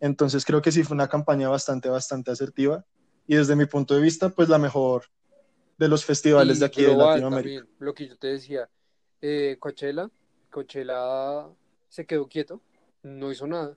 Entonces 0.00 0.44
creo 0.44 0.60
que 0.60 0.72
sí 0.72 0.82
fue 0.82 0.94
una 0.94 1.08
campaña 1.08 1.48
bastante, 1.48 1.88
bastante 1.88 2.30
asertiva 2.30 2.84
y 3.26 3.36
desde 3.36 3.56
mi 3.56 3.66
punto 3.66 3.94
de 3.94 4.00
vista, 4.00 4.28
pues 4.28 4.48
la 4.48 4.58
mejor 4.58 5.04
de 5.78 5.88
los 5.88 6.04
festivales 6.04 6.60
de 6.60 6.66
aquí 6.66 6.82
de 6.82 6.96
Latinoamérica. 6.96 7.66
lo 7.78 7.92
que 7.92 8.08
yo 8.08 8.16
te 8.16 8.28
decía, 8.28 8.68
eh, 9.20 9.56
Coachella, 9.58 10.10
Coachella 10.50 11.48
se 11.88 12.06
quedó 12.06 12.28
quieto, 12.28 12.62
no 13.02 13.30
hizo 13.30 13.46
nada. 13.46 13.76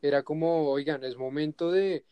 Era 0.00 0.22
como, 0.22 0.68
oigan, 0.70 1.04
es 1.04 1.16
momento 1.16 1.70
de... 1.70 2.04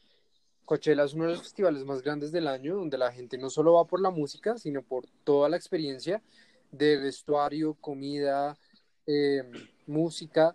Coachella 0.70 1.02
es 1.02 1.14
uno 1.14 1.24
de 1.24 1.30
los 1.30 1.42
festivales 1.42 1.84
más 1.84 2.00
grandes 2.00 2.30
del 2.30 2.46
año, 2.46 2.76
donde 2.76 2.96
la 2.96 3.10
gente 3.10 3.36
no 3.36 3.50
solo 3.50 3.72
va 3.72 3.88
por 3.88 4.00
la 4.00 4.10
música, 4.10 4.56
sino 4.56 4.82
por 4.82 5.04
toda 5.24 5.48
la 5.48 5.56
experiencia 5.56 6.22
de 6.70 6.96
vestuario, 6.96 7.74
comida, 7.80 8.56
eh, 9.04 9.42
música. 9.88 10.54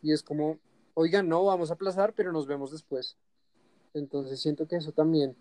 Y 0.00 0.12
es 0.12 0.22
como, 0.22 0.60
oigan, 0.94 1.28
no, 1.28 1.44
vamos 1.44 1.72
a 1.72 1.74
aplazar, 1.74 2.12
pero 2.14 2.30
nos 2.30 2.46
vemos 2.46 2.70
después. 2.70 3.16
Entonces 3.94 4.40
siento 4.40 4.68
que 4.68 4.76
eso 4.76 4.92
también 4.92 5.36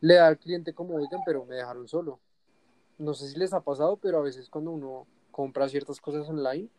le 0.00 0.14
da 0.14 0.28
al 0.28 0.38
cliente 0.38 0.72
como, 0.72 0.94
oigan, 0.94 1.20
pero 1.26 1.44
me 1.44 1.56
dejaron 1.56 1.86
solo. 1.86 2.20
No 2.96 3.12
sé 3.12 3.28
si 3.28 3.38
les 3.38 3.52
ha 3.52 3.60
pasado, 3.60 3.98
pero 3.98 4.20
a 4.20 4.22
veces 4.22 4.48
cuando 4.48 4.70
uno 4.70 5.06
compra 5.30 5.68
ciertas 5.68 6.00
cosas 6.00 6.26
online, 6.30 6.70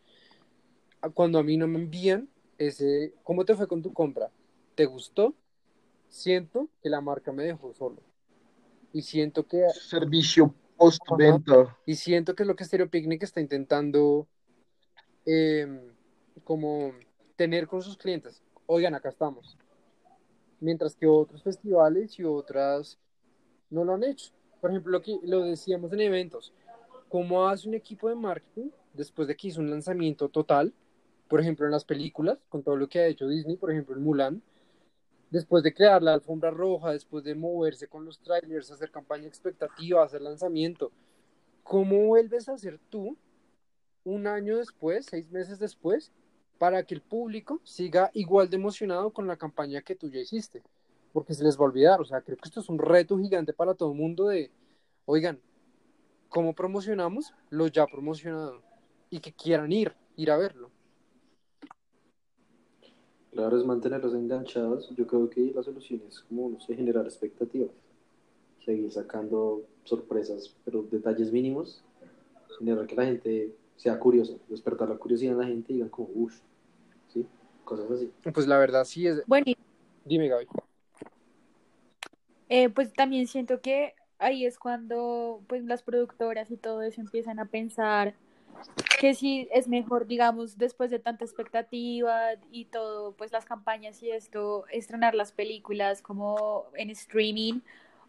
cuando 1.14 1.38
a 1.38 1.44
mí 1.44 1.56
no 1.58 1.68
me 1.68 1.78
envían 1.78 2.28
ese, 2.58 3.14
¿cómo 3.22 3.44
te 3.44 3.54
fue 3.54 3.68
con 3.68 3.82
tu 3.82 3.92
compra? 3.92 4.32
¿Te 4.74 4.84
gustó? 4.86 5.32
Siento 6.08 6.68
que 6.82 6.88
la 6.88 7.00
marca 7.00 7.32
me 7.32 7.44
dejó 7.44 7.72
solo. 7.74 8.02
Y 8.92 9.02
siento 9.02 9.46
que... 9.46 9.68
Servicio 9.70 10.54
postventa. 10.76 11.76
Y 11.86 11.94
siento 11.96 12.34
que 12.34 12.42
es 12.42 12.46
lo 12.46 12.56
que 12.56 12.64
Stereo 12.64 12.88
Picnic 12.88 13.22
está 13.22 13.40
intentando 13.40 14.26
em, 15.24 15.94
como 16.44 16.92
tener 17.36 17.66
con 17.66 17.82
sus 17.82 17.96
clientes. 17.96 18.42
Oigan, 18.66 18.94
acá 18.94 19.08
estamos. 19.08 19.58
Mientras 20.60 20.96
que 20.96 21.06
otros 21.06 21.42
festivales 21.42 22.18
y 22.18 22.24
otras 22.24 22.98
no 23.70 23.84
lo 23.84 23.94
han 23.94 24.04
hecho. 24.04 24.32
Por 24.60 24.70
ejemplo, 24.70 24.92
lo 24.92 25.02
que 25.02 25.18
lo 25.22 25.42
decíamos 25.42 25.92
en 25.92 26.00
eventos. 26.00 26.52
¿Cómo 27.08 27.46
hace 27.48 27.68
un 27.68 27.74
equipo 27.74 28.08
de 28.08 28.14
marketing 28.14 28.70
después 28.94 29.28
de 29.28 29.36
que 29.36 29.48
hizo 29.48 29.60
un 29.60 29.70
lanzamiento 29.70 30.28
total? 30.28 30.72
Por 31.28 31.40
ejemplo, 31.40 31.66
en 31.66 31.72
las 31.72 31.84
películas, 31.84 32.38
con 32.48 32.62
todo 32.62 32.76
lo 32.76 32.88
que 32.88 33.00
ha 33.00 33.06
hecho 33.06 33.28
Disney, 33.28 33.56
por 33.56 33.70
ejemplo, 33.70 33.96
en 33.96 34.02
Mulan, 34.02 34.42
después 35.30 35.62
de 35.62 35.74
crear 35.74 36.02
la 36.02 36.14
alfombra 36.14 36.50
roja, 36.50 36.92
después 36.92 37.24
de 37.24 37.34
moverse 37.34 37.88
con 37.88 38.04
los 38.04 38.18
trailers, 38.20 38.70
hacer 38.70 38.90
campaña 38.90 39.26
expectativa, 39.26 40.04
hacer 40.04 40.22
lanzamiento, 40.22 40.92
¿cómo 41.62 42.06
vuelves 42.06 42.48
a 42.48 42.54
hacer 42.54 42.78
tú 42.90 43.16
un 44.04 44.26
año 44.26 44.58
después, 44.58 45.06
seis 45.06 45.30
meses 45.30 45.58
después, 45.58 46.12
para 46.58 46.84
que 46.84 46.94
el 46.94 47.02
público 47.02 47.60
siga 47.64 48.10
igual 48.14 48.48
de 48.48 48.56
emocionado 48.56 49.12
con 49.12 49.26
la 49.26 49.36
campaña 49.36 49.82
que 49.82 49.96
tú 49.96 50.08
ya 50.08 50.20
hiciste? 50.20 50.62
Porque 51.12 51.34
se 51.34 51.44
les 51.44 51.56
va 51.56 51.62
a 51.62 51.68
olvidar, 51.68 52.00
o 52.00 52.04
sea, 52.04 52.20
creo 52.20 52.36
que 52.36 52.48
esto 52.48 52.60
es 52.60 52.68
un 52.68 52.78
reto 52.78 53.18
gigante 53.18 53.52
para 53.52 53.74
todo 53.74 53.90
el 53.92 53.98
mundo 53.98 54.28
de, 54.28 54.50
oigan, 55.06 55.40
¿cómo 56.28 56.54
promocionamos 56.54 57.34
lo 57.50 57.66
ya 57.66 57.86
promocionado? 57.86 58.62
Y 59.10 59.20
que 59.20 59.32
quieran 59.32 59.72
ir, 59.72 59.94
ir 60.16 60.30
a 60.30 60.36
verlo. 60.36 60.70
Claro, 63.36 63.58
es 63.58 63.66
mantenerlos 63.66 64.14
enganchados. 64.14 64.88
Yo 64.96 65.06
creo 65.06 65.28
que 65.28 65.52
la 65.54 65.62
solución 65.62 66.00
es 66.08 66.20
como, 66.20 66.48
no 66.48 66.58
sé, 66.58 66.74
generar 66.74 67.04
expectativas. 67.04 67.68
Seguir 68.64 68.90
sacando 68.90 69.62
sorpresas, 69.84 70.56
pero 70.64 70.82
detalles 70.90 71.30
mínimos. 71.30 71.84
Generar 72.58 72.86
que 72.86 72.96
la 72.96 73.04
gente 73.04 73.54
sea 73.76 73.98
curiosa, 73.98 74.32
despertar 74.48 74.88
la 74.88 74.96
curiosidad 74.96 75.34
en 75.34 75.38
la 75.38 75.46
gente 75.46 75.70
y 75.70 75.76
digan 75.76 75.90
como, 75.90 76.08
uff, 76.14 76.40
¿sí? 77.12 77.26
Cosas 77.62 77.90
así. 77.90 78.10
Pues 78.32 78.46
la 78.46 78.56
verdad 78.56 78.86
sí 78.86 79.06
es... 79.06 79.22
Bueno, 79.26 79.52
Dime, 80.06 80.28
Gaby. 80.28 80.46
Eh, 82.48 82.70
pues 82.70 82.90
también 82.94 83.26
siento 83.26 83.60
que 83.60 83.92
ahí 84.18 84.46
es 84.46 84.58
cuando 84.58 85.42
pues 85.46 85.62
las 85.62 85.82
productoras 85.82 86.50
y 86.50 86.56
todo 86.56 86.80
eso 86.80 87.02
empiezan 87.02 87.38
a 87.38 87.44
pensar 87.44 88.14
que 89.00 89.14
si 89.14 89.48
es 89.52 89.68
mejor, 89.68 90.06
digamos, 90.06 90.58
después 90.58 90.90
de 90.90 90.98
tanta 90.98 91.24
expectativa 91.24 92.32
y 92.50 92.66
todo, 92.66 93.12
pues 93.16 93.32
las 93.32 93.44
campañas 93.44 94.02
y 94.02 94.10
esto, 94.10 94.64
estrenar 94.70 95.14
las 95.14 95.32
películas 95.32 96.02
como 96.02 96.66
en 96.74 96.90
streaming 96.90 97.60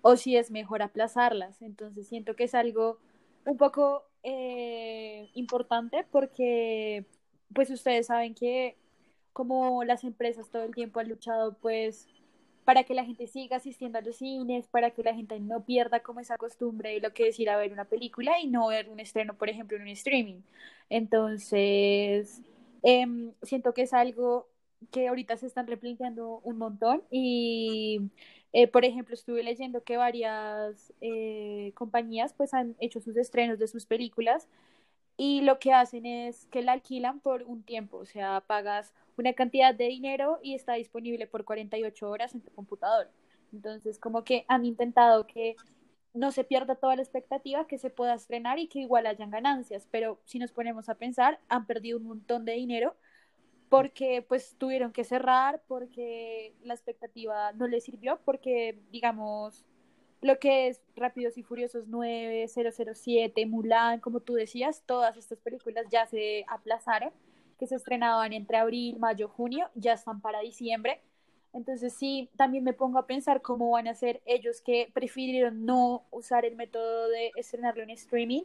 o 0.01 0.15
si 0.15 0.37
es 0.37 0.51
mejor 0.51 0.81
aplazarlas. 0.81 1.61
Entonces 1.61 2.07
siento 2.07 2.35
que 2.35 2.45
es 2.45 2.55
algo 2.55 2.99
un 3.45 3.57
poco 3.57 4.03
eh, 4.23 5.29
importante 5.33 6.05
porque 6.11 7.05
pues 7.53 7.69
ustedes 7.69 8.07
saben 8.07 8.35
que 8.35 8.77
como 9.33 9.83
las 9.83 10.03
empresas 10.03 10.49
todo 10.49 10.63
el 10.63 10.73
tiempo 10.73 10.99
han 10.99 11.09
luchado 11.09 11.53
pues 11.61 12.07
para 12.67 12.83
que 12.83 12.93
la 12.93 13.05
gente 13.05 13.27
siga 13.27 13.55
asistiendo 13.55 13.97
a 13.97 14.01
los 14.01 14.17
cines, 14.17 14.67
para 14.67 14.91
que 14.91 15.01
la 15.01 15.15
gente 15.15 15.39
no 15.39 15.63
pierda 15.63 16.01
como 16.01 16.19
esa 16.19 16.37
costumbre 16.37 16.89
de 16.91 16.99
lo 16.99 17.13
que 17.13 17.29
es 17.29 17.39
ir 17.39 17.49
a 17.49 17.55
ver 17.55 17.71
una 17.71 17.85
película 17.85 18.41
y 18.41 18.47
no 18.47 18.67
ver 18.67 18.89
un 18.89 18.99
estreno, 18.99 19.35
por 19.37 19.49
ejemplo, 19.49 19.77
en 19.77 19.83
un 19.83 19.87
streaming. 19.87 20.41
Entonces, 20.89 22.41
em, 22.83 23.31
siento 23.41 23.73
que 23.73 23.83
es 23.83 23.93
algo 23.93 24.49
que 24.91 25.07
ahorita 25.07 25.37
se 25.37 25.47
están 25.47 25.65
replanteando 25.65 26.41
un 26.43 26.57
montón 26.57 27.03
y, 27.09 28.01
eh, 28.51 28.67
por 28.67 28.83
ejemplo, 28.83 29.13
estuve 29.13 29.43
leyendo 29.43 29.83
que 29.83 29.95
varias 29.95 30.93
eh, 30.99 31.71
compañías 31.73 32.33
pues 32.33 32.53
han 32.53 32.75
hecho 32.81 32.99
sus 32.99 33.15
estrenos 33.15 33.59
de 33.59 33.69
sus 33.69 33.85
películas 33.85 34.49
y 35.17 35.41
lo 35.41 35.57
que 35.59 35.73
hacen 35.73 36.05
es 36.05 36.45
que 36.45 36.61
la 36.61 36.73
alquilan 36.73 37.19
por 37.19 37.43
un 37.43 37.63
tiempo, 37.63 37.97
o 37.97 38.05
sea, 38.05 38.41
pagas 38.41 38.93
una 39.17 39.33
cantidad 39.33 39.73
de 39.73 39.87
dinero 39.87 40.39
y 40.43 40.53
está 40.53 40.73
disponible 40.73 41.25
por 41.25 41.43
48 41.43 42.09
horas 42.09 42.35
en 42.35 42.41
tu 42.41 42.51
computador. 42.51 43.09
Entonces, 43.51 43.97
como 43.97 44.23
que 44.23 44.45
han 44.47 44.63
intentado 44.65 45.25
que 45.25 45.55
no 46.13 46.31
se 46.31 46.43
pierda 46.43 46.75
toda 46.75 46.95
la 46.95 47.01
expectativa, 47.01 47.67
que 47.67 47.79
se 47.79 47.89
pueda 47.89 48.13
estrenar 48.13 48.59
y 48.59 48.67
que 48.67 48.79
igual 48.79 49.07
hayan 49.07 49.31
ganancias, 49.31 49.87
pero 49.89 50.19
si 50.25 50.39
nos 50.39 50.51
ponemos 50.51 50.87
a 50.89 50.95
pensar, 50.95 51.39
han 51.49 51.65
perdido 51.65 51.97
un 51.97 52.05
montón 52.05 52.45
de 52.45 52.53
dinero 52.53 52.95
porque 53.69 54.23
pues 54.27 54.55
tuvieron 54.57 54.93
que 54.93 55.03
cerrar, 55.03 55.61
porque 55.67 56.55
la 56.63 56.73
expectativa 56.73 57.51
no 57.53 57.67
les 57.67 57.83
sirvió, 57.83 58.19
porque 58.23 58.79
digamos 58.91 59.65
lo 60.21 60.39
que 60.39 60.67
es 60.67 60.81
Rápidos 60.95 61.37
y 61.37 61.43
Furiosos 61.43 61.87
9, 61.87 62.47
007, 62.47 63.45
Mulan, 63.45 63.99
como 63.99 64.19
tú 64.19 64.33
decías, 64.33 64.83
todas 64.85 65.15
estas 65.17 65.39
películas 65.39 65.85
ya 65.91 66.05
se 66.07 66.45
aplazaron 66.47 67.11
que 67.59 67.67
se 67.67 67.75
estrenaban 67.75 68.33
entre 68.33 68.57
abril, 68.57 68.97
mayo, 68.99 69.29
junio, 69.29 69.69
ya 69.75 69.93
están 69.93 70.21
para 70.21 70.39
diciembre. 70.41 71.01
Entonces 71.53 71.93
sí, 71.93 72.29
también 72.35 72.63
me 72.63 72.73
pongo 72.73 72.99
a 72.99 73.07
pensar 73.07 73.41
cómo 73.41 73.71
van 73.71 73.87
a 73.87 73.95
ser 73.95 74.21
ellos 74.25 74.61
que 74.61 74.89
prefirieron 74.93 75.65
no 75.65 76.03
usar 76.11 76.45
el 76.45 76.55
método 76.55 77.09
de 77.09 77.31
estrenarlo 77.35 77.83
en 77.83 77.89
streaming 77.91 78.43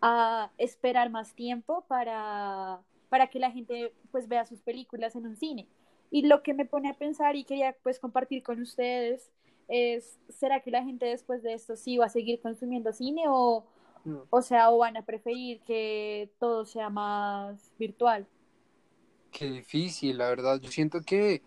a 0.00 0.50
esperar 0.56 1.10
más 1.10 1.34
tiempo 1.34 1.84
para, 1.88 2.80
para 3.08 3.26
que 3.26 3.38
la 3.38 3.50
gente 3.50 3.92
pues 4.10 4.28
vea 4.28 4.46
sus 4.46 4.62
películas 4.62 5.16
en 5.16 5.26
un 5.26 5.36
cine. 5.36 5.66
Y 6.10 6.22
lo 6.22 6.42
que 6.42 6.54
me 6.54 6.64
pone 6.64 6.88
a 6.88 6.94
pensar 6.94 7.36
y 7.36 7.44
quería 7.44 7.76
pues 7.82 7.98
compartir 7.98 8.42
con 8.42 8.60
ustedes 8.60 9.30
es, 9.68 10.18
¿será 10.28 10.60
que 10.60 10.70
la 10.70 10.84
gente 10.84 11.06
después 11.06 11.42
de 11.42 11.54
esto 11.54 11.76
sí 11.76 11.98
va 11.98 12.06
a 12.06 12.10
seguir 12.10 12.40
consumiendo 12.40 12.92
cine 12.92 13.24
o, 13.28 13.64
o 14.30 14.42
sea, 14.42 14.70
o 14.70 14.78
van 14.78 14.96
a 14.96 15.04
preferir 15.04 15.60
que 15.60 16.30
todo 16.38 16.64
sea 16.64 16.90
más 16.90 17.72
virtual? 17.78 18.26
Qué 19.30 19.46
difícil, 19.46 20.18
la 20.18 20.28
verdad. 20.28 20.60
Yo 20.60 20.70
siento 20.70 21.00
que 21.02 21.42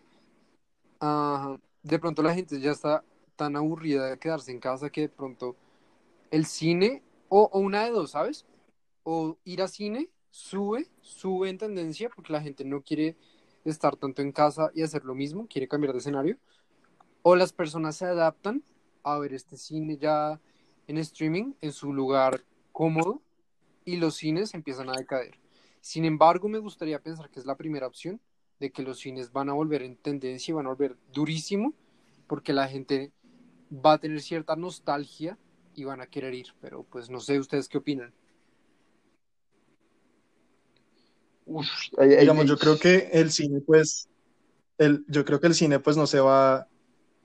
de 1.84 1.99
pronto 1.99 2.22
la 2.22 2.34
gente 2.34 2.59
ya 2.59 2.72
está 2.72 3.03
tan 3.36 3.55
aburrida 3.55 4.09
de 4.09 4.20
quedarse 4.20 4.51
en 4.51 4.59
casa 4.59 4.89
que 4.89 5.01
de 5.01 5.09
pronto 5.09 5.55
el 6.30 6.45
cine, 6.45 7.01
o, 7.30 7.49
una 7.53 7.86
de 7.86 7.91
dos, 7.91 8.11
¿sabes? 8.11 8.45
O 9.03 9.38
ir 9.45 9.61
a 9.61 9.67
cine 9.67 10.09
sube, 10.30 10.88
sube 11.01 11.49
en 11.49 11.57
tendencia 11.57 12.09
porque 12.13 12.34
la 12.34 12.41
gente 12.41 12.65
no 12.65 12.82
quiere 12.82 13.15
estar 13.65 13.95
tanto 13.95 14.22
en 14.22 14.32
casa 14.32 14.72
y 14.74 14.84
hacer 14.84 15.03
lo 15.05 15.15
mismo, 15.15 15.47
quiere 15.47 15.67
cambiar 15.67 15.93
de 15.93 15.99
escenario. 15.99 16.38
O 17.22 17.36
las 17.36 17.53
personas 17.53 17.97
se 17.97 18.05
adaptan 18.05 18.63
a 19.03 19.17
ver 19.17 19.34
este 19.34 19.57
cine 19.57 19.97
ya 19.97 20.39
en 20.88 20.97
streaming, 20.97 21.53
en 21.61 21.72
su 21.72 21.93
lugar 21.93 22.43
cómodo, 22.72 23.22
y 23.86 23.97
los 23.97 24.15
cines 24.15 24.53
empiezan 24.53 24.89
a 24.89 24.93
decaer. 24.93 25.39
Sin 25.82 26.05
embargo, 26.05 26.47
me 26.49 26.59
gustaría 26.59 26.99
pensar 26.99 27.30
que 27.30 27.39
es 27.39 27.45
la 27.45 27.55
primera 27.55 27.88
opción 27.88 28.20
de 28.59 28.72
que 28.72 28.84
los 28.84 28.99
cines 28.99 29.32
van 29.32 29.49
a 29.49 29.53
volver 29.53 29.82
en 29.82 29.95
tendencia 29.95 30.51
y 30.51 30.55
van 30.55 30.65
a 30.65 30.70
volver 30.70 30.97
durísimo 31.13 31.74
porque 32.28 32.53
la 32.53 32.67
gente 32.67 33.11
va 33.74 33.93
a 33.93 33.97
tener 33.97 34.22
cierta 34.22 34.55
nostalgia 34.55 35.38
y 35.76 35.86
van 35.86 36.01
a 36.01 36.07
querer 36.07 36.34
ir, 36.34 36.47
pero 36.59 36.84
pues 36.84 37.09
no 37.09 37.20
sé 37.20 37.39
ustedes 37.39 37.67
qué 37.70 37.78
opinan. 37.78 38.13
Digamos, 41.97 42.45
yo 42.45 42.57
creo 42.57 42.78
que 42.78 43.09
el 43.11 43.32
cine 43.32 43.61
pues 43.61 44.07
el, 44.78 45.03
yo 45.07 45.26
creo 45.26 45.39
que 45.39 45.47
el 45.47 45.55
cine 45.55 45.80
pues 45.80 45.97
no 45.97 46.05
se 46.05 46.20
va 46.20 46.67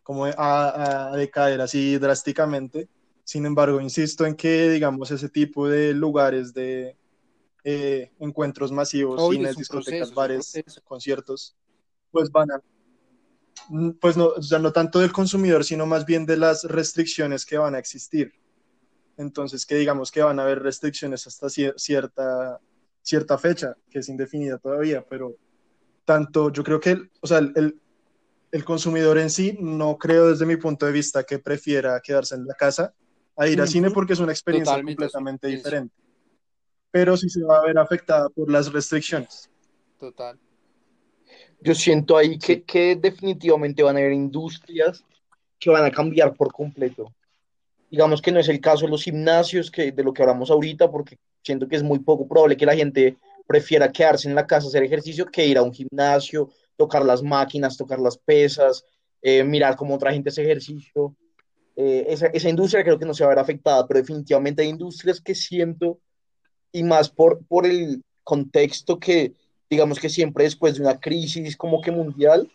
como 0.05 0.27
a, 0.27 1.13
a 1.13 1.17
decaer 1.17 1.61
así 1.61 1.99
drásticamente. 1.99 2.89
Sin 3.25 3.47
embargo, 3.47 3.81
insisto 3.81 4.27
en 4.27 4.37
que 4.37 4.71
digamos 4.71 5.11
ese 5.11 5.29
tipo 5.29 5.67
de 5.67 5.95
lugares 5.95 6.55
de 6.55 6.97
eh, 7.65 8.13
encuentros 8.19 8.71
masivos, 8.71 9.31
cines, 9.31 9.57
discotecas, 9.57 10.13
bares, 10.13 10.63
conciertos, 10.85 11.57
pues 12.11 12.31
van 12.31 12.51
a, 12.53 12.63
mm, 13.71 13.93
pues 13.93 14.19
no, 14.19 14.27
o 14.27 14.59
no 14.59 14.73
tanto 14.73 15.01
del 15.01 15.13
consumidor, 15.13 15.65
sino 15.65 15.87
más 15.87 16.05
bien 16.05 16.27
de 16.27 16.37
las 16.37 16.65
restricciones 16.65 17.47
que 17.47 17.57
van 17.57 17.75
a 17.75 17.79
existir. 17.79 18.35
Entonces, 19.17 19.65
que 19.65 19.77
digamos 19.77 20.11
que 20.11 20.23
van 20.23 20.39
a 20.39 20.43
haber 20.43 20.63
restricciones 20.63 21.27
hasta 21.27 21.49
cierta, 21.49 22.61
cierta 23.01 23.39
fecha, 23.39 23.75
que 23.89 24.01
es 24.01 24.09
indefinida 24.11 24.59
todavía, 24.59 25.03
pero 25.09 25.35
tanto 26.05 26.53
yo 26.53 26.63
creo 26.63 26.81
que, 26.81 27.09
o 27.23 27.27
sea, 27.27 27.39
el, 27.39 27.81
el 28.55 28.65
consumidor 28.65 29.19
en 29.19 29.31
sí, 29.31 29.59
no 29.61 29.99
creo 29.99 30.31
desde 30.31 30.47
mi 30.47 30.57
punto 30.57 30.87
de 30.87 30.93
vista 30.93 31.25
que 31.25 31.41
prefiera 31.41 32.01
quedarse 32.01 32.37
en 32.37 32.47
la 32.47 32.55
casa 32.55 32.95
a 33.37 33.49
ir 33.49 33.61
al 33.61 33.67
cine 33.67 33.91
porque 33.91 34.13
es 34.13 34.21
una 34.21 34.31
experiencia 34.31 34.81
completamente 34.81 35.49
diferente. 35.49 35.93
Pero 36.89 37.17
sí 37.17 37.29
se 37.29 37.43
va 37.43 37.59
a 37.59 37.63
ver 37.63 37.77
afectada 37.77 38.29
por 38.29 38.49
las 38.49 38.73
restricciones. 38.73 39.51
Total. 39.99 40.39
Yo 41.63 41.75
siento 41.75 42.17
ahí 42.17 42.39
que, 42.39 42.63
que 42.63 42.95
definitivamente 42.95 43.83
van 43.83 43.97
a 43.97 43.99
haber 43.99 44.13
industrias 44.13 45.05
que 45.59 45.71
van 45.71 45.85
a 45.85 45.91
cambiar 45.91 46.33
por 46.35 46.53
completo. 46.53 47.13
Digamos 47.91 48.23
que 48.23 48.31
no 48.31 48.39
es 48.39 48.49
el 48.49 48.61
caso 48.61 48.85
de 48.85 48.93
los 48.93 49.03
gimnasios, 49.03 49.69
que 49.69 49.91
de 49.91 50.05
lo 50.05 50.13
que 50.13 50.23
hablamos 50.23 50.53
ahorita, 50.53 50.89
porque 50.93 51.19
siento 51.43 51.67
que 51.67 51.75
es 51.75 51.83
muy 51.83 51.99
poco 51.99 52.29
probable 52.29 52.57
que 52.57 52.67
la 52.67 52.77
gente 52.77 53.17
prefiera 53.49 53.91
quedarse 53.91 54.29
en 54.29 54.37
la 54.37 54.47
casa 54.47 54.67
a 54.67 54.69
hacer 54.69 54.85
ejercicio 54.85 55.27
que 55.27 55.45
ir 55.45 55.59
a 55.59 55.63
un 55.63 55.73
gimnasio 55.73 56.51
tocar 56.77 57.05
las 57.05 57.23
máquinas, 57.23 57.77
tocar 57.77 57.99
las 57.99 58.19
pesas, 58.19 58.85
eh, 59.23 59.45
mirar 59.45 59.77
cómo 59.77 59.95
otra 59.95 60.13
gente 60.13 60.31
hace 60.31 60.43
ejercicio. 60.43 61.17
Eh, 61.77 62.07
esa, 62.09 62.27
esa, 62.27 62.49
industria 62.49 62.85
creo 62.85 62.99
que 62.99 63.05
no 63.05 63.15
se 63.15 63.25
va 63.25 63.31
a 63.31 63.35
ver 63.35 63.43
afectada, 63.43 63.87
pero 63.87 64.01
definitivamente 64.01 64.63
hay 64.63 64.69
industrias 64.69 65.21
que 65.21 65.35
siento, 65.35 65.99
y 66.71 66.83
más 66.83 67.09
por, 67.09 67.45
por 67.47 67.67
el 67.67 68.03
contexto 68.23 68.99
que, 68.99 69.35
digamos 69.69 69.99
que 69.99 70.09
siempre 70.09 70.45
después 70.45 70.75
de 70.75 70.83
una 70.83 71.01
crisis 71.01 71.57
como 71.57 71.81
que 71.81 71.91
mundial, 71.91 72.51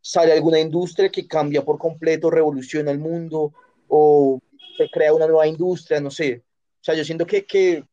sale 0.00 0.32
alguna 0.32 0.58
industria 0.58 1.10
que 1.10 1.26
cambia 1.26 1.64
por 1.64 1.78
completo, 1.78 2.30
revoluciona 2.30 2.90
el 2.90 2.98
mundo, 2.98 3.52
o 3.88 4.40
se 4.76 4.88
crea 4.90 5.14
una 5.14 5.26
nueva 5.26 5.46
industria, 5.46 6.00
no 6.00 6.10
sé. 6.10 6.42
O 6.80 6.84
sea, 6.84 6.94
yo 6.94 7.04
siento 7.04 7.26
que, 7.26 7.44
que 7.44 7.84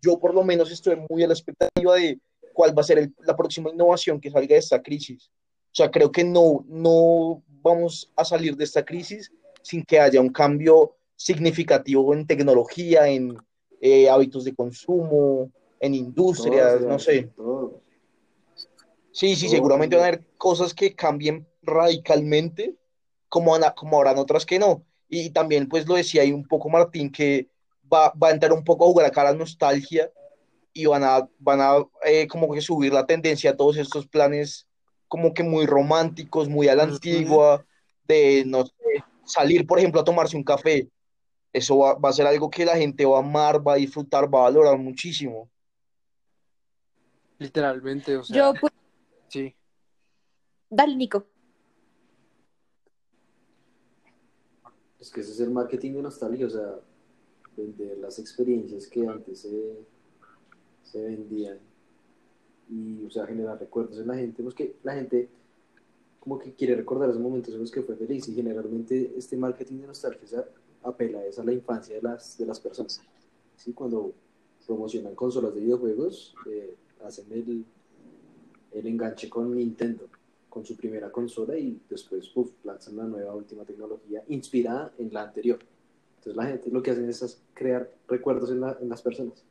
yo 0.00 0.18
por 0.18 0.34
lo 0.34 0.44
menos 0.44 0.70
estoy 0.70 0.96
muy 1.08 1.22
a 1.22 1.26
la 1.26 1.34
expectativa 1.34 1.94
de 1.96 2.18
cuál 2.56 2.76
va 2.76 2.80
a 2.80 2.86
ser 2.86 3.12
la 3.18 3.36
próxima 3.36 3.70
innovación 3.70 4.18
que 4.18 4.30
salga 4.30 4.54
de 4.54 4.56
esta 4.56 4.82
crisis. 4.82 5.30
O 5.66 5.74
sea, 5.74 5.90
creo 5.90 6.10
que 6.10 6.24
no, 6.24 6.64
no 6.66 7.42
vamos 7.60 8.10
a 8.16 8.24
salir 8.24 8.56
de 8.56 8.64
esta 8.64 8.82
crisis 8.82 9.30
sin 9.60 9.84
que 9.84 10.00
haya 10.00 10.22
un 10.22 10.30
cambio 10.30 10.96
significativo 11.16 12.14
en 12.14 12.26
tecnología, 12.26 13.08
en 13.08 13.36
eh, 13.82 14.08
hábitos 14.08 14.44
de 14.44 14.54
consumo, 14.54 15.50
en 15.78 15.94
industrias, 15.94 16.80
no 16.80 16.98
sé. 16.98 17.30
Sí, 19.12 19.36
sí, 19.36 19.50
seguramente 19.50 19.96
van 19.96 20.04
a 20.06 20.08
haber 20.08 20.26
cosas 20.38 20.72
que 20.72 20.94
cambien 20.94 21.46
radicalmente, 21.60 22.74
como, 23.28 23.54
como 23.74 23.98
habrán 23.98 24.16
otras 24.16 24.46
que 24.46 24.58
no. 24.58 24.82
Y 25.10 25.28
también, 25.28 25.68
pues 25.68 25.86
lo 25.86 25.96
decía 25.96 26.22
ahí 26.22 26.32
un 26.32 26.48
poco 26.48 26.70
Martín, 26.70 27.12
que 27.12 27.50
va, 27.92 28.14
va 28.14 28.28
a 28.28 28.32
entrar 28.32 28.54
un 28.54 28.64
poco 28.64 28.84
a 28.84 28.88
jugar 28.88 29.06
acá 29.06 29.24
la 29.24 29.34
nostalgia 29.34 30.10
y 30.76 30.84
van 30.84 31.04
a, 31.04 31.26
van 31.38 31.60
a 31.62 31.86
eh, 32.04 32.28
como 32.28 32.52
que 32.52 32.60
subir 32.60 32.92
la 32.92 33.06
tendencia 33.06 33.50
a 33.50 33.56
todos 33.56 33.78
estos 33.78 34.06
planes 34.06 34.68
como 35.08 35.32
que 35.32 35.42
muy 35.42 35.64
románticos, 35.64 36.50
muy 36.50 36.68
a 36.68 36.74
la 36.74 36.82
antigua, 36.82 37.64
de, 38.06 38.44
no 38.46 38.66
sé, 38.66 38.74
salir, 39.24 39.66
por 39.66 39.78
ejemplo, 39.78 40.02
a 40.02 40.04
tomarse 40.04 40.36
un 40.36 40.44
café. 40.44 40.90
Eso 41.50 41.78
va, 41.78 41.96
a 42.02 42.12
ser 42.12 42.26
algo 42.26 42.50
que 42.50 42.66
la 42.66 42.76
gente 42.76 43.06
va 43.06 43.16
a 43.16 43.20
amar, 43.20 43.66
va 43.66 43.72
a 43.72 43.76
disfrutar, 43.76 44.24
va 44.24 44.40
a 44.40 44.42
valorar 44.42 44.76
muchísimo. 44.78 45.48
Literalmente, 47.38 48.14
o 48.18 48.22
sea. 48.22 48.36
Yo, 48.36 48.52
pues... 48.60 48.72
Sí. 49.28 49.56
Dale, 50.68 50.94
Nico. 50.94 51.26
Es 55.00 55.10
que 55.10 55.22
ese 55.22 55.32
es 55.32 55.40
el 55.40 55.52
marketing 55.52 55.92
de 55.92 56.02
nostalgia, 56.02 56.46
o 56.46 56.50
sea, 56.50 56.80
vender 57.56 57.96
las 57.96 58.18
experiencias 58.18 58.86
que 58.88 59.06
antes 59.06 59.40
se 59.40 59.95
se 60.96 61.04
vendían 61.04 61.58
y, 62.70 63.04
o 63.04 63.10
sea, 63.10 63.26
generar 63.26 63.58
recuerdos 63.58 63.98
en 63.98 64.08
la 64.08 64.16
gente, 64.16 64.42
pues 64.42 64.54
que 64.54 64.76
la 64.82 64.94
gente 64.94 65.28
como 66.18 66.38
que 66.38 66.52
quiere 66.54 66.74
recordar 66.74 67.08
esos 67.08 67.22
momentos 67.22 67.54
en 67.54 67.64
que 67.70 67.82
fue 67.82 67.94
feliz 67.94 68.26
y 68.28 68.34
generalmente 68.34 69.14
este 69.16 69.36
marketing 69.36 69.76
de 69.80 69.86
nostalgia 69.86 70.44
apela 70.82 71.20
a 71.20 71.44
la 71.44 71.52
infancia 71.52 71.94
de 71.94 72.02
las, 72.02 72.36
de 72.36 72.46
las 72.46 72.58
personas. 72.58 73.00
¿sí? 73.56 73.72
Cuando 73.72 74.12
promocionan 74.66 75.14
consolas 75.14 75.54
de 75.54 75.60
videojuegos, 75.60 76.34
eh, 76.50 76.74
hacen 77.04 77.26
el, 77.30 77.64
el 78.72 78.86
enganche 78.86 79.30
con 79.30 79.54
Nintendo, 79.54 80.08
con 80.48 80.64
su 80.64 80.76
primera 80.76 81.12
consola 81.12 81.56
y 81.56 81.80
después 81.88 82.28
puff, 82.30 82.50
lanzan 82.64 82.96
la 82.96 83.04
nueva 83.04 83.34
última 83.34 83.64
tecnología 83.64 84.24
inspirada 84.28 84.92
en 84.98 85.12
la 85.12 85.22
anterior. 85.22 85.60
Entonces 86.18 86.36
la 86.36 86.46
gente 86.46 86.70
lo 86.70 86.82
que 86.82 86.90
hacen 86.90 87.08
es 87.08 87.40
crear 87.54 87.88
recuerdos 88.08 88.50
en, 88.50 88.60
la, 88.60 88.76
en 88.80 88.88
las 88.88 89.02
personas. 89.02 89.44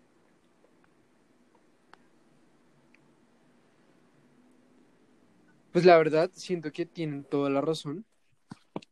Pues 5.75 5.83
la 5.83 5.97
verdad, 5.97 6.31
siento 6.33 6.71
que 6.71 6.85
tienen 6.85 7.25
toda 7.25 7.49
la 7.49 7.59
razón. 7.59 8.05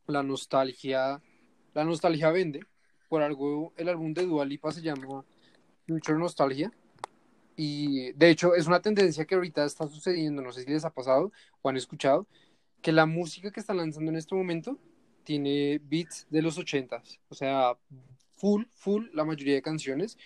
La 0.06 0.22
nostalgia, 0.22 1.22
la 1.72 1.82
nostalgia 1.82 2.30
vende. 2.30 2.60
Por 3.08 3.22
algo, 3.22 3.72
el 3.78 3.88
álbum 3.88 4.12
de 4.12 4.26
Dua 4.26 4.44
Lipa 4.44 4.70
se 4.70 4.82
llama 4.82 5.24
Future 5.86 6.18
Nostalgia. 6.18 6.70
Y 7.56 8.12
de 8.12 8.28
hecho, 8.28 8.54
es 8.54 8.66
una 8.66 8.82
tendencia 8.82 9.24
que 9.24 9.34
ahorita 9.34 9.64
está 9.64 9.88
sucediendo. 9.88 10.42
No 10.42 10.52
sé 10.52 10.64
si 10.64 10.72
les 10.72 10.84
ha 10.84 10.90
pasado 10.90 11.32
o 11.62 11.70
han 11.70 11.78
escuchado 11.78 12.26
que 12.82 12.92
la 12.92 13.06
música 13.06 13.50
que 13.50 13.60
están 13.60 13.78
lanzando 13.78 14.10
en 14.10 14.18
este 14.18 14.34
momento 14.34 14.78
tiene 15.24 15.80
beats 15.82 16.26
de 16.28 16.42
los 16.42 16.58
ochentas. 16.58 17.18
O 17.30 17.34
sea, 17.34 17.78
full, 18.36 18.64
full 18.74 19.06
la 19.14 19.24
mayoría 19.24 19.54
de 19.54 19.62
canciones. 19.62 20.18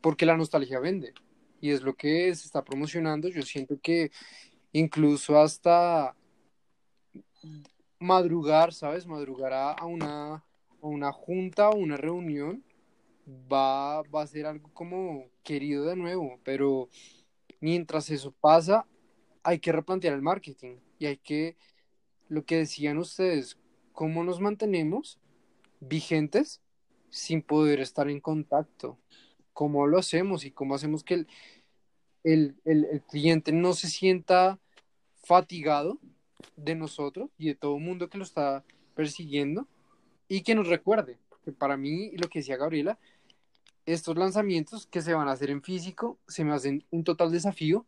Porque 0.00 0.24
la 0.24 0.38
nostalgia 0.38 0.80
vende. 0.80 1.12
Y 1.60 1.68
es 1.68 1.82
lo 1.82 1.92
que 1.96 2.34
se 2.34 2.46
está 2.46 2.64
promocionando. 2.64 3.28
Yo 3.28 3.42
siento 3.42 3.78
que 3.82 4.10
incluso 4.72 5.38
hasta 5.38 6.16
madrugar, 7.98 8.72
¿sabes? 8.72 9.06
Madrugar 9.06 9.52
a, 9.52 9.84
una, 9.86 10.34
a 10.34 10.44
una 10.80 11.12
junta 11.12 11.70
o 11.70 11.76
una 11.76 11.96
reunión 11.96 12.64
va, 13.26 14.02
va 14.02 14.22
a 14.22 14.26
ser 14.26 14.46
algo 14.46 14.70
como 14.72 15.26
querido 15.42 15.84
de 15.86 15.96
nuevo, 15.96 16.40
pero 16.42 16.88
mientras 17.60 18.10
eso 18.10 18.32
pasa, 18.32 18.86
hay 19.42 19.58
que 19.58 19.72
replantear 19.72 20.14
el 20.14 20.22
marketing 20.22 20.76
y 20.98 21.06
hay 21.06 21.16
que, 21.16 21.56
lo 22.28 22.44
que 22.44 22.58
decían 22.58 22.98
ustedes, 22.98 23.58
cómo 23.92 24.24
nos 24.24 24.40
mantenemos 24.40 25.18
vigentes 25.80 26.60
sin 27.10 27.42
poder 27.42 27.80
estar 27.80 28.08
en 28.08 28.20
contacto, 28.20 28.98
cómo 29.52 29.86
lo 29.86 29.98
hacemos 29.98 30.44
y 30.44 30.50
cómo 30.50 30.74
hacemos 30.74 31.04
que 31.04 31.26
el, 32.24 32.56
el 32.64 33.02
cliente 33.08 33.52
no 33.52 33.74
se 33.74 33.88
sienta 33.88 34.58
fatigado 35.22 35.98
de 36.56 36.74
nosotros 36.74 37.30
y 37.38 37.48
de 37.48 37.54
todo 37.54 37.76
el 37.76 37.82
mundo 37.82 38.08
que 38.08 38.18
lo 38.18 38.24
está 38.24 38.64
persiguiendo 38.94 39.66
y 40.28 40.42
que 40.42 40.54
nos 40.54 40.68
recuerde, 40.68 41.18
que 41.44 41.52
para 41.52 41.76
mí, 41.76 42.12
lo 42.12 42.28
que 42.28 42.40
decía 42.40 42.56
Gabriela, 42.56 42.98
estos 43.86 44.16
lanzamientos 44.16 44.86
que 44.86 45.02
se 45.02 45.14
van 45.14 45.28
a 45.28 45.32
hacer 45.32 45.50
en 45.50 45.62
físico 45.62 46.18
se 46.28 46.44
me 46.44 46.52
hacen 46.52 46.84
un 46.90 47.04
total 47.04 47.32
desafío 47.32 47.84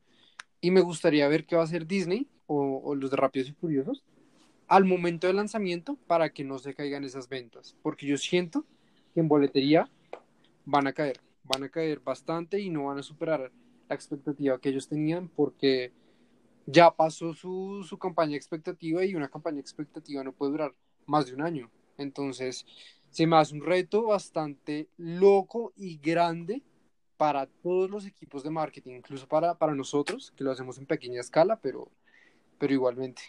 y 0.61 0.71
me 0.71 0.81
gustaría 0.81 1.29
ver 1.29 1.47
qué 1.47 1.57
va 1.57 1.63
a 1.63 1.67
hacer 1.67 1.87
Disney 1.87 2.27
o, 2.47 2.95
los 2.95 3.11
de 3.11 3.17
Rápidos 3.17 3.49
y 3.49 3.53
Furiosos 3.53 4.03
al 4.67 4.85
momento 4.85 5.27
del 5.27 5.37
lanzamiento 5.37 5.97
para 6.07 6.31
que 6.31 6.43
no 6.43 6.59
se 6.59 6.75
caigan 6.75 7.05
esas 7.05 7.29
ventas, 7.29 7.77
porque 7.83 8.07
yo 8.07 8.17
siento 8.17 8.65
que 9.13 9.21
en 9.21 9.29
boletería 9.29 9.91
van 10.65 10.87
a 10.87 10.93
caer, 10.93 11.21
van 11.45 11.65
a 11.65 11.69
caer 11.69 12.01
bastante 12.01 12.59
y 12.61 12.71
no 12.71 12.87
van 12.87 12.99
a 12.99 13.03
superar 13.03 13.53
la 13.89 13.95
expectativa 13.95 14.59
que 14.59 14.71
ellos 14.71 14.89
tenían 14.89 15.29
porque 15.29 15.93
ya 16.67 16.91
pasó 16.91 17.35
su, 17.35 17.85
su 17.89 17.99
campaña 17.99 18.37
expectativa 18.37 19.05
y 19.05 19.15
una 19.15 19.29
campaña 19.29 19.61
expectativa 19.61 20.25
no 20.25 20.33
puede 20.33 20.53
durar 20.53 20.75
más 21.07 21.27
de 21.27 21.35
un 21.35 21.43
año. 21.43 21.71
Entonces, 21.99 22.67
se 23.11 23.27
me 23.27 23.37
hace 23.37 23.55
un 23.55 23.63
reto 23.63 24.05
bastante 24.05 24.89
loco 24.97 25.73
y 25.77 25.99
grande 25.99 26.63
para 27.17 27.47
todos 27.47 27.89
los 27.91 28.07
equipos 28.07 28.43
de 28.43 28.51
marketing, 28.51 28.95
incluso 28.97 29.29
para, 29.29 29.57
para 29.57 29.75
nosotros, 29.75 30.33
que 30.37 30.43
lo 30.43 30.51
hacemos 30.51 30.79
en 30.79 30.87
pequeña 30.87 31.21
escala, 31.21 31.61
pero, 31.61 31.89
pero 32.59 32.73
igualmente. 32.73 33.23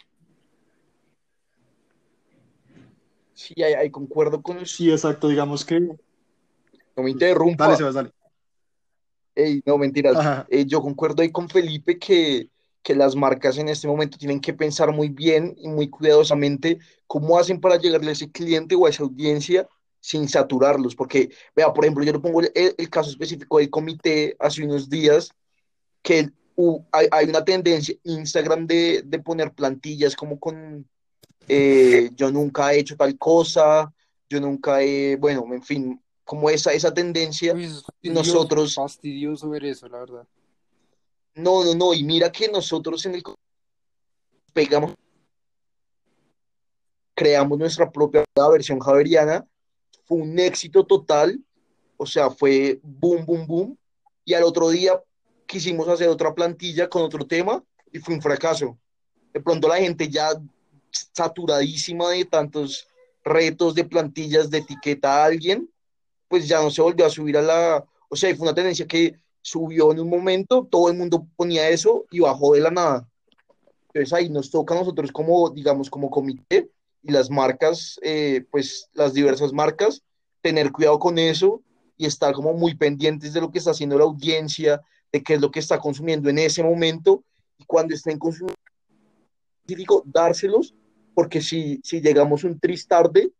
Sí, 3.32 3.62
ahí, 3.62 3.90
concuerdo 3.90 4.42
con 4.42 4.56
eso. 4.56 4.76
Sí, 4.76 4.90
exacto, 4.90 5.28
digamos 5.28 5.64
que... 5.64 5.78
No 5.80 7.02
me 7.02 7.10
interrumpa. 7.10 7.66
Dale, 7.66 7.76
Sebas, 7.76 7.94
dale. 7.94 8.12
no, 9.66 9.76
mentiras. 9.76 10.46
Eh, 10.48 10.64
yo 10.64 10.80
concuerdo 10.80 11.22
ahí 11.22 11.30
con 11.30 11.48
Felipe 11.48 11.98
que 11.98 12.48
que 12.86 12.94
las 12.94 13.16
marcas 13.16 13.58
en 13.58 13.68
este 13.68 13.88
momento 13.88 14.16
tienen 14.16 14.38
que 14.38 14.54
pensar 14.54 14.92
muy 14.92 15.08
bien 15.08 15.56
y 15.58 15.66
muy 15.66 15.88
cuidadosamente 15.88 16.78
cómo 17.08 17.36
hacen 17.36 17.60
para 17.60 17.78
llegarle 17.78 18.10
a 18.10 18.12
ese 18.12 18.30
cliente 18.30 18.76
o 18.76 18.86
a 18.86 18.90
esa 18.90 19.02
audiencia 19.02 19.68
sin 19.98 20.28
saturarlos, 20.28 20.94
porque, 20.94 21.30
vea, 21.56 21.72
por 21.72 21.84
ejemplo, 21.84 22.04
yo 22.04 22.12
le 22.12 22.20
pongo 22.20 22.42
el, 22.42 22.90
caso 22.90 23.10
específico 23.10 23.58
del 23.58 23.70
comité 23.70 24.36
hace 24.38 24.62
unos 24.62 24.88
días, 24.88 25.32
que 26.00 26.30
hay, 26.92 27.08
hay, 27.10 27.28
una 27.28 27.44
tendencia 27.44 27.96
Instagram 28.04 28.68
de, 28.68 29.02
de, 29.04 29.18
poner 29.18 29.52
plantillas 29.52 30.14
como 30.14 30.38
con 30.38 30.86
eh, 31.48 32.10
yo 32.14 32.30
nunca 32.30 32.72
he 32.72 32.78
hecho 32.78 32.96
tal 32.96 33.18
cosa, 33.18 33.92
yo 34.30 34.40
nunca 34.40 34.80
he, 34.80 35.16
bueno, 35.16 35.44
en 35.52 35.62
fin, 35.64 36.00
como 36.22 36.50
esa, 36.50 36.72
esa 36.72 36.94
tendencia, 36.94 37.52
y 38.00 38.10
nosotros... 38.10 38.76
Fastidioso 38.76 39.50
ver 39.50 39.64
eso, 39.64 39.88
la 39.88 39.98
verdad. 39.98 40.28
No, 41.36 41.62
no, 41.62 41.74
no, 41.74 41.92
y 41.92 42.02
mira 42.02 42.32
que 42.32 42.48
nosotros 42.48 43.04
en 43.04 43.16
el 43.16 43.22
pegamos, 44.54 44.94
creamos 47.14 47.58
nuestra 47.58 47.90
propia 47.92 48.24
versión 48.50 48.80
javeriana, 48.80 49.46
fue 50.06 50.16
un 50.16 50.38
éxito 50.38 50.86
total, 50.86 51.38
o 51.98 52.06
sea, 52.06 52.30
fue 52.30 52.80
boom, 52.82 53.26
boom, 53.26 53.46
boom, 53.46 53.78
y 54.24 54.32
al 54.32 54.44
otro 54.44 54.70
día 54.70 54.98
quisimos 55.46 55.86
hacer 55.88 56.08
otra 56.08 56.34
plantilla 56.34 56.88
con 56.88 57.02
otro 57.02 57.26
tema 57.26 57.62
y 57.92 57.98
fue 57.98 58.14
un 58.14 58.22
fracaso. 58.22 58.78
De 59.34 59.40
pronto 59.40 59.68
la 59.68 59.76
gente 59.76 60.08
ya 60.08 60.30
saturadísima 60.90 62.08
de 62.10 62.24
tantos 62.24 62.88
retos 63.22 63.74
de 63.74 63.84
plantillas 63.84 64.48
de 64.48 64.58
etiqueta 64.58 65.22
a 65.22 65.26
alguien, 65.26 65.70
pues 66.28 66.48
ya 66.48 66.62
no 66.62 66.70
se 66.70 66.80
volvió 66.80 67.04
a 67.04 67.10
subir 67.10 67.36
a 67.36 67.42
la, 67.42 67.84
o 68.08 68.16
sea, 68.16 68.34
fue 68.34 68.46
una 68.46 68.54
tendencia 68.54 68.86
que 68.86 69.18
subió 69.46 69.92
en 69.92 70.00
un 70.00 70.08
momento, 70.08 70.66
todo 70.68 70.90
el 70.90 70.96
mundo 70.96 71.24
ponía 71.36 71.68
eso 71.68 72.04
y 72.10 72.18
bajó 72.18 72.54
de 72.54 72.60
la 72.60 72.72
nada. 72.72 73.08
Entonces 73.86 74.12
ahí 74.12 74.28
nos 74.28 74.50
toca 74.50 74.74
a 74.74 74.78
nosotros 74.78 75.12
como, 75.12 75.50
digamos, 75.50 75.88
como 75.88 76.10
comité 76.10 76.68
y 77.00 77.12
las 77.12 77.30
marcas, 77.30 78.00
eh, 78.02 78.44
pues 78.50 78.90
las 78.92 79.14
diversas 79.14 79.52
marcas, 79.52 80.02
tener 80.42 80.72
cuidado 80.72 80.98
con 80.98 81.16
eso 81.16 81.62
y 81.96 82.06
estar 82.06 82.34
como 82.34 82.54
muy 82.54 82.74
pendientes 82.74 83.34
de 83.34 83.40
lo 83.40 83.52
que 83.52 83.58
está 83.58 83.70
haciendo 83.70 83.96
la 83.96 84.04
audiencia, 84.04 84.82
de 85.12 85.22
qué 85.22 85.34
es 85.34 85.40
lo 85.40 85.52
que 85.52 85.60
está 85.60 85.78
consumiendo 85.78 86.28
en 86.28 86.40
ese 86.40 86.64
momento 86.64 87.22
y 87.56 87.64
cuando 87.66 87.94
estén 87.94 88.18
consumiendo, 88.18 88.56
dárselos, 90.06 90.74
porque 91.14 91.40
si, 91.40 91.80
si 91.84 92.00
llegamos 92.00 92.42
un 92.42 92.58
tris 92.58 92.88
tarde, 92.88 93.30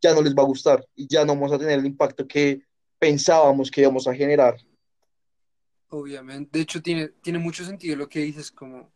ya 0.00 0.14
no 0.14 0.22
les 0.22 0.36
va 0.36 0.42
a 0.42 0.46
gustar 0.46 0.86
y 0.94 1.08
ya 1.08 1.24
no 1.24 1.34
vamos 1.34 1.50
a 1.50 1.58
tener 1.58 1.80
el 1.80 1.86
impacto 1.86 2.28
que 2.28 2.62
pensábamos 3.00 3.72
que 3.72 3.80
íbamos 3.80 4.06
a 4.06 4.14
generar. 4.14 4.56
Obviamente, 5.90 6.58
de 6.58 6.62
hecho 6.62 6.82
tiene, 6.82 7.08
tiene 7.08 7.38
mucho 7.38 7.64
sentido 7.64 7.96
lo 7.96 8.08
que 8.08 8.20
dices, 8.20 8.50
como 8.50 8.92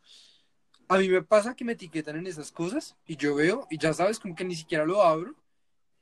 a 0.88 0.98
mí 0.98 1.08
me 1.08 1.22
pasa 1.22 1.54
que 1.54 1.64
me 1.64 1.72
etiquetan 1.72 2.16
en 2.16 2.26
esas 2.26 2.52
cosas 2.52 2.96
y 3.06 3.16
yo 3.16 3.34
veo, 3.34 3.66
y 3.70 3.78
ya 3.78 3.94
sabes, 3.94 4.18
como 4.18 4.34
que 4.34 4.44
ni 4.44 4.54
siquiera 4.54 4.84
lo 4.84 5.02
abro, 5.02 5.34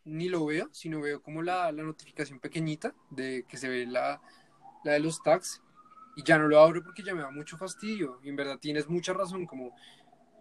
ni 0.04 0.28
lo 0.28 0.46
veo, 0.46 0.68
sino 0.72 1.00
veo 1.00 1.22
como 1.22 1.42
la, 1.42 1.70
la 1.70 1.84
notificación 1.84 2.40
pequeñita 2.40 2.94
de 3.10 3.44
que 3.48 3.56
se 3.56 3.68
ve 3.68 3.86
la, 3.86 4.20
la, 4.84 4.92
de 4.92 5.00
los 5.00 5.22
tags 5.22 5.62
y 6.16 6.24
ya 6.24 6.38
no 6.38 6.48
lo 6.48 6.58
abro 6.58 6.82
porque 6.82 7.04
ya 7.04 7.14
me 7.14 7.22
da 7.22 7.30
mucho 7.30 7.56
fastidio. 7.56 8.18
Y 8.24 8.28
en 8.30 8.36
verdad 8.36 8.58
tienes 8.58 8.88
mucha 8.88 9.12
razón, 9.12 9.46
como 9.46 9.72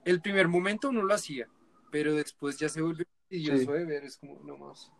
el 0.06 0.22
primer 0.22 0.47
momento 0.47 0.91
no 0.91 1.04
lo 1.04 1.14
hacía, 1.14 1.47
pero 1.91 2.16
después 2.16 2.58
ya 2.58 2.70
se 2.70 2.82
vuelve 2.82 3.06
fastidioso 3.06 3.74
de 3.74 3.86
ver, 3.86 4.04
es 4.04 4.18
como 4.18 4.39
no 4.43 4.58
más. 4.58 4.91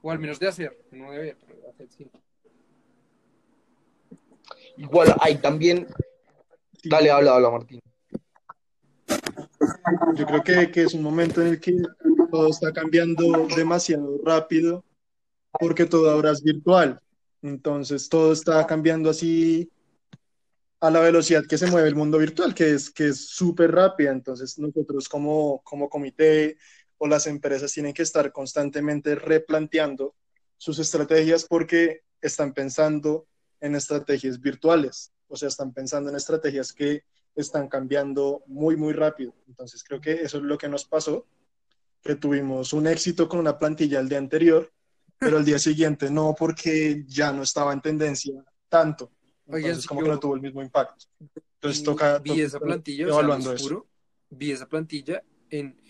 O 0.00 0.10
al 0.10 0.18
menos 0.18 0.40
de 0.40 0.48
hacer, 0.48 0.86
no 0.90 1.10
de 1.10 1.18
ver, 1.18 1.38
pero 1.46 1.60
de 1.60 1.68
hacer 1.68 1.88
sí. 1.90 2.10
Igual 4.76 5.14
hay 5.20 5.36
también. 5.36 5.86
Dale, 6.84 7.10
habla, 7.10 7.34
habla, 7.34 7.50
Martín. 7.50 7.80
Yo 10.14 10.26
creo 10.26 10.42
que, 10.42 10.70
que, 10.70 10.82
es 10.82 10.94
un 10.94 11.02
momento 11.02 11.40
en 11.40 11.48
el 11.48 11.60
que 11.60 11.76
todo 12.30 12.48
está 12.48 12.72
cambiando 12.72 13.46
demasiado 13.54 14.20
rápido 14.24 14.84
porque 15.52 15.86
todo 15.86 16.10
ahora 16.10 16.32
es 16.32 16.42
virtual. 16.42 17.00
Entonces 17.42 18.08
todo 18.08 18.32
está 18.32 18.66
cambiando 18.66 19.10
así 19.10 19.70
a 20.80 20.90
la 20.90 21.00
velocidad 21.00 21.44
que 21.48 21.58
se 21.58 21.68
mueve 21.68 21.88
el 21.88 21.94
mundo 21.94 22.18
virtual, 22.18 22.54
que 22.54 22.72
es 22.72 22.90
que 22.90 23.08
es 23.08 23.28
súper 23.28 23.72
rápida. 23.72 24.10
Entonces 24.10 24.58
nosotros 24.58 25.08
como, 25.08 25.60
como 25.62 25.88
comité 25.88 26.56
o 26.98 27.06
las 27.06 27.26
empresas 27.26 27.72
tienen 27.72 27.94
que 27.94 28.02
estar 28.02 28.32
constantemente 28.32 29.14
replanteando 29.14 30.14
sus 30.56 30.78
estrategias 30.78 31.44
porque 31.44 32.02
están 32.20 32.54
pensando 32.54 33.26
en 33.62 33.76
estrategias 33.76 34.40
virtuales, 34.40 35.12
o 35.28 35.36
sea, 35.36 35.48
están 35.48 35.72
pensando 35.72 36.10
en 36.10 36.16
estrategias 36.16 36.72
que 36.72 37.04
están 37.34 37.68
cambiando 37.68 38.42
muy, 38.46 38.76
muy 38.76 38.92
rápido. 38.92 39.34
Entonces, 39.46 39.82
creo 39.84 40.00
que 40.00 40.14
eso 40.14 40.38
es 40.38 40.42
lo 40.42 40.58
que 40.58 40.68
nos 40.68 40.84
pasó, 40.84 41.26
que 42.02 42.16
tuvimos 42.16 42.72
un 42.72 42.88
éxito 42.88 43.28
con 43.28 43.38
una 43.38 43.56
plantilla 43.56 44.00
el 44.00 44.08
día 44.08 44.18
anterior, 44.18 44.70
pero 45.16 45.38
el 45.38 45.44
día 45.44 45.58
siguiente 45.60 46.10
no, 46.10 46.34
porque 46.36 47.04
ya 47.06 47.32
no 47.32 47.44
estaba 47.44 47.72
en 47.72 47.80
tendencia 47.80 48.34
tanto. 48.68 49.12
Entonces, 49.46 49.86
como 49.86 50.02
que 50.02 50.08
no 50.08 50.18
tuvo 50.18 50.34
el 50.34 50.40
mismo 50.40 50.60
impacto. 50.60 51.06
Entonces, 51.54 51.84
toca. 51.84 52.18
Vi 52.18 52.40
esa 52.40 52.58
plantilla, 52.58 53.06
evaluando 53.06 53.52
eso. 53.52 53.86
vi 54.28 54.50
esa 54.50 54.66
plantilla 54.66 55.22
en, 55.50 55.80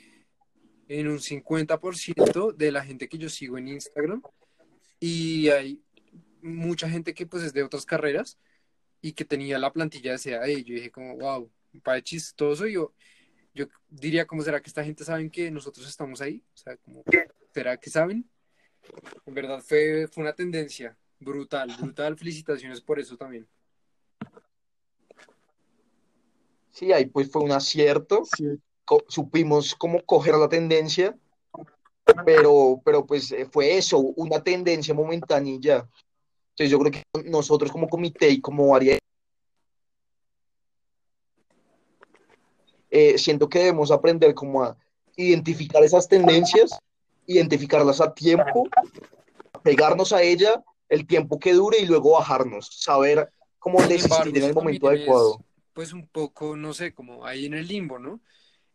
en 0.88 1.08
un 1.08 1.18
50% 1.18 2.54
de 2.54 2.70
la 2.70 2.84
gente 2.84 3.08
que 3.08 3.16
yo 3.16 3.30
sigo 3.30 3.56
en 3.56 3.68
Instagram 3.68 4.22
y 5.00 5.48
hay 5.48 5.82
mucha 6.42 6.88
gente 6.88 7.14
que 7.14 7.26
pues 7.26 7.42
es 7.42 7.52
de 7.52 7.62
otras 7.62 7.86
carreras 7.86 8.38
y 9.00 9.12
que 9.12 9.24
tenía 9.24 9.58
la 9.58 9.72
plantilla 9.72 10.12
de 10.12 10.18
CAE. 10.18 10.64
Yo 10.64 10.74
dije 10.74 10.90
como, 10.90 11.16
wow, 11.16 11.50
para 11.82 12.02
chistoso. 12.02 12.66
Yo, 12.66 12.92
yo 13.54 13.66
diría, 13.88 14.26
¿cómo 14.26 14.42
será 14.42 14.60
que 14.60 14.68
esta 14.68 14.84
gente 14.84 15.04
saben 15.04 15.30
que 15.30 15.50
nosotros 15.50 15.88
estamos 15.88 16.20
ahí? 16.20 16.42
O 16.54 16.56
sea, 16.56 16.76
como, 16.78 17.02
¿será 17.52 17.76
que 17.76 17.90
saben? 17.90 18.28
En 19.26 19.34
verdad 19.34 19.60
fue, 19.60 20.08
fue 20.08 20.22
una 20.22 20.32
tendencia 20.32 20.96
brutal, 21.18 21.74
brutal. 21.80 22.16
Felicitaciones 22.16 22.80
por 22.80 22.98
eso 22.98 23.16
también. 23.16 23.46
Sí, 26.70 26.92
ahí 26.92 27.06
pues 27.06 27.30
fue 27.30 27.42
un 27.42 27.52
acierto. 27.52 28.22
Supimos 29.08 29.74
cómo 29.74 30.04
coger 30.04 30.34
la 30.34 30.48
tendencia, 30.48 31.16
pero, 32.26 32.80
pero 32.84 33.06
pues 33.06 33.30
eh, 33.32 33.46
fue 33.46 33.76
eso, 33.76 33.98
una 33.98 34.42
tendencia 34.42 34.92
momentánea 34.92 35.88
entonces 36.52 36.70
yo 36.70 36.78
creo 36.78 36.92
que 36.92 37.30
nosotros 37.30 37.72
como 37.72 37.88
comité 37.88 38.28
y 38.28 38.40
como 38.40 38.76
área, 38.76 38.98
eh, 42.90 43.16
siento 43.16 43.48
que 43.48 43.60
debemos 43.60 43.90
aprender 43.90 44.34
como 44.34 44.62
a 44.62 44.76
identificar 45.16 45.82
esas 45.82 46.06
tendencias, 46.08 46.78
identificarlas 47.26 48.02
a 48.02 48.12
tiempo, 48.12 48.68
pegarnos 49.62 50.12
a 50.12 50.22
ella 50.22 50.62
el 50.90 51.06
tiempo 51.06 51.38
que 51.38 51.54
dure 51.54 51.78
y 51.78 51.86
luego 51.86 52.12
bajarnos, 52.12 52.68
saber 52.80 53.32
cómo 53.58 53.80
desistir 53.80 54.36
en 54.36 54.44
el 54.44 54.54
momento 54.54 54.88
adecuado. 54.88 55.42
pues 55.72 55.94
un 55.94 56.06
poco, 56.06 56.54
no 56.54 56.74
sé, 56.74 56.92
como 56.92 57.24
ahí 57.24 57.46
en 57.46 57.54
el 57.54 57.66
limbo, 57.66 57.98
¿no? 57.98 58.20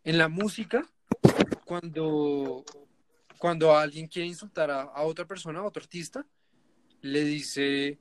En 0.02 0.18
la 0.18 0.28
música, 0.28 0.84
cuando, 1.64 2.64
cuando 3.38 3.76
alguien 3.76 4.08
quiere 4.08 4.26
insultar 4.26 4.68
a, 4.68 4.82
a 4.82 5.02
otra 5.02 5.26
persona, 5.26 5.60
a 5.60 5.64
otro 5.64 5.80
artista, 5.80 6.26
le 7.02 7.24
dice, 7.24 7.98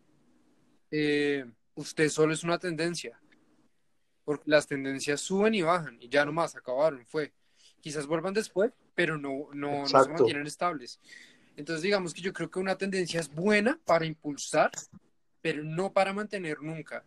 eh, 0.92 1.46
usted 1.76 2.10
solo 2.10 2.34
es 2.34 2.44
una 2.44 2.58
tendencia, 2.58 3.20
porque 4.24 4.44
las 4.48 4.68
tendencias 4.68 5.22
suben 5.22 5.54
y 5.54 5.62
bajan 5.62 5.98
y 6.02 6.10
ya 6.10 6.26
nomás 6.26 6.56
acabaron, 6.56 7.06
fue. 7.06 7.34
Quizás 7.80 8.08
vuelvan 8.08 8.34
después, 8.34 8.72
pero 8.96 9.18
no, 9.18 9.50
no, 9.54 9.84
no 9.84 9.88
se 9.88 10.10
mantienen 10.10 10.48
estables. 10.48 11.00
Entonces 11.56 11.84
digamos 11.84 12.14
que 12.14 12.22
yo 12.22 12.34
creo 12.34 12.50
que 12.50 12.60
una 12.60 12.78
tendencia 12.78 13.20
es 13.20 13.34
buena 13.34 13.80
para 13.86 14.06
impulsar, 14.06 14.72
pero 15.42 15.64
no 15.64 15.94
para 15.94 16.14
mantener 16.14 16.62
nunca. 16.62 17.06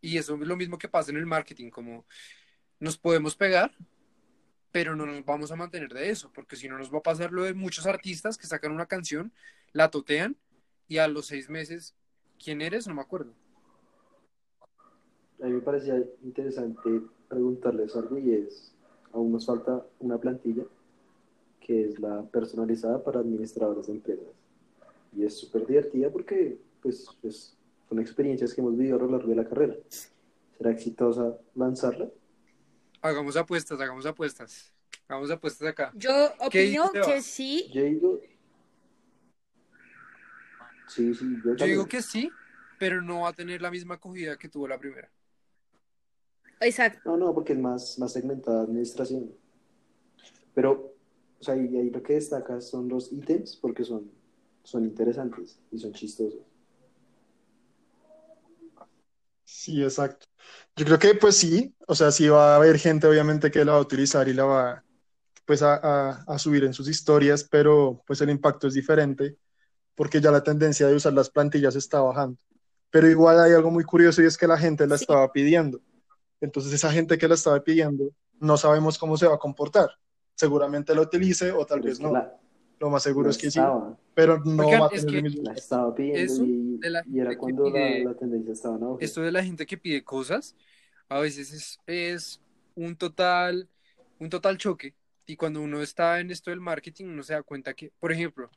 Y 0.00 0.18
eso 0.18 0.34
es 0.34 0.46
lo 0.46 0.56
mismo 0.56 0.78
que 0.78 0.88
pasa 0.88 1.10
en 1.10 1.16
el 1.16 1.26
marketing, 1.26 1.70
como 1.70 2.04
nos 2.78 2.98
podemos 2.98 3.36
pegar, 3.36 3.72
pero 4.72 4.94
no 4.96 5.06
nos 5.06 5.24
vamos 5.24 5.50
a 5.50 5.56
mantener 5.56 5.92
de 5.92 6.10
eso, 6.10 6.32
porque 6.32 6.56
si 6.56 6.68
no 6.68 6.78
nos 6.78 6.92
va 6.92 6.98
a 6.98 7.02
pasar 7.02 7.32
lo 7.32 7.44
de 7.44 7.54
muchos 7.54 7.86
artistas 7.86 8.38
que 8.38 8.46
sacan 8.46 8.72
una 8.72 8.86
canción, 8.86 9.32
la 9.72 9.90
totean 9.90 10.36
y 10.90 10.98
a 10.98 11.06
los 11.06 11.26
seis 11.26 11.48
meses, 11.48 11.94
¿quién 12.42 12.60
eres? 12.60 12.88
No 12.88 12.94
me 12.94 13.00
acuerdo. 13.00 13.32
A 15.40 15.46
mí 15.46 15.52
me 15.52 15.60
parecía 15.60 16.04
interesante 16.24 17.00
preguntarles 17.28 17.94
algo 17.94 18.18
y 18.18 18.32
es, 18.32 18.74
aún 19.12 19.30
nos 19.30 19.46
falta 19.46 19.86
una 20.00 20.18
plantilla 20.18 20.64
que 21.60 21.84
es 21.84 22.00
la 22.00 22.24
personalizada 22.24 23.04
para 23.04 23.20
administradores 23.20 23.86
de 23.86 23.92
empresas. 23.92 24.26
Y 25.16 25.24
es 25.24 25.38
súper 25.38 25.64
divertida 25.64 26.10
porque 26.10 26.58
pues, 26.82 27.06
pues, 27.22 27.56
son 27.88 28.00
experiencias 28.00 28.52
que 28.52 28.60
hemos 28.60 28.76
vivido 28.76 28.96
a 28.96 29.02
lo 29.02 29.12
largo 29.12 29.28
de 29.28 29.36
la 29.36 29.48
carrera. 29.48 29.76
¿Será 30.58 30.72
exitosa 30.72 31.38
lanzarla? 31.54 32.10
Hagamos 33.00 33.36
apuestas, 33.36 33.80
hagamos 33.80 34.06
apuestas. 34.06 34.72
Hagamos 35.06 35.30
apuestas 35.30 35.68
acá. 35.68 35.92
Yo 35.94 36.10
opino 36.40 36.90
que 36.90 37.22
sí. 37.22 37.70
Sí, 40.90 41.14
sí, 41.14 41.36
yo, 41.44 41.54
digo 41.54 41.86
que 41.86 42.02
sí, 42.02 42.30
pero 42.76 43.00
no 43.00 43.20
va 43.20 43.28
a 43.28 43.32
tener 43.32 43.62
la 43.62 43.70
misma 43.70 43.94
acogida 43.94 44.36
que 44.36 44.48
tuvo 44.48 44.66
la 44.66 44.76
primera. 44.76 45.08
Exacto. 46.58 47.00
No, 47.04 47.16
no, 47.16 47.32
porque 47.32 47.52
es 47.52 47.60
más, 47.60 47.96
más 48.00 48.12
segmentada 48.12 48.62
administración. 48.62 49.30
Pero, 50.52 50.96
o 51.38 51.44
sea, 51.44 51.54
y 51.56 51.76
ahí 51.76 51.90
lo 51.90 52.02
que 52.02 52.14
destaca 52.14 52.60
son 52.60 52.88
los 52.88 53.12
ítems, 53.12 53.56
porque 53.56 53.84
son, 53.84 54.10
son 54.64 54.84
interesantes 54.84 55.60
y 55.70 55.78
son 55.78 55.92
chistosos. 55.92 56.40
Sí, 59.44 59.80
exacto. 59.82 60.26
Yo 60.74 60.84
creo 60.86 60.98
que 60.98 61.14
pues 61.14 61.36
sí, 61.36 61.72
o 61.86 61.94
sea, 61.94 62.10
sí 62.10 62.28
va 62.28 62.54
a 62.54 62.56
haber 62.56 62.78
gente 62.78 63.06
obviamente 63.06 63.50
que 63.52 63.64
la 63.64 63.72
va 63.72 63.78
a 63.78 63.82
utilizar 63.82 64.28
y 64.28 64.34
la 64.34 64.44
va 64.44 64.84
pues 65.44 65.62
a, 65.62 66.22
a, 66.22 66.38
subir 66.38 66.64
en 66.64 66.72
sus 66.72 66.88
historias, 66.88 67.44
pero 67.44 68.02
pues 68.06 68.20
el 68.20 68.30
impacto 68.30 68.66
es 68.68 68.74
diferente 68.74 69.36
porque 70.00 70.18
ya 70.18 70.30
la 70.30 70.42
tendencia 70.42 70.86
de 70.86 70.94
usar 70.94 71.12
las 71.12 71.28
plantillas 71.28 71.76
está 71.76 72.00
bajando. 72.00 72.38
Pero 72.88 73.06
igual 73.06 73.38
hay 73.38 73.52
algo 73.52 73.70
muy 73.70 73.84
curioso 73.84 74.22
y 74.22 74.24
es 74.24 74.38
que 74.38 74.46
la 74.46 74.56
gente 74.56 74.86
la 74.86 74.94
estaba 74.94 75.30
pidiendo. 75.30 75.78
Entonces 76.40 76.72
esa 76.72 76.90
gente 76.90 77.18
que 77.18 77.28
la 77.28 77.34
estaba 77.34 77.62
pidiendo 77.62 78.10
no 78.38 78.56
sabemos 78.56 78.96
cómo 78.96 79.18
se 79.18 79.26
va 79.26 79.34
a 79.34 79.38
comportar. 79.38 79.90
Seguramente 80.34 80.94
lo 80.94 81.02
utilice 81.02 81.52
o 81.52 81.66
tal 81.66 81.82
vez 81.82 82.00
no. 82.00 82.14
lo 82.78 82.88
más 82.88 83.02
seguro 83.02 83.28
es 83.28 83.36
que 83.36 83.50
sí, 83.50 83.60
pero 84.14 84.42
no 84.42 84.70
va 84.70 84.86
a 84.86 84.88
tener 84.88 85.16
el 85.16 85.22
mismo. 85.22 85.42
La 85.42 85.52
estaba 85.52 85.94
pidiendo 85.94 86.46
y, 86.46 86.80
era 87.20 87.36
cuando 87.36 87.68
la, 87.68 88.14
tendencia 88.14 88.54
estaba 88.54 88.76
en 88.76 88.96
Esto 89.00 89.20
de 89.20 89.32
la 89.32 89.44
gente 89.44 89.66
que 89.66 89.76
pide 89.76 90.02
cosas, 90.02 90.56
a 91.10 91.18
veces 91.18 91.52
es, 91.52 91.78
es 91.86 92.40
un 92.74 92.96
total 92.96 93.68
un 94.18 94.30
total 94.30 94.56
choque 94.56 94.94
y 95.26 95.36
cuando 95.36 95.60
uno 95.60 95.82
está 95.82 96.20
en 96.20 96.30
esto 96.30 96.48
del 96.48 96.60
marketing 96.60 97.04
uno 97.04 97.22
se 97.22 97.34
da 97.34 97.42
cuenta 97.42 97.74
que, 97.74 97.92
por 98.00 98.12
ejemplo, 98.12 98.50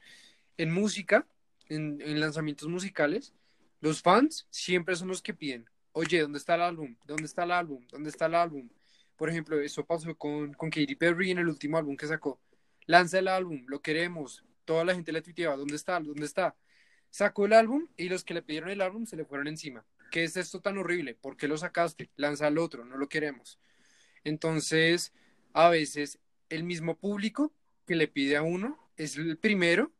en 0.57 0.71
música, 0.71 1.27
en, 1.74 2.01
en 2.01 2.19
lanzamientos 2.19 2.67
musicales, 2.67 3.34
los 3.82 4.01
fans 4.01 4.47
siempre 4.49 4.95
son 4.95 5.09
los 5.09 5.21
que 5.21 5.34
piden, 5.34 5.69
oye, 5.93 6.21
¿dónde 6.21 6.39
está 6.39 6.55
el 6.55 6.61
álbum? 6.61 6.95
¿Dónde 7.05 7.26
está 7.26 7.43
el 7.43 7.51
álbum? 7.51 7.86
¿Dónde 7.91 8.09
está 8.09 8.26
el 8.26 8.36
álbum? 8.36 8.69
Por 9.15 9.30
ejemplo, 9.30 9.59
eso 9.59 9.86
pasó 9.86 10.15
con, 10.17 10.53
con 10.53 10.69
Katy 10.69 10.95
Perry 10.95 11.32
en 11.32 11.38
el 11.38 11.47
último 11.47 11.78
álbum 11.78 11.95
que 11.95 12.07
sacó. 12.07 12.39
Lanza 12.86 13.19
el 13.19 13.28
álbum, 13.28 13.63
lo 13.67 13.82
queremos. 13.82 14.43
Toda 14.65 14.84
la 14.84 14.95
gente 14.95 15.11
le 15.11 15.21
tuiteaba, 15.21 15.55
¿dónde 15.55 15.76
está? 15.76 15.99
¿Dónde 15.99 16.26
está? 16.26 16.55
Sacó 17.09 17.45
el 17.45 17.53
álbum 17.53 17.88
y 17.95 18.09
los 18.09 18.24
que 18.24 18.34
le 18.34 18.41
pidieron 18.41 18.69
el 18.69 18.82
álbum 18.82 19.05
se 19.05 19.15
le 19.15 19.26
fueron 19.26 19.47
encima. 19.47 19.86
¿Qué 20.11 20.24
es 20.24 20.36
esto 20.36 20.61
tan 20.61 20.78
horrible? 20.78 21.15
¿Por 21.15 21.38
qué 21.38 21.47
lo 21.47 21.57
sacaste? 21.57 22.09
Lanza 22.15 22.47
el 22.47 22.57
otro, 22.57 22.86
no 22.86 22.97
lo 22.97 23.07
queremos. 23.07 23.59
Entonces, 24.24 25.13
a 25.53 25.69
veces 25.69 26.19
el 26.49 26.63
mismo 26.63 26.97
público 26.97 27.53
que 27.86 27.95
le 27.95 28.07
pide 28.07 28.38
a 28.38 28.41
uno 28.41 28.80
es 28.97 29.17
el 29.17 29.38
primero 29.38 29.91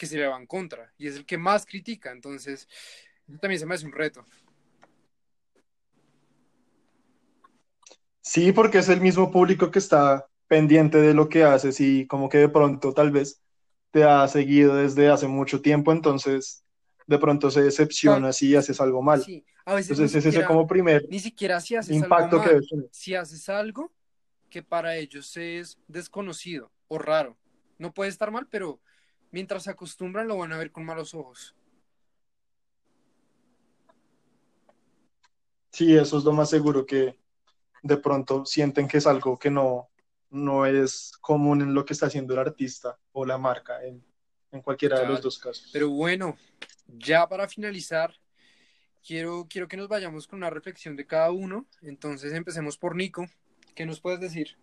que 0.00 0.06
se 0.06 0.16
le 0.16 0.26
va 0.26 0.38
en 0.38 0.46
contra 0.46 0.90
y 0.96 1.08
es 1.08 1.16
el 1.16 1.26
que 1.26 1.36
más 1.36 1.66
critica. 1.66 2.10
Entonces, 2.10 2.66
también 3.38 3.60
se 3.60 3.66
me 3.66 3.74
hace 3.74 3.84
un 3.84 3.92
reto. 3.92 4.24
Sí, 8.22 8.52
porque 8.52 8.78
es 8.78 8.88
el 8.88 9.02
mismo 9.02 9.30
público 9.30 9.70
que 9.70 9.78
está 9.78 10.26
pendiente 10.48 10.96
de 10.96 11.12
lo 11.12 11.28
que 11.28 11.44
haces 11.44 11.80
y 11.80 12.06
como 12.06 12.30
que 12.30 12.38
de 12.38 12.48
pronto 12.48 12.94
tal 12.94 13.10
vez 13.10 13.42
te 13.90 14.04
ha 14.04 14.26
seguido 14.26 14.74
desde 14.74 15.10
hace 15.10 15.28
mucho 15.28 15.60
tiempo, 15.60 15.92
entonces 15.92 16.64
de 17.06 17.18
pronto 17.18 17.50
se 17.50 17.62
decepciona 17.62 18.32
si 18.32 18.56
haces 18.56 18.80
algo 18.80 19.02
mal. 19.02 19.22
Sí, 19.22 19.44
a 19.66 19.74
veces 19.74 19.90
entonces 19.90 20.24
ese 20.24 20.40
es 20.40 20.46
como 20.46 20.66
primer 20.66 21.06
ni 21.10 21.20
siquiera 21.20 21.60
si 21.60 21.76
haces 21.76 21.94
impacto 21.94 22.40
algo 22.40 22.60
que 22.60 22.88
Si 22.90 23.14
haces 23.14 23.50
algo 23.50 23.92
que 24.48 24.62
para 24.62 24.96
ellos 24.96 25.36
es 25.36 25.78
desconocido 25.88 26.72
o 26.88 26.98
raro, 26.98 27.36
no 27.76 27.92
puede 27.92 28.08
estar 28.08 28.30
mal, 28.30 28.46
pero 28.50 28.80
mientras 29.30 29.64
se 29.64 29.70
acostumbran 29.70 30.28
lo 30.28 30.38
van 30.38 30.52
a 30.52 30.58
ver 30.58 30.70
con 30.70 30.84
malos 30.84 31.14
ojos. 31.14 31.54
Sí, 35.72 35.96
eso 35.96 36.18
es 36.18 36.24
lo 36.24 36.32
más 36.32 36.50
seguro 36.50 36.84
que 36.84 37.16
de 37.82 37.96
pronto 37.96 38.44
sienten 38.44 38.88
que 38.88 38.98
es 38.98 39.06
algo 39.06 39.38
que 39.38 39.50
no, 39.50 39.90
no 40.30 40.66
es 40.66 41.12
común 41.20 41.62
en 41.62 41.74
lo 41.74 41.84
que 41.84 41.92
está 41.92 42.06
haciendo 42.06 42.34
el 42.34 42.40
artista 42.40 42.98
o 43.12 43.24
la 43.24 43.38
marca 43.38 43.84
en, 43.84 44.04
cualquiera 44.62 45.00
de 45.00 45.06
los 45.06 45.22
dos 45.22 45.38
casos. 45.38 45.70
Pero 45.72 45.88
bueno, 45.88 46.36
ya 46.88 47.28
para 47.28 47.48
finalizar, 47.48 48.12
quiero, 49.06 49.46
quiero 49.48 49.68
que 49.68 49.76
nos 49.76 49.88
vayamos 49.88 50.26
con 50.26 50.38
una 50.38 50.50
reflexión 50.50 50.96
de 50.96 51.06
cada 51.06 51.30
uno. 51.30 51.66
Entonces 51.82 52.32
empecemos 52.32 52.76
por 52.76 52.96
Nico. 52.96 53.26
¿Qué 53.74 53.86
nos 53.86 54.00
puedes 54.00 54.20
decir? 54.20 54.58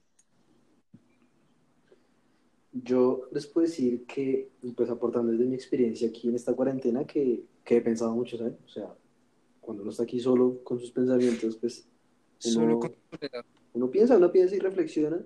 Yo 2.84 3.30
les 3.32 3.48
puedo 3.48 3.66
decir 3.66 4.06
que, 4.06 4.52
pues 4.76 4.90
aportando 4.90 5.32
desde 5.32 5.46
mi 5.46 5.56
experiencia 5.56 6.10
aquí 6.10 6.28
en 6.28 6.36
esta 6.36 6.54
cuarentena, 6.54 7.06
que, 7.06 7.44
que 7.64 7.78
he 7.78 7.82
pensado 7.82 8.14
mucho, 8.14 8.38
¿sabes? 8.38 8.54
O 8.66 8.70
sea, 8.70 8.94
cuando 9.62 9.84
uno 9.84 9.92
está 9.92 10.04
aquí 10.04 10.20
solo 10.20 10.60
con 10.64 10.80
sus 10.80 10.92
pensamientos, 10.92 11.58
pues 11.58 11.88
uno, 12.56 12.80
uno 13.74 13.92
piensa, 13.92 14.18
uno 14.18 14.32
piensa 14.32 14.56
y 14.56 14.60
reflexiona 14.60 15.22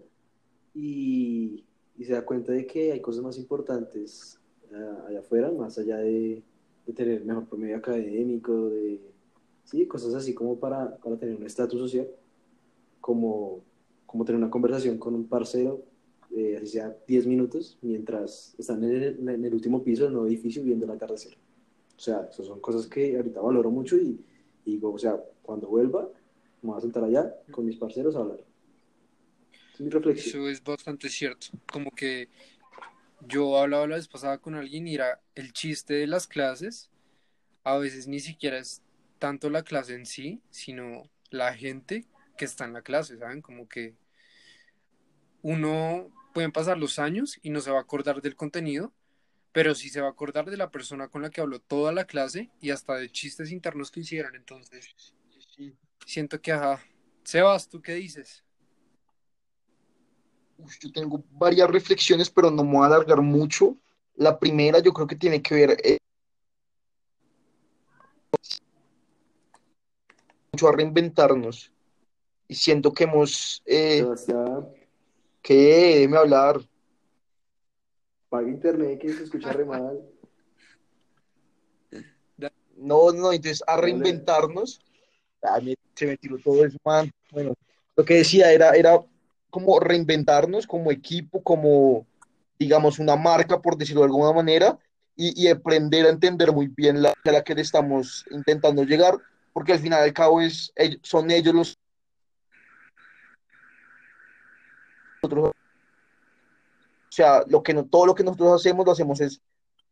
y, 0.73 1.65
se 1.99 2.13
da 2.13 2.25
cuenta 2.25 2.51
de 2.51 2.65
que 2.65 2.91
hay 2.91 2.99
cosas 2.99 3.23
más 3.23 3.37
importantes 3.37 4.39
eh, 4.71 4.91
allá 5.07 5.19
afuera, 5.19 5.51
más 5.51 5.77
allá 5.77 5.97
de, 5.97 6.41
tener 6.95 7.23
mejor 7.23 7.45
promedio 7.45 7.77
académico, 7.77 8.69
de 8.69 8.99
sí, 9.63 9.85
cosas 9.85 10.13
así 10.15 10.33
como 10.33 10.59
para, 10.59 10.97
para 10.97 11.15
tener 11.17 11.35
un 11.35 11.45
estatus 11.45 11.79
social, 11.79 12.07
como, 12.99 13.61
como 14.05 14.25
tener 14.25 14.41
una 14.41 14.49
conversación 14.49 14.97
con 14.97 15.13
un 15.13 15.27
parcero, 15.27 15.83
eh, 16.35 16.57
así 16.57 16.67
sea 16.67 16.95
10 17.07 17.27
minutos, 17.27 17.77
mientras 17.81 18.55
están 18.57 18.83
en 18.83 18.91
el, 18.91 19.29
en 19.29 19.45
el, 19.45 19.53
último 19.53 19.83
piso 19.83 20.03
del 20.03 20.13
nuevo 20.13 20.27
edificio 20.27 20.63
viendo 20.63 20.85
el 20.85 20.91
atardecer. 20.91 21.37
O 21.97 21.99
sea, 21.99 22.27
esas 22.31 22.45
son 22.45 22.59
cosas 22.59 22.87
que 22.87 23.15
ahorita 23.17 23.41
valoro 23.41 23.69
mucho 23.69 23.97
y, 23.97 24.23
y 24.65 24.71
digo, 24.73 24.93
o 24.93 24.97
sea, 24.97 25.21
cuando 25.41 25.67
vuelva, 25.67 26.09
me 26.61 26.69
voy 26.69 26.77
a 26.77 26.81
sentar 26.81 27.03
allá 27.03 27.35
con 27.51 27.65
mis 27.65 27.75
parceros 27.75 28.15
a 28.15 28.19
hablar. 28.19 28.39
Es 29.73 29.81
mi 29.81 29.89
reflexión. 29.89 30.43
Eso 30.43 30.49
es 30.49 30.63
bastante 30.63 31.09
cierto. 31.09 31.47
Como 31.71 31.91
que 31.91 32.29
yo 33.27 33.57
hablaba 33.57 33.87
la 33.87 33.95
vez 33.95 34.07
pasada 34.07 34.37
con 34.37 34.55
alguien 34.55 34.87
y 34.87 34.95
era 34.95 35.19
el 35.35 35.53
chiste 35.53 35.95
de 35.95 36.07
las 36.07 36.27
clases. 36.27 36.89
A 37.63 37.77
veces 37.77 38.07
ni 38.07 38.19
siquiera 38.19 38.57
es 38.57 38.81
tanto 39.19 39.49
la 39.49 39.63
clase 39.63 39.95
en 39.95 40.05
sí, 40.05 40.41
sino 40.49 41.03
la 41.29 41.53
gente 41.53 42.05
que 42.37 42.45
está 42.45 42.65
en 42.65 42.73
la 42.73 42.81
clase, 42.81 43.17
¿saben? 43.17 43.41
Como 43.41 43.67
que 43.67 43.95
uno 45.43 46.09
pueden 46.33 46.51
pasar 46.51 46.77
los 46.77 46.99
años 46.99 47.39
y 47.41 47.49
no 47.49 47.61
se 47.61 47.71
va 47.71 47.79
a 47.79 47.81
acordar 47.81 48.21
del 48.21 48.35
contenido, 48.35 48.93
pero 49.51 49.75
sí 49.75 49.89
se 49.89 50.01
va 50.01 50.07
a 50.07 50.11
acordar 50.11 50.49
de 50.49 50.57
la 50.57 50.71
persona 50.71 51.09
con 51.09 51.21
la 51.21 51.29
que 51.29 51.41
habló 51.41 51.59
toda 51.59 51.91
la 51.91 52.05
clase 52.05 52.49
y 52.61 52.71
hasta 52.71 52.95
de 52.95 53.11
chistes 53.11 53.51
internos 53.51 53.91
que 53.91 54.01
hicieron. 54.01 54.35
Entonces, 54.35 54.95
siento 56.05 56.41
que, 56.41 56.51
ajá. 56.51 56.81
Sebas, 57.23 57.69
¿tú 57.69 57.81
qué 57.81 57.93
dices? 57.93 58.43
yo 60.79 60.91
tengo 60.91 61.23
varias 61.31 61.69
reflexiones, 61.69 62.29
pero 62.29 62.51
no 62.51 62.63
me 62.63 62.73
voy 62.73 62.83
a 62.83 62.87
alargar 62.87 63.21
mucho. 63.21 63.77
La 64.15 64.37
primera 64.37 64.79
yo 64.79 64.93
creo 64.93 65.07
que 65.07 65.15
tiene 65.15 65.41
que 65.41 65.55
ver 65.55 65.77
eh, 65.83 65.97
mucho 70.51 70.67
a 70.67 70.71
reinventarnos. 70.71 71.71
Y 72.47 72.55
siento 72.55 72.93
que 72.93 73.05
hemos... 73.05 73.63
Eh, 73.65 74.05
¿Qué? 75.41 75.95
Déjeme 75.95 76.17
hablar. 76.17 76.61
Paga 78.29 78.47
internet, 78.47 78.99
que 78.99 79.13
se 79.13 79.23
escucha 79.23 79.51
re 79.51 79.65
mal. 79.65 80.01
No, 82.77 83.11
no, 83.11 83.31
entonces 83.31 83.63
a 83.67 83.77
reinventarnos. 83.77 84.81
se 85.93 86.07
me 86.07 86.17
tiró 86.17 86.39
todo 86.39 86.65
eso, 86.65 86.79
man. 86.83 87.11
Bueno, 87.31 87.53
lo 87.95 88.03
que 88.03 88.15
decía 88.15 88.51
era, 88.51 88.71
era 88.71 88.99
como 89.51 89.79
reinventarnos 89.79 90.65
como 90.65 90.91
equipo, 90.91 91.43
como, 91.43 92.07
digamos, 92.57 92.97
una 92.97 93.15
marca, 93.15 93.61
por 93.61 93.77
decirlo 93.77 94.01
de 94.01 94.07
alguna 94.07 94.33
manera, 94.33 94.79
y, 95.15 95.47
aprender 95.47 96.07
a 96.07 96.09
entender 96.09 96.51
muy 96.51 96.67
bien 96.69 97.03
la, 97.03 97.13
a 97.23 97.31
la 97.31 97.43
que 97.43 97.53
le 97.53 97.61
estamos 97.61 98.25
intentando 98.31 98.83
llegar, 98.83 99.15
porque 99.53 99.73
al 99.73 99.79
final 99.79 100.01
al 100.01 100.13
cabo 100.13 100.41
es, 100.41 100.73
son 101.03 101.29
ellos 101.29 101.53
los... 101.53 101.77
o 105.23 105.53
sea, 107.09 107.43
lo 107.47 107.61
que 107.61 107.73
no, 107.73 107.85
todo 107.85 108.05
lo 108.05 108.15
que 108.15 108.23
nosotros 108.23 108.61
hacemos, 108.61 108.85
lo 108.85 108.91
hacemos 108.91 109.21
es 109.21 109.41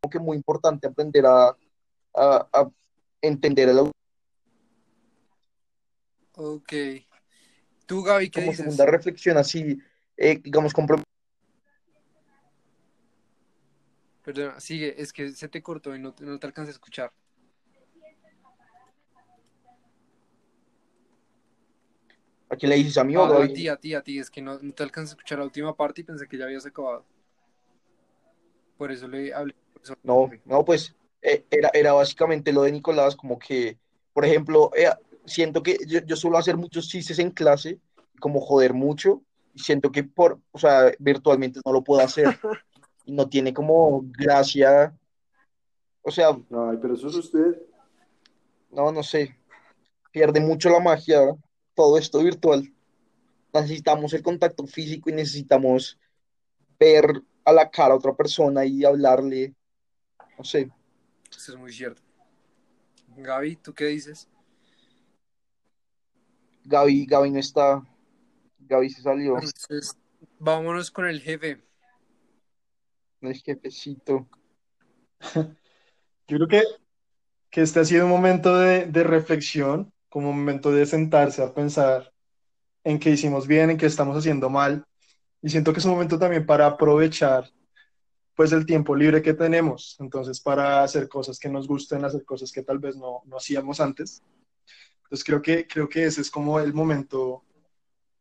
como 0.02 0.10
que 0.10 0.20
muy 0.20 0.38
importante 0.38 0.88
aprender 0.88 1.26
a, 1.26 1.56
a, 2.16 2.70
entender 3.22 3.70
el 3.70 3.92
Ok. 6.36 6.74
Tú, 7.86 8.04
Gaby, 8.04 8.30
¿qué 8.30 8.42
como 8.42 8.54
segunda 8.54 8.86
reflexión 8.86 9.38
así, 9.38 9.78
eh, 10.16 10.40
digamos, 10.42 10.74
compro... 10.74 11.04
Perdón, 14.24 14.54
sigue, 14.60 15.02
es 15.02 15.12
que 15.12 15.32
se 15.32 15.50
te 15.50 15.62
cortó 15.62 15.96
y 15.96 16.00
no, 16.00 16.16
no 16.20 16.40
te 16.40 16.48
alcanza 16.48 16.70
a 16.70 16.74
escuchar. 16.74 17.12
¿A 22.50 22.56
quién 22.56 22.72
le 22.72 22.78
dices 22.78 22.98
a 22.98 23.04
mí 23.04 23.16
o 23.16 23.24
a, 23.24 23.48
ti, 23.48 23.68
a 23.68 23.78
ti, 23.78 23.94
a 23.94 24.02
ti, 24.02 24.18
es 24.18 24.32
que 24.32 24.42
no, 24.42 24.58
no 24.60 24.74
te 24.74 24.82
alcanza 24.82 25.12
a 25.12 25.16
escuchar 25.16 25.38
la 25.38 25.46
última 25.46 25.76
parte 25.76 26.02
y 26.02 26.04
pensé 26.04 26.28
que 26.28 26.38
ya 26.38 26.46
habías 26.46 26.66
acabado. 26.66 27.06
Por 28.76 28.92
eso 28.92 29.08
le 29.08 29.32
hablé. 29.34 29.54
no, 30.02 30.32
no, 30.46 30.66
pues 30.66 30.96
eh, 31.22 31.46
era, 31.52 31.70
era 31.74 31.94
básicamente 31.94 32.52
lo 32.52 32.64
de 32.64 32.72
Nicolás, 32.72 33.16
como 33.16 33.38
que, 33.38 33.78
por 34.14 34.26
ejemplo, 34.26 34.72
eh, 34.76 34.90
siento 35.26 35.62
que 35.62 35.78
yo, 35.86 36.00
yo, 36.00 36.16
suelo 36.16 36.40
hacer 36.40 36.58
muchos 36.58 36.90
chistes 36.90 37.20
en 37.20 37.30
clase, 37.30 37.80
como 38.20 38.42
joder 38.42 38.74
mucho, 38.74 39.22
y 39.54 39.60
siento 39.60 39.92
que 39.92 40.04
por, 40.04 40.40
o 40.52 40.58
sea, 40.58 40.92
virtualmente 40.98 41.60
no 41.64 41.72
lo 41.72 41.84
puedo 41.84 42.02
hacer. 42.02 42.40
y 43.06 43.12
no 43.14 43.30
tiene 43.30 43.54
como 43.54 44.02
gracia. 44.18 44.98
O 46.02 46.10
sea. 46.10 46.30
Ay, 46.30 46.78
pero 46.82 46.96
eso 46.96 47.10
es 47.10 47.16
usted. 47.16 47.62
No, 48.72 48.92
no 48.92 49.04
sé. 49.04 49.36
pierde 50.12 50.40
mucho 50.40 50.70
la 50.70 50.80
magia 50.80 51.36
todo 51.80 51.98
esto 51.98 52.22
virtual. 52.22 52.70
Necesitamos 53.54 54.12
el 54.12 54.22
contacto 54.22 54.68
físico 54.68 55.10
y 55.10 55.14
necesitamos 55.14 55.98
ver 56.78 57.24
a 57.46 57.54
la 57.54 57.72
cara 57.72 57.94
a 57.94 57.96
otra 57.96 58.14
persona 58.14 58.66
y 58.66 58.84
hablarle, 58.84 59.56
no 60.38 60.44
sé. 60.44 60.70
Eso 61.32 61.54
es 61.54 61.58
muy 61.58 61.72
cierto. 61.72 62.02
Gaby, 63.16 63.56
¿tú 63.56 63.74
qué 63.74 63.86
dices? 63.86 64.28
Gaby, 66.66 67.06
Gaby 67.06 67.32
no 67.32 67.40
está. 67.40 67.82
Gaby 68.60 68.90
se 68.90 69.02
salió. 69.02 69.36
Entonces, 69.36 69.98
vámonos 70.38 70.92
con 70.92 71.08
el 71.08 71.22
jefe. 71.22 71.64
El 73.22 73.36
jefecito. 73.36 74.28
Yo 76.28 76.36
creo 76.36 76.48
que, 76.50 76.64
que 77.50 77.62
este 77.62 77.80
ha 77.80 77.86
sido 77.86 78.04
un 78.04 78.12
momento 78.12 78.58
de, 78.58 78.86
de 78.86 79.04
reflexión, 79.06 79.94
como 80.10 80.34
momento 80.34 80.72
de 80.72 80.86
sentarse 80.86 81.42
a 81.42 81.54
pensar 81.54 82.12
en 82.84 83.00
qué 83.00 83.12
hicimos 83.12 83.48
bien, 83.48 83.70
en 83.70 83.78
qué 83.78 83.86
estamos 83.86 84.18
haciendo 84.18 84.50
mal. 84.50 84.86
Y 85.42 85.50
siento 85.50 85.72
que 85.72 85.80
es 85.80 85.86
un 85.86 85.92
momento 85.92 86.20
también 86.20 86.46
para 86.46 86.66
aprovechar 86.66 87.50
pues 88.36 88.52
el 88.54 88.66
tiempo 88.66 88.96
libre 88.96 89.22
que 89.22 89.34
tenemos, 89.34 89.98
entonces 90.00 90.40
para 90.40 90.82
hacer 90.82 91.10
cosas 91.10 91.38
que 91.38 91.50
nos 91.50 91.68
gusten, 91.68 92.06
hacer 92.06 92.24
cosas 92.24 92.52
que 92.54 92.64
tal 92.64 92.80
vez 92.80 92.96
no, 92.96 93.22
no 93.26 93.38
hacíamos 93.38 93.82
antes. 93.82 94.24
Entonces 95.04 95.26
creo 95.26 95.42
que, 95.42 95.68
creo 95.68 95.90
que 95.90 96.06
ese 96.06 96.22
es 96.22 96.32
como 96.32 96.60
el 96.60 96.74
momento 96.74 97.44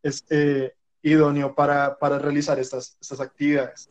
es, 0.03 0.25
eh, 0.31 0.73
idóneo 1.03 1.55
para, 1.55 1.99
para 1.99 2.19
realizar 2.19 2.59
estas, 2.59 2.97
estas 3.01 3.21
actividades. 3.21 3.91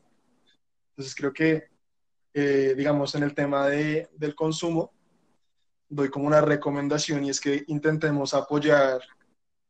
Entonces 0.89 1.15
creo 1.15 1.31
que, 1.31 1.63
eh, 2.33 2.73
digamos, 2.75 3.15
en 3.15 3.23
el 3.23 3.33
tema 3.33 3.67
de, 3.67 4.09
del 4.15 4.35
consumo, 4.35 4.93
doy 5.89 6.09
como 6.09 6.27
una 6.27 6.41
recomendación 6.41 7.25
y 7.25 7.29
es 7.29 7.39
que 7.39 7.63
intentemos 7.67 8.33
apoyar 8.33 9.01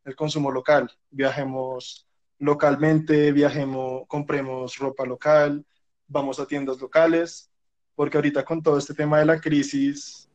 el 0.04 0.16
consumo 0.16 0.50
local. 0.50 0.90
Viajemos 1.10 2.08
localmente, 2.38 3.32
viajemos, 3.32 4.02
compremos 4.08 4.76
ropa 4.78 5.04
local, 5.04 5.64
vamos 6.06 6.40
a 6.40 6.46
tiendas 6.46 6.80
locales, 6.80 7.50
porque 7.94 8.16
ahorita 8.16 8.44
con 8.44 8.62
todo 8.62 8.78
este 8.78 8.94
tema 8.94 9.18
de 9.18 9.26
la 9.26 9.40
crisis, 9.40 10.28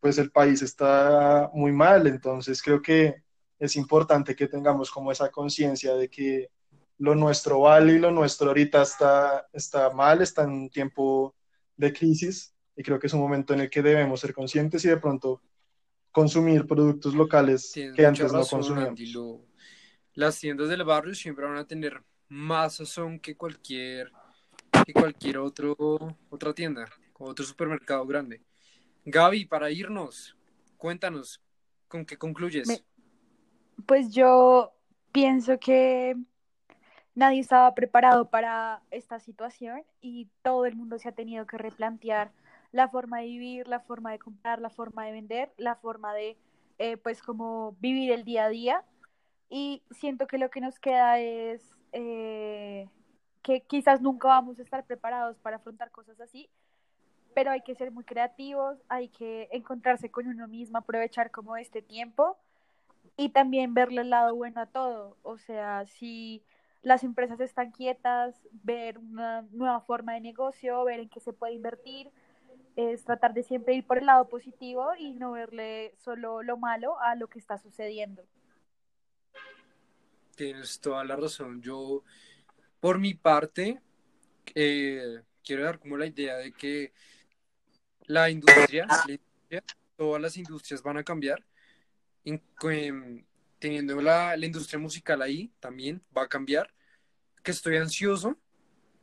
pues 0.00 0.18
el 0.18 0.30
país 0.30 0.62
está 0.62 1.50
muy 1.54 1.72
mal, 1.72 2.06
entonces 2.06 2.60
creo 2.62 2.82
que 2.82 3.22
es 3.58 3.76
importante 3.76 4.34
que 4.36 4.48
tengamos 4.48 4.90
como 4.90 5.10
esa 5.10 5.30
conciencia 5.30 5.94
de 5.94 6.08
que 6.10 6.50
lo 6.98 7.14
nuestro 7.14 7.60
vale 7.60 7.94
y 7.94 7.98
lo 7.98 8.10
nuestro 8.10 8.48
ahorita 8.48 8.82
está, 8.82 9.46
está 9.52 9.90
mal, 9.90 10.22
está 10.22 10.42
en 10.44 10.50
un 10.50 10.70
tiempo 10.70 11.34
de 11.76 11.92
crisis 11.92 12.53
y 12.76 12.82
creo 12.82 12.98
que 12.98 13.06
es 13.06 13.12
un 13.12 13.20
momento 13.20 13.54
en 13.54 13.60
el 13.60 13.70
que 13.70 13.82
debemos 13.82 14.20
ser 14.20 14.34
conscientes 14.34 14.84
y 14.84 14.88
de 14.88 14.96
pronto 14.96 15.40
consumir 16.10 16.66
productos 16.66 17.14
locales 17.14 17.72
que 17.72 18.06
antes 18.06 18.32
no 18.32 18.44
consumíamos. 18.44 19.00
Las 20.14 20.38
tiendas 20.38 20.68
del 20.68 20.84
barrio 20.84 21.14
siempre 21.14 21.44
van 21.44 21.56
a 21.56 21.66
tener 21.66 22.02
más 22.28 22.76
sazón 22.76 23.18
que 23.18 23.36
cualquier 23.36 24.12
que 24.84 24.92
cualquier 24.92 25.38
otro, 25.38 25.76
otra 26.30 26.52
tienda, 26.52 26.84
otro 27.18 27.44
supermercado 27.44 28.06
grande. 28.06 28.42
Gaby, 29.04 29.46
para 29.46 29.70
irnos, 29.70 30.36
cuéntanos, 30.76 31.40
¿con 31.88 32.04
qué 32.04 32.16
concluyes? 32.16 32.84
Pues 33.86 34.10
yo 34.10 34.74
pienso 35.12 35.58
que 35.58 36.16
nadie 37.14 37.40
estaba 37.40 37.74
preparado 37.74 38.30
para 38.30 38.82
esta 38.90 39.20
situación 39.20 39.82
y 40.00 40.28
todo 40.42 40.66
el 40.66 40.76
mundo 40.76 40.98
se 40.98 41.08
ha 41.08 41.12
tenido 41.12 41.46
que 41.46 41.58
replantear 41.58 42.32
la 42.74 42.88
forma 42.88 43.20
de 43.20 43.26
vivir, 43.26 43.68
la 43.68 43.78
forma 43.78 44.10
de 44.10 44.18
comprar, 44.18 44.60
la 44.60 44.68
forma 44.68 45.06
de 45.06 45.12
vender, 45.12 45.52
la 45.58 45.76
forma 45.76 46.12
de, 46.12 46.36
eh, 46.78 46.96
pues, 46.96 47.22
como 47.22 47.76
vivir 47.78 48.10
el 48.10 48.24
día 48.24 48.46
a 48.46 48.48
día. 48.48 48.84
Y 49.48 49.84
siento 49.92 50.26
que 50.26 50.38
lo 50.38 50.50
que 50.50 50.60
nos 50.60 50.80
queda 50.80 51.20
es 51.20 51.62
eh, 51.92 52.88
que 53.42 53.60
quizás 53.60 54.00
nunca 54.02 54.26
vamos 54.26 54.58
a 54.58 54.62
estar 54.62 54.84
preparados 54.84 55.38
para 55.38 55.58
afrontar 55.58 55.92
cosas 55.92 56.20
así, 56.20 56.50
pero 57.32 57.52
hay 57.52 57.60
que 57.60 57.76
ser 57.76 57.92
muy 57.92 58.02
creativos, 58.02 58.82
hay 58.88 59.08
que 59.08 59.48
encontrarse 59.52 60.10
con 60.10 60.26
uno 60.26 60.48
mismo, 60.48 60.78
aprovechar 60.78 61.30
como 61.30 61.56
este 61.56 61.80
tiempo 61.80 62.36
y 63.16 63.28
también 63.28 63.72
verle 63.72 64.00
el 64.00 64.10
lado 64.10 64.34
bueno 64.34 64.60
a 64.60 64.66
todo. 64.66 65.16
O 65.22 65.38
sea, 65.38 65.86
si 65.86 66.42
las 66.82 67.04
empresas 67.04 67.38
están 67.38 67.70
quietas, 67.70 68.34
ver 68.50 68.98
una 68.98 69.42
nueva 69.52 69.80
forma 69.80 70.14
de 70.14 70.20
negocio, 70.20 70.82
ver 70.82 70.98
en 70.98 71.08
qué 71.08 71.20
se 71.20 71.32
puede 71.32 71.52
invertir, 71.52 72.10
es 72.76 73.04
tratar 73.04 73.34
de 73.34 73.42
siempre 73.42 73.74
ir 73.74 73.86
por 73.86 73.98
el 73.98 74.06
lado 74.06 74.28
positivo 74.28 74.90
y 74.98 75.12
no 75.12 75.32
verle 75.32 75.94
solo 75.98 76.42
lo 76.42 76.56
malo 76.56 77.00
a 77.00 77.14
lo 77.14 77.28
que 77.28 77.38
está 77.38 77.58
sucediendo. 77.58 78.24
Tienes 80.36 80.80
toda 80.80 81.04
la 81.04 81.16
razón. 81.16 81.62
Yo 81.62 82.02
por 82.80 82.98
mi 82.98 83.14
parte, 83.14 83.80
eh, 84.54 85.22
quiero 85.42 85.64
dar 85.64 85.78
como 85.78 85.96
la 85.96 86.06
idea 86.06 86.36
de 86.36 86.52
que 86.52 86.92
la 88.06 88.28
industria, 88.28 88.86
todas 89.96 90.20
las 90.20 90.36
industrias 90.36 90.82
van 90.82 90.98
a 90.98 91.04
cambiar, 91.04 91.42
em, 92.24 93.24
teniendo 93.58 94.02
la, 94.02 94.36
la 94.36 94.46
industria 94.46 94.78
musical 94.78 95.22
ahí 95.22 95.50
también 95.60 96.02
va 96.14 96.24
a 96.24 96.28
cambiar, 96.28 96.74
que 97.42 97.52
estoy 97.52 97.76
ansioso 97.76 98.36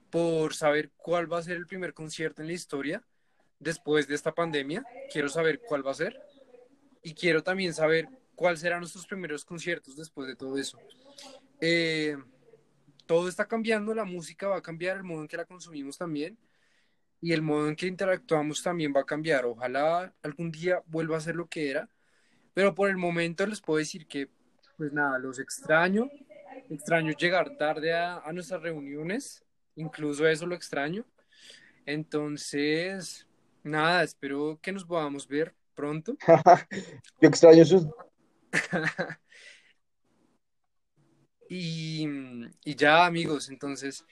por 0.09 0.53
saber 0.53 0.91
cuál 0.97 1.31
va 1.31 1.39
a 1.39 1.43
ser 1.43 1.57
el 1.57 1.65
primer 1.65 1.93
concierto 1.93 2.41
en 2.41 2.49
la 2.49 2.53
historia 2.53 3.03
después 3.61 4.07
de 4.07 4.15
esta 4.15 4.33
pandemia. 4.33 4.83
Quiero 5.11 5.29
saber 5.29 5.61
cuál 5.61 5.85
va 5.85 5.91
a 5.91 5.95
ser 5.95 6.19
y 7.01 7.13
quiero 7.13 7.41
también 7.41 7.73
saber 7.73 8.09
cuáles 8.35 8.59
serán 8.59 8.79
nuestros 8.79 9.07
primeros 9.07 9.45
conciertos 9.45 9.95
después 9.95 10.27
de 10.27 10.35
todo 10.35 10.57
eso. 10.57 10.77
Eh, 11.61 12.17
todo 13.05 13.29
está 13.29 13.47
cambiando, 13.47 13.93
la 13.93 14.03
música 14.03 14.47
va 14.47 14.57
a 14.57 14.61
cambiar, 14.61 14.97
el 14.97 15.03
modo 15.03 15.21
en 15.21 15.27
que 15.27 15.37
la 15.37 15.45
consumimos 15.45 15.97
también 15.97 16.37
y 17.21 17.33
el 17.33 17.41
modo 17.41 17.67
en 17.67 17.75
que 17.75 17.85
interactuamos 17.85 18.63
también 18.63 18.93
va 18.95 19.01
a 19.01 19.05
cambiar. 19.05 19.45
Ojalá 19.45 20.13
algún 20.23 20.51
día 20.51 20.81
vuelva 20.87 21.17
a 21.17 21.21
ser 21.21 21.35
lo 21.35 21.47
que 21.47 21.69
era, 21.69 21.87
pero 22.53 22.73
por 22.73 22.89
el 22.89 22.97
momento 22.97 23.45
les 23.45 23.61
puedo 23.61 23.77
decir 23.77 24.07
que, 24.07 24.29
pues 24.75 24.91
nada, 24.91 25.19
los 25.19 25.37
extraño, 25.37 26.09
extraño 26.69 27.13
llegar 27.13 27.57
tarde 27.57 27.93
a, 27.93 28.19
a 28.19 28.33
nuestras 28.33 28.63
reuniones, 28.63 29.43
incluso 29.75 30.27
eso 30.27 30.47
lo 30.47 30.55
extraño. 30.55 31.05
Entonces, 31.85 33.27
nada, 33.63 34.03
espero 34.03 34.59
que 34.61 34.71
nos 34.71 34.85
podamos 34.85 35.27
ver 35.27 35.55
pronto. 35.75 36.15
Yo 37.21 37.27
extraño 37.27 37.65
sus 37.65 37.87
Y, 41.49 42.07
y 42.63 42.75
ya, 42.75 43.05
amigos, 43.05 43.49
entonces, 43.49 44.05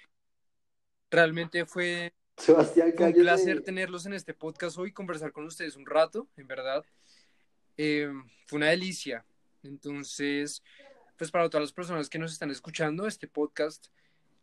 realmente 1.10 1.66
fue 1.66 2.14
Sebastián, 2.40 2.94
un 2.98 3.14
placer 3.14 3.62
tenerlos 3.64 4.06
en 4.06 4.14
este 4.14 4.34
podcast 4.34 4.78
hoy, 4.78 4.92
conversar 4.92 5.32
con 5.32 5.46
ustedes 5.46 5.76
un 5.76 5.86
rato, 5.86 6.28
en 6.38 6.48
verdad. 6.48 6.84
Eh, 7.78 8.10
fue 8.46 8.58
una 8.58 8.68
delicia. 8.68 9.26
Entonces, 9.64 10.64
pues 11.18 11.32
para 11.32 11.50
todas 11.50 11.64
las 11.64 11.74
personas 11.74 12.10
que 12.10 12.20
nos 12.20 12.32
están 12.32 12.50
escuchando, 12.50 13.08
este 13.08 13.28
podcast 13.28 13.88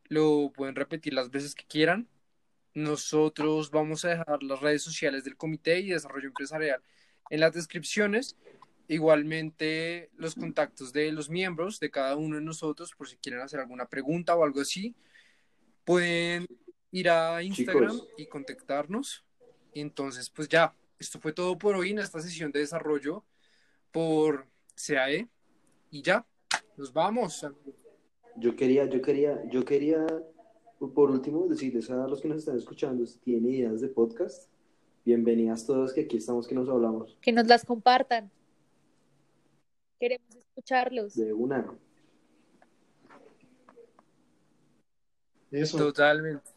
lo 0.04 0.52
pueden 0.54 0.74
repetir 0.74 1.14
las 1.14 1.30
veces 1.30 1.54
que 1.54 1.64
quieran. 1.66 2.08
Nosotros 2.76 3.70
vamos 3.70 4.04
a 4.04 4.10
dejar 4.10 4.42
las 4.44 4.60
redes 4.60 4.82
sociales 4.82 5.24
del 5.24 5.36
Comité 5.36 5.80
y 5.80 5.88
Desarrollo 5.88 6.28
Empresarial 6.28 6.80
en 7.30 7.40
las 7.40 7.52
descripciones 7.52 8.36
Igualmente 8.88 10.10
los 10.16 10.36
contactos 10.36 10.92
de 10.92 11.10
los 11.10 11.28
miembros 11.28 11.80
de 11.80 11.90
cada 11.90 12.14
uno 12.14 12.36
de 12.36 12.42
nosotros, 12.42 12.92
por 12.96 13.08
si 13.08 13.16
quieren 13.16 13.40
hacer 13.40 13.58
alguna 13.58 13.86
pregunta 13.86 14.36
o 14.36 14.44
algo 14.44 14.60
así, 14.60 14.94
pueden 15.84 16.46
ir 16.92 17.10
a 17.10 17.42
Instagram 17.42 18.00
y 18.16 18.26
contactarnos. 18.26 19.24
Entonces, 19.74 20.30
pues 20.30 20.48
ya, 20.48 20.72
esto 21.00 21.18
fue 21.18 21.32
todo 21.32 21.58
por 21.58 21.74
hoy 21.74 21.90
en 21.90 21.98
esta 21.98 22.20
sesión 22.20 22.52
de 22.52 22.60
desarrollo 22.60 23.24
por 23.90 24.46
CAE. 24.76 25.26
Y 25.90 26.02
ya, 26.02 26.24
nos 26.76 26.92
vamos. 26.92 27.44
Yo 28.36 28.54
quería, 28.54 28.84
yo 28.86 29.02
quería, 29.02 29.42
yo 29.50 29.64
quería, 29.64 30.06
por 30.78 31.10
último, 31.10 31.46
decirles 31.46 31.90
a 31.90 32.06
los 32.06 32.20
que 32.20 32.28
nos 32.28 32.38
están 32.38 32.56
escuchando, 32.56 33.06
si 33.06 33.18
tienen 33.18 33.50
ideas 33.50 33.80
de 33.80 33.88
podcast, 33.88 34.50
bienvenidas 35.04 35.66
todos, 35.66 35.92
que 35.92 36.02
aquí 36.02 36.18
estamos, 36.18 36.46
que 36.46 36.54
nos 36.54 36.68
hablamos. 36.68 37.16
Que 37.20 37.32
nos 37.32 37.46
las 37.46 37.64
compartan. 37.64 38.30
Queremos 39.98 40.36
escucharlos. 40.36 41.14
De 41.14 41.32
una. 41.32 41.66
Eso. 45.50 45.78
Totalmente. 45.78 46.50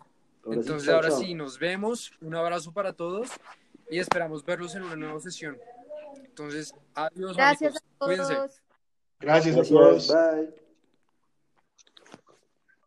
Entonces, 0.46 0.90
ahora 0.90 1.12
sí, 1.12 1.34
nos 1.34 1.58
vemos. 1.60 2.12
Un 2.22 2.36
abrazo 2.36 2.74
para 2.74 2.94
todos 2.94 3.30
y 3.90 4.00
esperamos 4.00 4.44
verlos 4.44 4.76
en 4.76 4.84
una 4.84 4.96
nueva 4.96 5.20
sesión. 5.20 5.58
Entonces, 6.26 6.74
adiós. 6.94 7.38
Gracias 7.38 7.76
amigos. 8.00 8.30
a 8.30 8.34
todos. 8.34 8.36
Cuídense. 8.38 8.62
Gracias 9.20 9.58
a 9.58 9.64
todos. 9.64 10.08
Bye. 10.08 10.69